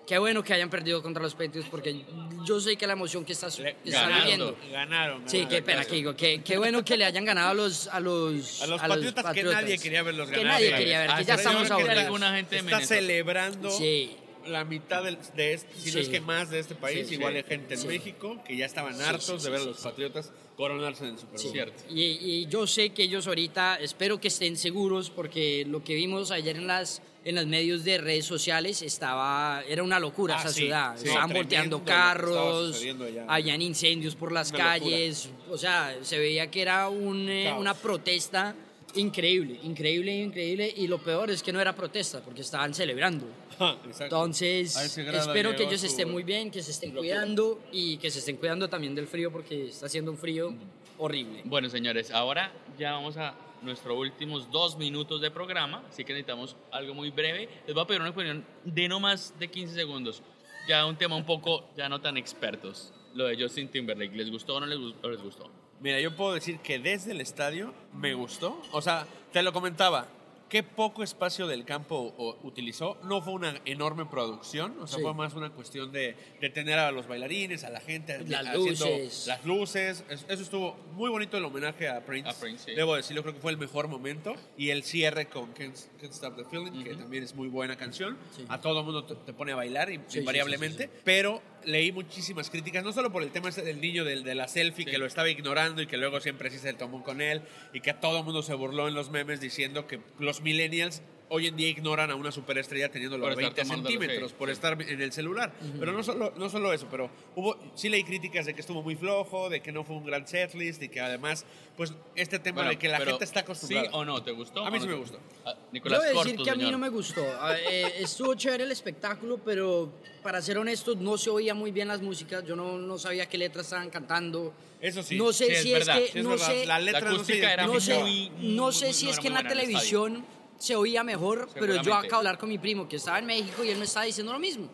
qué 0.05 0.19
bueno 0.19 0.43
que 0.43 0.53
hayan 0.53 0.69
perdido 0.69 1.01
contra 1.01 1.23
los 1.23 1.33
Patriots 1.35 1.69
porque 1.71 2.05
yo 2.45 2.61
sé 2.61 2.77
que 2.77 2.89
la 2.89 2.95
emoción 2.95 3.25
que 3.25 3.33
estás, 3.33 3.55
que 3.55 3.69
estás 3.85 3.93
Ganaron. 4.03 4.19
viviendo. 4.19 4.57
Ganaron. 4.73 5.29
Sí, 5.29 5.37
ganaron. 5.43 5.49
qué 5.57 5.63
pena 5.63 5.85
que 5.85 5.95
digo. 5.95 6.17
Qué, 6.17 6.43
qué 6.45 6.59
bueno 6.59 6.85
que 6.85 6.97
le 6.97 7.05
hayan 7.05 7.25
ganado 7.25 7.51
a 7.51 7.55
los 7.55 7.87
a 7.87 8.01
los, 8.01 8.63
A 8.63 8.67
los 8.67 8.81
Patriotas 8.81 9.33
que 9.33 9.45
nadie 9.45 9.79
quería 9.79 10.03
verlos 10.03 10.29
Que 10.29 10.39
ganar. 10.39 10.55
nadie 10.55 10.67
Claro. 10.71 10.81
quería 10.83 11.01
ver, 11.03 11.11
Ah, 11.13 11.19
que 11.19 11.25
ya 11.25 11.37
pero 11.37 11.51
yo 11.53 11.63
estamos 11.63 11.85
que 11.85 11.91
alguna 12.01 12.35
gente 12.35 12.51
de 12.57 12.61
Está 12.63 12.71
Minnesota. 12.79 12.95
celebrando 12.97 13.71
Sí. 13.71 14.17
La 14.47 14.65
mitad 14.65 15.03
del- 15.05 15.19
de 15.37 15.55
este, 15.55 15.75
si 15.79 15.93
no 15.93 16.01
es 16.01 16.09
que 16.09 16.21
más 16.21 16.51
de 16.51 16.59
este 16.61 16.75
país, 16.75 17.07
Sí, 17.09 17.15
igual 17.15 17.37
hay 17.37 17.43
gente 17.45 17.75
en. 17.75 17.87
México 17.87 18.39
que 18.47 18.57
ya 18.57 18.67
estaban 18.67 19.01
hartos 19.01 19.43
de 19.43 19.51
ver 19.51 19.61
a 19.61 19.65
los. 19.65 19.79
Patriotas 19.79 20.31
coronarse 20.57 21.05
en 21.05 21.15
el 21.15 21.19
Super 21.19 21.41
Bowl. 21.71 21.73
Y, 21.99 22.03
y 22.21 22.47
yo 22.47 22.67
sé 22.67 22.91
que 22.91 23.05
ellos 23.05 23.27
ahorita, 23.27 23.77
espero 23.81 24.21
que 24.21 24.29
estén 24.29 24.57
seguros 24.57 25.11
porque 25.11 25.65
lo 25.67 25.83
que 25.83 25.95
vimos 25.95 26.31
ayer 26.31 26.57
en 26.57 26.67
las 26.67 27.03
en 27.25 27.37
los 27.37 27.47
medios 27.47 27.85
de 27.85 27.99
redes 27.99 28.25
sociales 28.27 28.83
estaba 28.83 29.63
era 29.69 29.85
una 29.85 30.01
locura 30.01 30.37
Ah, 30.37 30.41
esa 30.41 30.53
ciudad. 30.53 30.97
Estaban 30.97 31.33
volteando 31.33 31.85
carros, 31.85 32.83
habían 33.29 33.63
incendios 33.63 34.17
por 34.17 34.33
las 34.33 34.51
Una 34.51 34.75
locura. 34.75 34.91
calles, 34.91 35.31
o 35.49 35.57
sea, 35.57 35.97
se 36.03 36.19
veía 36.19 36.51
que 36.51 36.63
era 36.63 36.89
un, 36.89 37.29
eh, 37.29 37.53
una 37.57 37.75
protesta 37.75 38.57
increíble, 38.95 39.59
increíble, 39.63 40.15
increíble 40.15 40.73
y 40.77 40.87
lo 40.87 40.99
peor 40.99 41.31
es 41.31 41.43
que 41.43 41.53
no 41.53 41.61
era 41.61 41.75
protesta 41.75 42.21
porque 42.21 42.43
estaban 42.43 42.75
celebrando. 42.75 43.27
Exacto. 43.87 44.05
Entonces, 44.05 44.77
espero 45.19 45.51
que 45.57 45.65
ellos 45.65 45.81
su- 45.81 45.87
estén 45.87 46.11
muy 46.11 46.23
bien, 46.23 46.51
que 46.51 46.63
se 46.63 46.71
estén 46.73 46.93
cuidando 46.93 47.61
y 47.73 47.97
que 47.99 48.11
se 48.11 48.19
estén 48.21 48.37
cuidando 48.37 48.69
también 48.69 48.95
del 48.95 49.07
frío 49.07 49.31
porque 49.33 49.67
está 49.69 49.87
haciendo 49.87 50.11
un 50.11 50.19
frío 50.19 50.55
horrible. 50.99 51.43
Bueno, 51.45 51.69
señores, 51.71 52.11
ahora 52.11 52.53
ya 52.79 52.93
vamos 52.93 53.17
a 53.17 53.35
nuestros 53.63 53.97
últimos 53.97 54.51
dos 54.51 54.77
minutos 54.77 55.21
de 55.21 55.31
programa, 55.31 55.85
así 55.89 56.05
que 56.05 56.13
necesitamos 56.13 56.57
algo 56.73 56.95
muy 56.95 57.11
breve. 57.11 57.49
Les 57.67 57.75
voy 57.75 57.85
a 57.85 57.87
pedir 57.87 58.01
una 58.01 58.11
opinión 58.11 58.45
de 58.65 58.89
no 58.89 58.99
más 59.01 59.39
de 59.39 59.49
15 59.49 59.75
segundos. 59.75 60.23
Ya 60.69 60.85
un 60.87 60.97
tema 60.97 61.17
un 61.17 61.25
poco, 61.25 61.69
ya 61.77 61.89
no 61.89 62.01
tan 62.01 62.17
expertos. 62.17 62.93
Lo 63.15 63.27
de 63.27 63.37
Justin 63.41 63.69
Timberlake, 63.69 64.15
¿les 64.17 64.31
gustó 64.31 64.57
o 64.57 64.61
no 64.61 64.67
les, 64.67 64.79
gu- 64.79 64.95
o 65.03 65.09
les 65.09 65.23
gustó? 65.23 65.51
Mira, 65.83 66.01
yo 66.01 66.15
puedo 66.17 66.35
decir 66.35 66.59
que 66.61 66.79
desde 66.79 67.13
el 67.13 67.21
estadio 67.21 67.75
me 67.93 68.15
gustó. 68.15 68.61
O 68.73 68.81
sea, 68.81 69.07
te 69.33 69.43
lo 69.43 69.53
comentaba. 69.53 70.07
Qué 70.49 70.63
poco 70.63 71.03
espacio 71.03 71.47
del 71.47 71.65
campo 71.65 72.15
utilizó. 72.43 72.99
No 73.05 73.23
fue 73.23 73.33
una 73.33 73.59
enorme 73.65 74.05
producción. 74.05 74.77
O 74.83 74.87
sea, 74.87 74.99
Sí. 74.99 75.03
fue 75.03 75.15
más 75.15 75.33
una 75.33 75.49
cuestión 75.49 75.91
de, 75.93 76.15
de 76.43 76.51
tener 76.51 76.79
a 76.79 76.93
los 76.93 77.09
bailarines, 77.09 77.65
a 77.65 77.71
la 77.71 77.81
gente. 77.81 78.23
Las 78.29 78.47
haciendo 78.49 78.69
luces. 78.69 79.27
Las 79.27 79.45
luces. 79.47 80.05
Es- 80.11 80.27
Eso 80.29 80.43
estuvo 80.43 80.77
muy 80.93 81.09
bonito 81.09 81.39
el 81.39 81.45
homenaje 81.47 81.89
a 81.89 82.05
Prince. 82.05 82.29
A 82.29 82.35
Prince, 82.35 82.65
sí. 82.67 82.75
Debo 82.77 82.95
decirlo, 82.95 83.23
creo 83.23 83.35
que 83.35 83.41
fue 83.41 83.51
el 83.51 83.57
mejor 83.57 83.89
momento. 83.89 84.35
Y 84.59 84.69
el 84.69 84.83
cierre 84.85 85.27
con 85.27 85.53
Can't, 85.55 85.75
Can't 85.99 86.13
Stop 86.13 86.37
the 86.37 86.45
Feeling, 86.45 86.85
que 86.85 86.97
también 86.97 87.25
es 87.25 87.35
muy 87.35 87.49
buena 87.49 87.77
canción. 87.77 88.19
Sí. 88.37 88.45
A 88.51 88.61
todo 88.61 88.81
el 88.81 88.85
mundo 88.85 89.05
te, 89.05 89.15
te 89.15 89.33
pone 89.33 89.53
a 89.53 89.57
bailar, 89.57 89.89
invariablemente. 89.91 90.91
Pero 91.03 91.41
leí 91.65 91.93
muchísimas 91.93 92.51
críticas, 92.51 92.85
no 92.85 92.93
solo 92.93 93.11
por 93.13 93.23
el 93.23 93.31
tema 93.31 93.49
ese 93.49 93.63
del 93.63 93.81
niño 93.81 94.05
del, 94.05 94.23
de 94.25 94.35
la 94.35 94.49
selfie, 94.49 94.85
Sí. 94.85 94.91
que 94.91 94.99
lo 94.99 95.07
estaba 95.07 95.29
ignorando 95.29 95.83
y 95.83 95.87
que 95.87 95.97
luego 95.97 96.21
siempre 96.21 96.51
sí 96.51 96.59
se 96.59 96.73
tomó 96.75 97.03
con 97.03 97.21
él, 97.21 97.43
y 97.73 97.81
que 97.81 97.95
todo 97.95 98.19
el 98.19 98.25
mundo 98.25 98.43
se 98.43 98.55
burló 98.55 98.89
en 98.89 98.95
los 98.95 99.11
memes 99.11 99.41
diciendo 99.41 99.87
que 99.87 100.01
los 100.19 100.41
millennials 100.41 101.03
hoy 101.35 101.47
en 101.47 101.57
día 101.57 101.69
ignoran 101.69 102.11
a 102.11 102.15
una 102.15 102.31
superestrella 102.31 102.91
teniendo 102.91 103.17
los 103.17 103.25
Por 103.25 103.33
estar 103.43 103.55
20 103.55 103.63
tomándolo, 103.63 103.91
centímetros 103.91 104.31
sí. 104.33 104.37
por 104.39 104.51
estar 104.51 104.83
en 104.83 105.01
el 105.01 105.13
celular. 105.13 105.51
Pero 105.81 105.93
no 105.93 106.03
solo, 106.03 106.33
no 106.37 106.51
solo 106.51 106.73
eso, 106.75 106.87
pero 106.91 107.09
hubo, 107.37 107.57
sí 107.75 107.89
leí 107.89 108.05
críticas 108.05 108.45
de 108.45 108.53
que 108.55 108.61
estuvo 108.61 108.83
muy 108.83 108.97
flojo, 108.97 109.49
de 109.49 109.63
que 109.63 109.73
no 109.73 109.83
fue 109.83 109.97
un 109.97 110.05
gran 110.05 110.27
setlist 110.29 110.83
y 110.83 110.91
que 110.91 111.01
además, 111.01 111.47
pues 111.77 111.95
este 112.17 112.39
tema 112.39 112.57
Bueno, 112.57 112.71
de 112.71 112.79
que 112.79 112.89
la 112.89 112.99
pero 112.99 113.13
gente 113.13 113.25
está 113.25 113.41
acostumbrada. 113.41 113.89
¿Sí 113.89 113.91
o 113.95 114.05
no? 114.05 114.23
¿Te 114.23 114.31
gustó? 114.33 114.65
A 114.67 114.71
mí 114.71 114.79
sí 114.79 114.85
no 114.87 114.93
me 114.93 114.99
gustó. 114.99 115.19
Ah, 115.47 115.55
Yo 115.57 115.69
Nicolás 115.73 115.99
voy 116.01 116.07
a 116.07 116.09
decir 116.11 116.37
Corto, 116.37 116.45
que 116.45 116.51
a 116.51 116.55
mí 116.55 116.61
señor. 116.61 116.73
no 116.73 116.79
me 116.79 116.89
gustó. 116.91 117.25
Ah, 117.41 117.57
eh, 117.59 117.95
estuvo 118.01 118.35
chévere 118.35 118.65
el 118.65 118.71
espectáculo, 118.73 119.39
pero 119.43 119.91
para 120.23 120.43
ser 120.43 120.59
honesto, 120.59 120.95
no 120.97 121.17
se 121.17 121.31
oía 121.31 121.55
muy 121.55 121.71
bien 121.73 121.89
las 121.89 122.03
músicas. 122.03 122.45
Yo 122.45 122.57
no, 122.57 122.77
no 122.77 122.99
sabía 122.99 123.27
qué 123.27 123.39
letras 123.39 123.67
estaban 123.67 123.89
cantando. 123.89 124.53
Eso 124.83 125.03
sí. 125.03 125.17
No 125.17 125.33
sé 125.33 125.47
Sí, 125.47 125.53
es 125.53 125.63
si 125.63 125.73
verdad, 125.73 125.99
es 125.99 126.07
Sí, 126.09 126.13
que. 126.13 126.19
es 126.19 126.25
no 126.25 126.31
verdad. 126.33 126.47
sé, 126.47 126.67
la 126.67 126.79
letra 126.79 127.01
La 127.01 127.09
no 127.09 127.15
acústica 127.17 127.53
era 127.55 127.67
no 127.67 127.81
sé, 127.81 127.99
muy- 128.01 128.31
no 128.41 128.65
muy- 128.65 128.73
sé 128.75 128.85
muy- 128.87 128.95
si 128.95 129.05
no 129.07 129.11
es 129.13 129.19
que 129.19 129.29
en 129.29 129.35
la 129.35 129.49
televisión 129.49 130.25
se 130.63 130.77
oía 130.77 131.03
mejor, 131.03 131.49
pero 131.55 131.83
yo 131.83 131.93
acabo 131.95 132.11
de 132.11 132.17
hablar 132.29 132.39
con 132.39 132.49
mi 132.49 132.59
primo 132.59 132.89
que 132.89 132.97
estaba 132.97 133.19
en 133.19 133.27
México 133.27 133.65
y 133.65 133.71
él 133.71 133.79
me 133.79 133.85
estaba 133.85 134.07
diciendo 134.07 134.33
lo 134.33 134.39
mismo. 134.39 134.69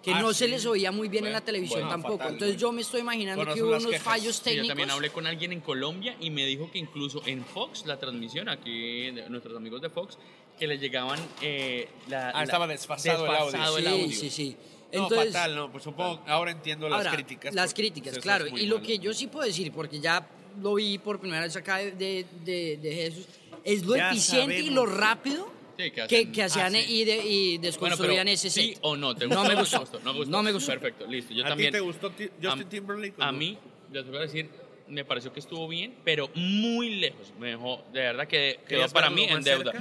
Que 0.00 0.12
Ah, 0.12 0.20
no 0.20 0.32
se 0.32 0.44
sí. 0.46 0.50
les 0.50 0.66
oía 0.66 0.90
muy 0.92 1.08
bien 1.08 1.24
en 1.24 1.30
Bueno, 1.30 1.38
la 1.38 1.44
televisión 1.44 1.80
bueno, 1.80 1.90
tampoco. 1.90 2.18
fatal, 2.18 2.32
Entonces 2.34 2.56
güey. 2.56 2.60
yo 2.60 2.72
me 2.72 2.80
estoy 2.82 3.00
imaginando 3.00 3.54
que 3.54 3.62
hubo 3.62 3.70
unos 3.70 3.86
quejas. 3.86 4.02
fallos 4.02 4.36
Sí, 4.36 4.40
yo 4.40 4.44
técnicos. 4.44 4.68
también 4.68 4.90
hablé 4.90 5.10
con 5.10 5.26
alguien 5.26 5.52
en 5.52 5.60
Colombia 5.60 6.16
y 6.20 6.30
me 6.30 6.44
dijo 6.46 6.70
que 6.70 6.78
incluso 6.78 7.22
en 7.26 7.44
Fox, 7.44 7.86
la 7.86 7.98
transmisión 7.98 8.48
aquí, 8.48 9.10
de 9.12 9.28
nuestros 9.30 9.56
amigos 9.56 9.80
de 9.80 9.90
Fox, 9.90 10.18
que 10.58 10.66
les 10.68 10.80
llegaban 10.80 11.18
eh, 11.40 11.88
la, 12.08 12.28
Ah, 12.30 12.32
la- 12.38 12.42
estaba 12.44 12.66
desfasado 12.68 13.24
el 13.26 13.30
audio. 13.32 13.44
desfasado 13.52 13.78
el 13.78 13.84
sí, 13.84 13.90
audio. 13.90 14.10
sí, 14.16 14.30
sí. 14.30 14.56
No, 14.92 15.02
Entonces, 15.04 15.32
fatal, 15.32 15.54
no. 15.56 15.70
Pues 15.72 15.84
supongo, 15.84 16.22
ahora 16.26 16.50
entiendo 16.52 16.88
las 16.88 16.98
Ahora, 16.98 17.12
críticas. 17.12 17.54
Las 17.54 17.72
críticas, 17.74 18.18
claro. 18.18 18.46
Y 18.46 18.66
lo 18.66 18.76
malo. 18.76 18.86
que 18.86 18.98
yo 18.98 19.12
sí 19.14 19.26
puedo 19.28 19.46
decir, 19.46 19.72
porque 19.72 19.98
ya 20.00 20.28
lo 20.60 20.74
vi 20.74 20.98
por 20.98 21.18
primera 21.20 21.42
vez 21.44 21.56
acá 21.56 21.78
de, 21.78 21.92
de, 21.92 22.26
de- 22.44 22.76
de 22.82 22.94
Jesús, 22.94 23.26
es 23.64 23.84
lo 23.84 23.96
Ya 23.96 24.10
eficiente 24.10 24.54
y 24.60 24.66
sabemos. 24.68 24.74
lo 24.74 24.86
rápido 24.96 25.52
Sí, 25.76 25.84
que 25.84 25.92
que, 25.92 26.02
hacen- 26.02 26.32
que 26.32 26.42
hacían 26.42 26.74
Ah, 26.74 26.78
sí. 26.80 26.84
y, 27.00 27.04
de- 27.04 27.16
y 27.26 27.48
Bueno, 27.56 27.62
desconstruían 27.62 28.24
pero 28.26 28.34
ese 28.34 28.50
¿Sí 28.50 28.68
set. 28.74 28.78
o 28.82 28.96
no? 28.96 29.14
¿Te 29.16 29.26
No 29.26 29.36
gustó? 29.36 29.48
me 29.48 29.54
¿No 29.54 29.60
gustó. 29.60 29.76
te 29.78 29.80
gustó? 29.84 30.00
No, 30.00 30.14
gustó. 30.14 30.30
No 30.30 30.42
me 30.42 30.52
gustó. 30.52 30.72
Perfecto, 30.72 31.06
listo. 31.06 31.32
Yo 31.34 31.44
¿A 31.44 31.48
también. 31.48 31.70
ti 31.70 31.78
te 31.78 31.80
gustó 31.80 32.10
ti- 32.10 32.28
Justin 32.42 32.66
a, 32.66 32.68
Timberlake? 32.68 33.14
A 33.18 33.32
no? 33.32 33.38
mí, 33.38 33.58
les 33.90 34.06
voy 34.06 34.16
a 34.18 34.20
decir, 34.20 34.50
me 34.88 35.04
pareció 35.04 35.32
que 35.32 35.40
estuvo 35.40 35.66
bien, 35.68 35.94
pero 36.04 36.28
muy 36.34 36.90
lejos. 36.96 37.32
Me 37.38 37.48
dejó, 37.48 37.82
de 37.92 38.00
verdad 38.00 38.28
que 38.28 38.56
quedó 38.58 38.66
¿Querías 38.68 38.92
para 38.92 39.08
mí 39.10 39.24
en 39.24 39.42
deuda. 39.42 39.72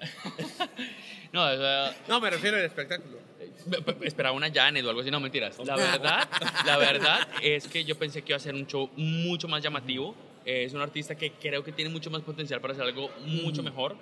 no, 1.32 1.44
o 1.44 1.56
sea, 1.56 1.96
No, 2.08 2.20
me 2.20 2.30
refiero 2.30 2.56
al 2.56 2.64
espectáculo. 2.64 3.18
Pe- 3.70 3.82
pe- 3.92 4.06
Esperaba 4.08 4.34
una 4.34 4.50
Janet 4.52 4.84
o 4.84 4.88
algo 4.88 5.00
así, 5.02 5.10
no 5.10 5.20
mentiras. 5.20 5.58
La 5.64 5.76
verdad, 5.76 6.28
la 6.64 6.76
verdad 6.78 7.28
es 7.42 7.66
que 7.68 7.84
yo 7.84 7.96
pensé 7.98 8.22
que 8.22 8.32
iba 8.32 8.36
a 8.36 8.40
ser 8.40 8.54
un 8.54 8.66
show 8.66 8.90
mucho 8.96 9.46
más 9.48 9.62
llamativo. 9.62 10.14
Es 10.48 10.72
un 10.72 10.80
artista 10.80 11.14
que 11.14 11.32
creo 11.32 11.62
que 11.62 11.72
tiene 11.72 11.90
mucho 11.90 12.10
más 12.10 12.22
potencial 12.22 12.58
para 12.62 12.72
hacer 12.72 12.86
algo 12.86 13.10
mucho 13.26 13.62
mejor 13.62 13.96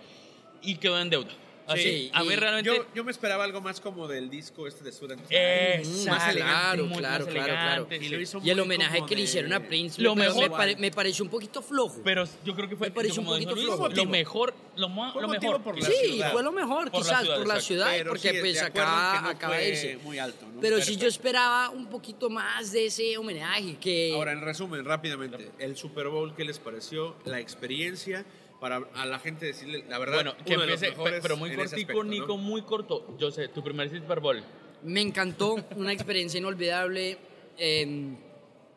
y 0.63 0.77
quedó 0.77 1.01
en 1.01 1.11
deuda. 1.11 1.33
Así, 1.67 1.83
Sí, 1.83 2.11
a 2.15 2.23
mí 2.23 2.33
y 2.33 2.37
realmente 2.37 2.71
Yo, 2.71 2.87
yo 2.95 3.03
me 3.05 3.11
esperaba 3.11 3.43
algo 3.45 3.61
más 3.61 3.81
como 3.81 4.07
del 4.07 4.31
disco 4.31 4.67
este 4.69 4.85
de 4.85 4.93
Sudan. 4.93 5.19
Exacto, 5.29 6.11
más 6.11 6.29
elegante, 6.31 6.41
claro, 6.43 6.85
muy 6.87 6.99
claro, 6.99 7.25
más 7.25 7.35
claro, 7.35 7.53
claro. 7.53 7.73
elegante, 7.83 7.97
Y 7.97 8.01
sí. 8.01 8.09
lo 8.09 8.21
hizo 8.21 8.41
Y 8.45 8.51
el 8.51 8.61
homenaje 8.61 9.03
que 9.07 9.17
le 9.17 9.23
hicieron 9.23 9.53
a 9.53 9.61
Prince 9.61 10.01
Lo 10.01 10.15
me, 10.15 10.27
mejor- 10.27 10.43
me, 10.45 10.51
pare- 10.51 10.77
me 10.77 10.91
pareció 10.93 11.25
un 11.25 11.31
poquito 11.31 11.63
flojo. 11.63 12.01
Pero 12.05 12.25
yo 12.45 12.55
creo 12.55 12.69
que 12.69 12.77
fue 12.77 12.89
Me 12.89 12.95
pareció 12.95 13.21
un 13.23 13.29
poquito 13.29 13.55
Luis, 13.55 13.67
flojo. 13.67 13.89
lo 13.89 14.07
mejor, 14.07 14.55
lo, 14.77 14.89
lo 14.89 15.29
mejor. 15.29 15.63
por 15.63 15.79
la 15.81 15.87
sí, 15.87 15.93
ciudad. 16.13 16.33
fue 16.33 16.43
lo 16.43 16.53
mejor, 16.53 16.91
Por 16.91 17.01
la 17.01 17.07
quizás 17.09 17.21
ciudad, 17.23 17.37
por 17.39 17.47
la 17.47 17.61
ciudad, 17.61 17.87
Pero 17.91 18.11
porque 18.11 18.31
sí, 18.31 18.37
pues 18.41 18.63
que 18.63 18.79
no 18.79 19.29
acaba 19.29 19.57
de 19.57 19.69
irse. 19.71 19.97
muy 20.05 20.19
alto, 20.19 20.47
¿no? 20.47 20.61
Pero 20.61 20.81
sí 20.81 20.97
yo 20.97 21.09
esperaba 21.09 21.71
un 21.71 21.87
poquito 21.89 22.31
más 22.31 22.73
de 22.73 22.87
ese 22.87 23.17
homenaje 23.19 23.77
que 23.81 24.13
Ahora, 24.15 24.33
en 24.33 24.41
resumen, 24.41 24.85
rápidamente, 24.85 25.51
el 25.59 25.77
Super 25.77 26.09
Bowl, 26.09 26.35
¿qué 26.35 26.45
les 26.45 26.59
pareció? 26.59 27.17
La 27.25 27.41
experiencia, 27.41 28.25
para 28.61 28.77
a 28.95 29.07
la 29.07 29.19
gente 29.19 29.47
decirle 29.47 29.85
la 29.89 29.99
verdad. 29.99 30.15
Bueno, 30.17 30.37
que 30.45 30.55
uno 30.55 30.63
de 30.63 30.67
los 30.69 30.83
empiece, 30.83 30.97
mejores 30.97 31.21
pero 31.23 31.37
muy 31.37 31.51
cortico, 31.55 31.77
aspecto, 31.77 32.05
¿no? 32.05 32.11
Nico, 32.11 32.37
muy 32.37 32.63
corto. 32.63 33.17
Yo 33.19 33.31
sé, 33.31 33.49
tu 33.49 33.63
primer 33.63 33.91
Super 33.91 34.21
Bowl. 34.21 34.43
me 34.83 35.01
encantó, 35.01 35.57
una 35.77 35.93
experiencia 35.93 36.39
inolvidable. 36.39 37.19
em, 37.59 38.17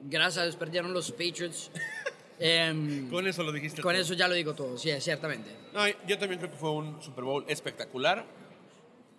gracias 0.01 0.37
a 0.37 0.43
Dios 0.43 0.55
perdieron 0.55 0.93
los 0.93 1.11
Patriots. 1.11 1.71
Em, 2.41 3.09
Con 3.09 3.27
eso 3.27 3.43
lo 3.43 3.51
dijiste. 3.51 3.81
con 3.81 3.91
todo. 3.91 4.01
eso 4.01 4.13
ya 4.13 4.27
lo 4.29 4.33
digo 4.33 4.53
todo, 4.53 4.77
sí, 4.77 4.89
ciertamente. 5.01 5.51
No, 5.73 5.81
yo 6.07 6.17
también 6.17 6.39
creo 6.39 6.49
que 6.49 6.57
fue 6.57 6.71
un 6.71 7.01
Super 7.01 7.25
Bowl 7.25 7.43
espectacular. 7.49 8.25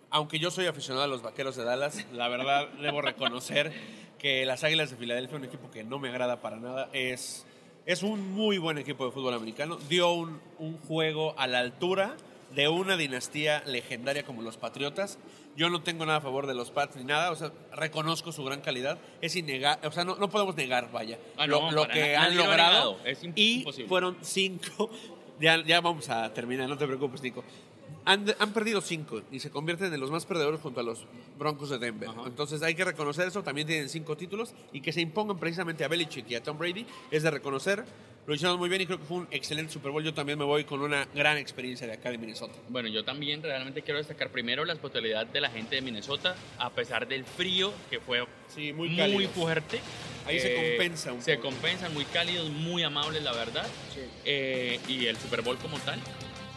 Aunque 0.09 0.39
yo 0.39 0.49
soy 0.51 0.65
aficionado 0.65 1.03
a 1.03 1.07
los 1.07 1.21
vaqueros 1.21 1.55
de 1.55 1.63
Dallas, 1.63 2.05
la 2.11 2.27
verdad 2.27 2.67
debo 2.81 3.01
reconocer 3.01 3.71
que 4.17 4.45
las 4.45 4.63
Águilas 4.63 4.89
de 4.89 4.97
Filadelfia, 4.97 5.37
un 5.37 5.45
equipo 5.45 5.69
que 5.71 5.83
no 5.83 5.99
me 5.99 6.09
agrada 6.09 6.41
para 6.41 6.57
nada, 6.57 6.89
es, 6.93 7.45
es 7.85 8.03
un 8.03 8.31
muy 8.33 8.57
buen 8.57 8.77
equipo 8.77 9.05
de 9.05 9.11
fútbol 9.11 9.33
americano. 9.33 9.77
Dio 9.89 10.11
un, 10.11 10.39
un 10.59 10.77
juego 10.79 11.33
a 11.37 11.47
la 11.47 11.59
altura 11.59 12.15
de 12.55 12.67
una 12.67 12.97
dinastía 12.97 13.63
legendaria 13.65 14.23
como 14.23 14.41
los 14.41 14.57
Patriotas. 14.57 15.17
Yo 15.55 15.69
no 15.69 15.81
tengo 15.83 16.05
nada 16.05 16.19
a 16.19 16.21
favor 16.21 16.47
de 16.47 16.53
los 16.53 16.71
Pats 16.71 16.95
ni 16.95 17.03
nada, 17.03 17.31
o 17.31 17.35
sea, 17.35 17.51
reconozco 17.73 18.31
su 18.31 18.43
gran 18.43 18.61
calidad. 18.61 18.97
Es 19.21 19.35
innegable, 19.35 19.87
o 19.87 19.91
sea, 19.91 20.05
no, 20.05 20.15
no 20.15 20.29
podemos 20.29 20.55
negar, 20.55 20.91
vaya, 20.91 21.17
Ah, 21.37 21.47
lo, 21.47 21.61
no, 21.61 21.71
lo 21.71 21.81
para 21.83 21.93
que 21.93 22.15
han 22.15 22.35
lo 22.37 22.45
logrado. 22.45 22.97
es 23.05 23.19
y 23.35 23.59
imposible. 23.59 23.87
fueron 23.89 24.17
cinco. 24.21 24.89
Ya, 25.39 25.59
ya 25.65 25.81
vamos 25.81 26.07
a 26.09 26.31
terminar, 26.35 26.69
no 26.69 26.77
te 26.77 26.85
preocupes, 26.85 27.19
Nico. 27.23 27.43
Han, 28.05 28.25
han 28.39 28.53
perdido 28.53 28.81
cinco 28.81 29.21
y 29.31 29.39
se 29.39 29.49
convierten 29.51 29.93
en 29.93 29.99
los 29.99 30.09
más 30.11 30.25
perdedores 30.25 30.59
junto 30.61 30.79
a 30.79 30.83
los 30.83 31.05
Broncos 31.37 31.69
de 31.69 31.77
Denver. 31.79 32.09
Entonces 32.25 32.61
hay 32.63 32.75
que 32.75 32.83
reconocer 32.85 33.27
eso. 33.27 33.43
También 33.43 33.67
tienen 33.67 33.89
cinco 33.89 34.17
títulos 34.17 34.53
y 34.73 34.81
que 34.81 34.91
se 34.91 35.01
impongan 35.01 35.37
precisamente 35.37 35.83
a 35.83 35.87
Belichick 35.87 36.29
y 36.29 36.35
a 36.35 36.43
Tom 36.43 36.57
Brady 36.57 36.85
es 37.11 37.23
de 37.23 37.31
reconocer. 37.31 37.83
Lo 38.27 38.35
hicieron 38.35 38.59
muy 38.59 38.69
bien 38.69 38.79
y 38.81 38.85
creo 38.85 38.99
que 38.99 39.05
fue 39.05 39.17
un 39.17 39.27
excelente 39.31 39.73
Super 39.73 39.91
Bowl. 39.91 40.03
Yo 40.03 40.13
también 40.13 40.37
me 40.37 40.45
voy 40.45 40.63
con 40.63 40.79
una 40.81 41.05
gran 41.15 41.37
experiencia 41.37 41.87
de 41.87 41.93
acá 41.93 42.11
de 42.11 42.19
Minnesota. 42.19 42.53
Bueno, 42.69 42.87
yo 42.87 43.03
también 43.03 43.41
realmente 43.41 43.81
quiero 43.81 43.97
destacar 43.97 44.29
primero 44.29 44.63
la 44.63 44.73
hospitalidad 44.73 45.25
de 45.25 45.41
la 45.41 45.49
gente 45.49 45.75
de 45.75 45.81
Minnesota, 45.81 46.35
a 46.59 46.69
pesar 46.69 47.07
del 47.07 47.25
frío 47.25 47.73
que 47.89 47.99
fue 47.99 48.23
Sí, 48.47 48.73
muy 48.73 48.89
muy, 48.89 49.25
fuerte. 49.27 49.77
Eh, 49.77 49.81
Ahí 50.27 50.39
se 50.39 50.53
compensa 50.55 51.13
un 51.13 51.21
Se 51.23 51.35
poco. 51.37 51.49
compensan, 51.49 51.93
muy 51.95 52.05
cálidos, 52.05 52.49
muy 52.51 52.83
amables, 52.83 53.23
la 53.23 53.31
verdad. 53.33 53.65
Eh, 54.25 54.79
y 54.87 55.07
el 55.07 55.17
Super 55.17 55.41
Bowl 55.41 55.57
como 55.57 55.79
tal, 55.79 55.99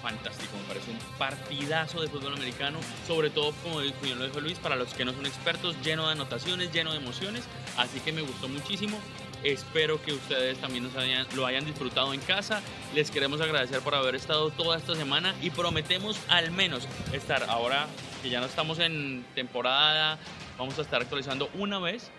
fantástico. 0.04 0.52
Me 0.58 0.64
parece 0.68 0.90
un 0.90 0.98
partidazo 1.18 2.00
de 2.02 2.08
fútbol 2.08 2.34
americano, 2.34 2.78
sobre 3.06 3.30
todo, 3.30 3.52
como 3.64 3.80
dijo- 3.80 4.40
Luis, 4.40 4.58
para 4.58 4.76
los 4.76 4.92
que 4.92 5.04
no 5.04 5.12
son 5.12 5.24
expertos, 5.26 5.74
lleno 5.82 6.06
de 6.06 6.12
anotaciones, 6.12 6.70
lleno 6.72 6.92
de 6.92 6.98
emociones. 6.98 7.44
Así 7.78 7.98
que 8.00 8.12
me 8.12 8.20
gustó 8.20 8.48
muchísimo. 8.48 9.00
Espero 9.42 10.00
que 10.02 10.12
ustedes 10.12 10.58
también 10.58 10.88
lo 11.34 11.46
hayan 11.46 11.64
disfrutado 11.64 12.12
en 12.14 12.20
casa. 12.20 12.62
Les 12.94 13.10
queremos 13.10 13.40
agradecer 13.40 13.80
por 13.80 13.94
haber 13.94 14.14
estado 14.14 14.50
toda 14.50 14.76
esta 14.76 14.94
semana 14.94 15.34
y 15.42 15.50
prometemos 15.50 16.18
al 16.28 16.50
menos 16.50 16.86
estar 17.12 17.42
ahora 17.50 17.86
que 18.22 18.30
ya 18.30 18.40
no 18.40 18.46
estamos 18.46 18.78
en 18.78 19.24
temporada, 19.34 20.18
vamos 20.58 20.78
a 20.78 20.82
estar 20.82 21.02
actualizando 21.02 21.50
una 21.54 21.78
vez 21.78 22.10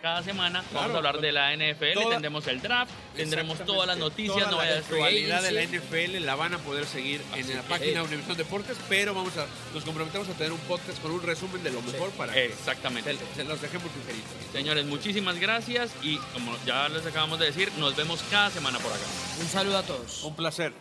cada 0.00 0.22
semana. 0.22 0.64
vamos 0.72 0.94
a 0.94 0.96
hablar 0.98 1.20
de 1.20 1.32
la 1.32 1.52
NFL, 1.52 1.94
toda- 1.94 2.10
tendremos 2.10 2.46
el 2.46 2.60
draft, 2.60 2.90
tendremos 3.16 3.58
todas 3.64 3.86
las 3.86 3.98
noticias, 3.98 4.48
Toda 4.50 4.64
la 4.64 4.78
actualidad 4.78 5.42
de 5.42 5.52
la. 5.52 5.62
NFL 5.62 6.20
la 6.24 6.34
van 6.36 6.54
a 6.54 6.58
poder 6.58 6.86
seguir 6.86 7.20
en 7.34 7.48
la 7.48 7.62
que- 7.62 7.68
página 7.68 8.00
de 8.00 8.06
Univision 8.06 8.36
Deportes, 8.36 8.76
pero 8.88 9.14
vamos 9.14 9.36
a, 9.36 9.46
nos 9.74 9.84
comprometemos 9.84 10.28
a 10.28 10.32
tener 10.32 10.52
un 10.52 10.58
podcast 10.60 11.00
con 11.02 11.10
un 11.10 11.22
resumen 11.22 11.62
de 11.62 11.70
lo 11.70 11.82
mejor 11.82 12.10
para 12.10 12.32
que 12.32 12.46
Exactamente. 12.46 13.16
se, 13.16 13.34
se 13.36 13.44
los 13.44 13.60
dejemos 13.60 13.90
sugeridos. 13.92 14.28
Señores, 14.52 14.84
muchísimas 14.86 15.38
gracias 15.38 15.90
y 16.02 16.18
como 16.32 16.56
ya 16.66 16.88
les 16.88 17.04
acabamos 17.06 17.38
de 17.38 17.46
decir, 17.46 17.70
nos 17.78 17.96
vemos 17.96 18.22
cada 18.30 18.50
semana 18.50 18.78
por 18.78 18.92
acá. 18.92 19.04
Un 19.40 19.46
saludo 19.48 19.78
a 19.78 19.82
todos. 19.82 20.22
Un 20.24 20.34
placer. 20.34 20.72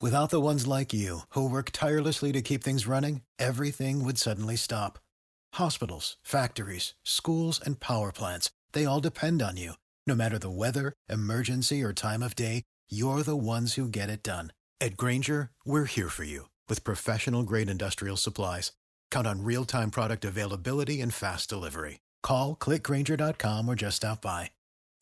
Without 0.00 0.30
the 0.30 0.40
ones 0.40 0.64
like 0.66 0.92
you, 0.96 1.22
who 1.34 1.48
work 1.48 1.72
tirelessly 1.72 2.30
to 2.32 2.40
keep 2.40 2.62
things 2.62 2.86
running, 2.86 3.22
everything 3.38 4.04
would 4.04 4.16
suddenly 4.16 4.56
stop. 4.56 4.98
Hospitals, 5.58 6.16
factories, 6.22 6.94
schools, 7.02 7.60
and 7.60 7.80
power 7.80 8.12
plants, 8.12 8.50
they 8.70 8.84
all 8.84 9.00
depend 9.00 9.42
on 9.42 9.56
you. 9.56 9.72
No 10.06 10.14
matter 10.14 10.38
the 10.38 10.48
weather, 10.48 10.92
emergency, 11.08 11.82
or 11.82 11.92
time 11.92 12.22
of 12.22 12.36
day, 12.36 12.62
you're 12.88 13.24
the 13.24 13.36
ones 13.36 13.74
who 13.74 13.88
get 13.88 14.08
it 14.08 14.22
done. 14.22 14.52
At 14.80 14.96
Granger, 14.96 15.50
we're 15.64 15.86
here 15.86 16.08
for 16.10 16.22
you 16.22 16.48
with 16.68 16.84
professional 16.84 17.42
grade 17.42 17.68
industrial 17.68 18.16
supplies. 18.16 18.70
Count 19.10 19.26
on 19.26 19.42
real 19.42 19.64
time 19.64 19.90
product 19.90 20.24
availability 20.24 21.00
and 21.00 21.12
fast 21.12 21.50
delivery. 21.50 21.98
Call 22.22 22.54
clickgranger.com 22.54 23.68
or 23.68 23.74
just 23.74 23.96
stop 23.96 24.22
by. 24.22 24.50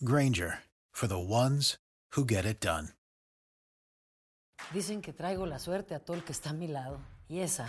Granger 0.04 0.60
for 0.90 1.06
the 1.06 1.18
ones 1.18 1.76
who 2.12 2.24
get 2.24 2.46
it 2.46 2.60
done. 2.60 2.88
Dicen 4.72 5.02
que 5.02 5.12
traigo 5.12 5.46
la 5.46 5.58
suerte 5.58 5.94
a 5.94 5.98
todo 5.98 6.16
el 6.16 6.22
que 6.22 6.32
está 6.32 6.48
a 6.48 6.54
mi 6.54 6.68
lado. 6.68 6.98
Y 7.28 7.40
esa 7.40 7.68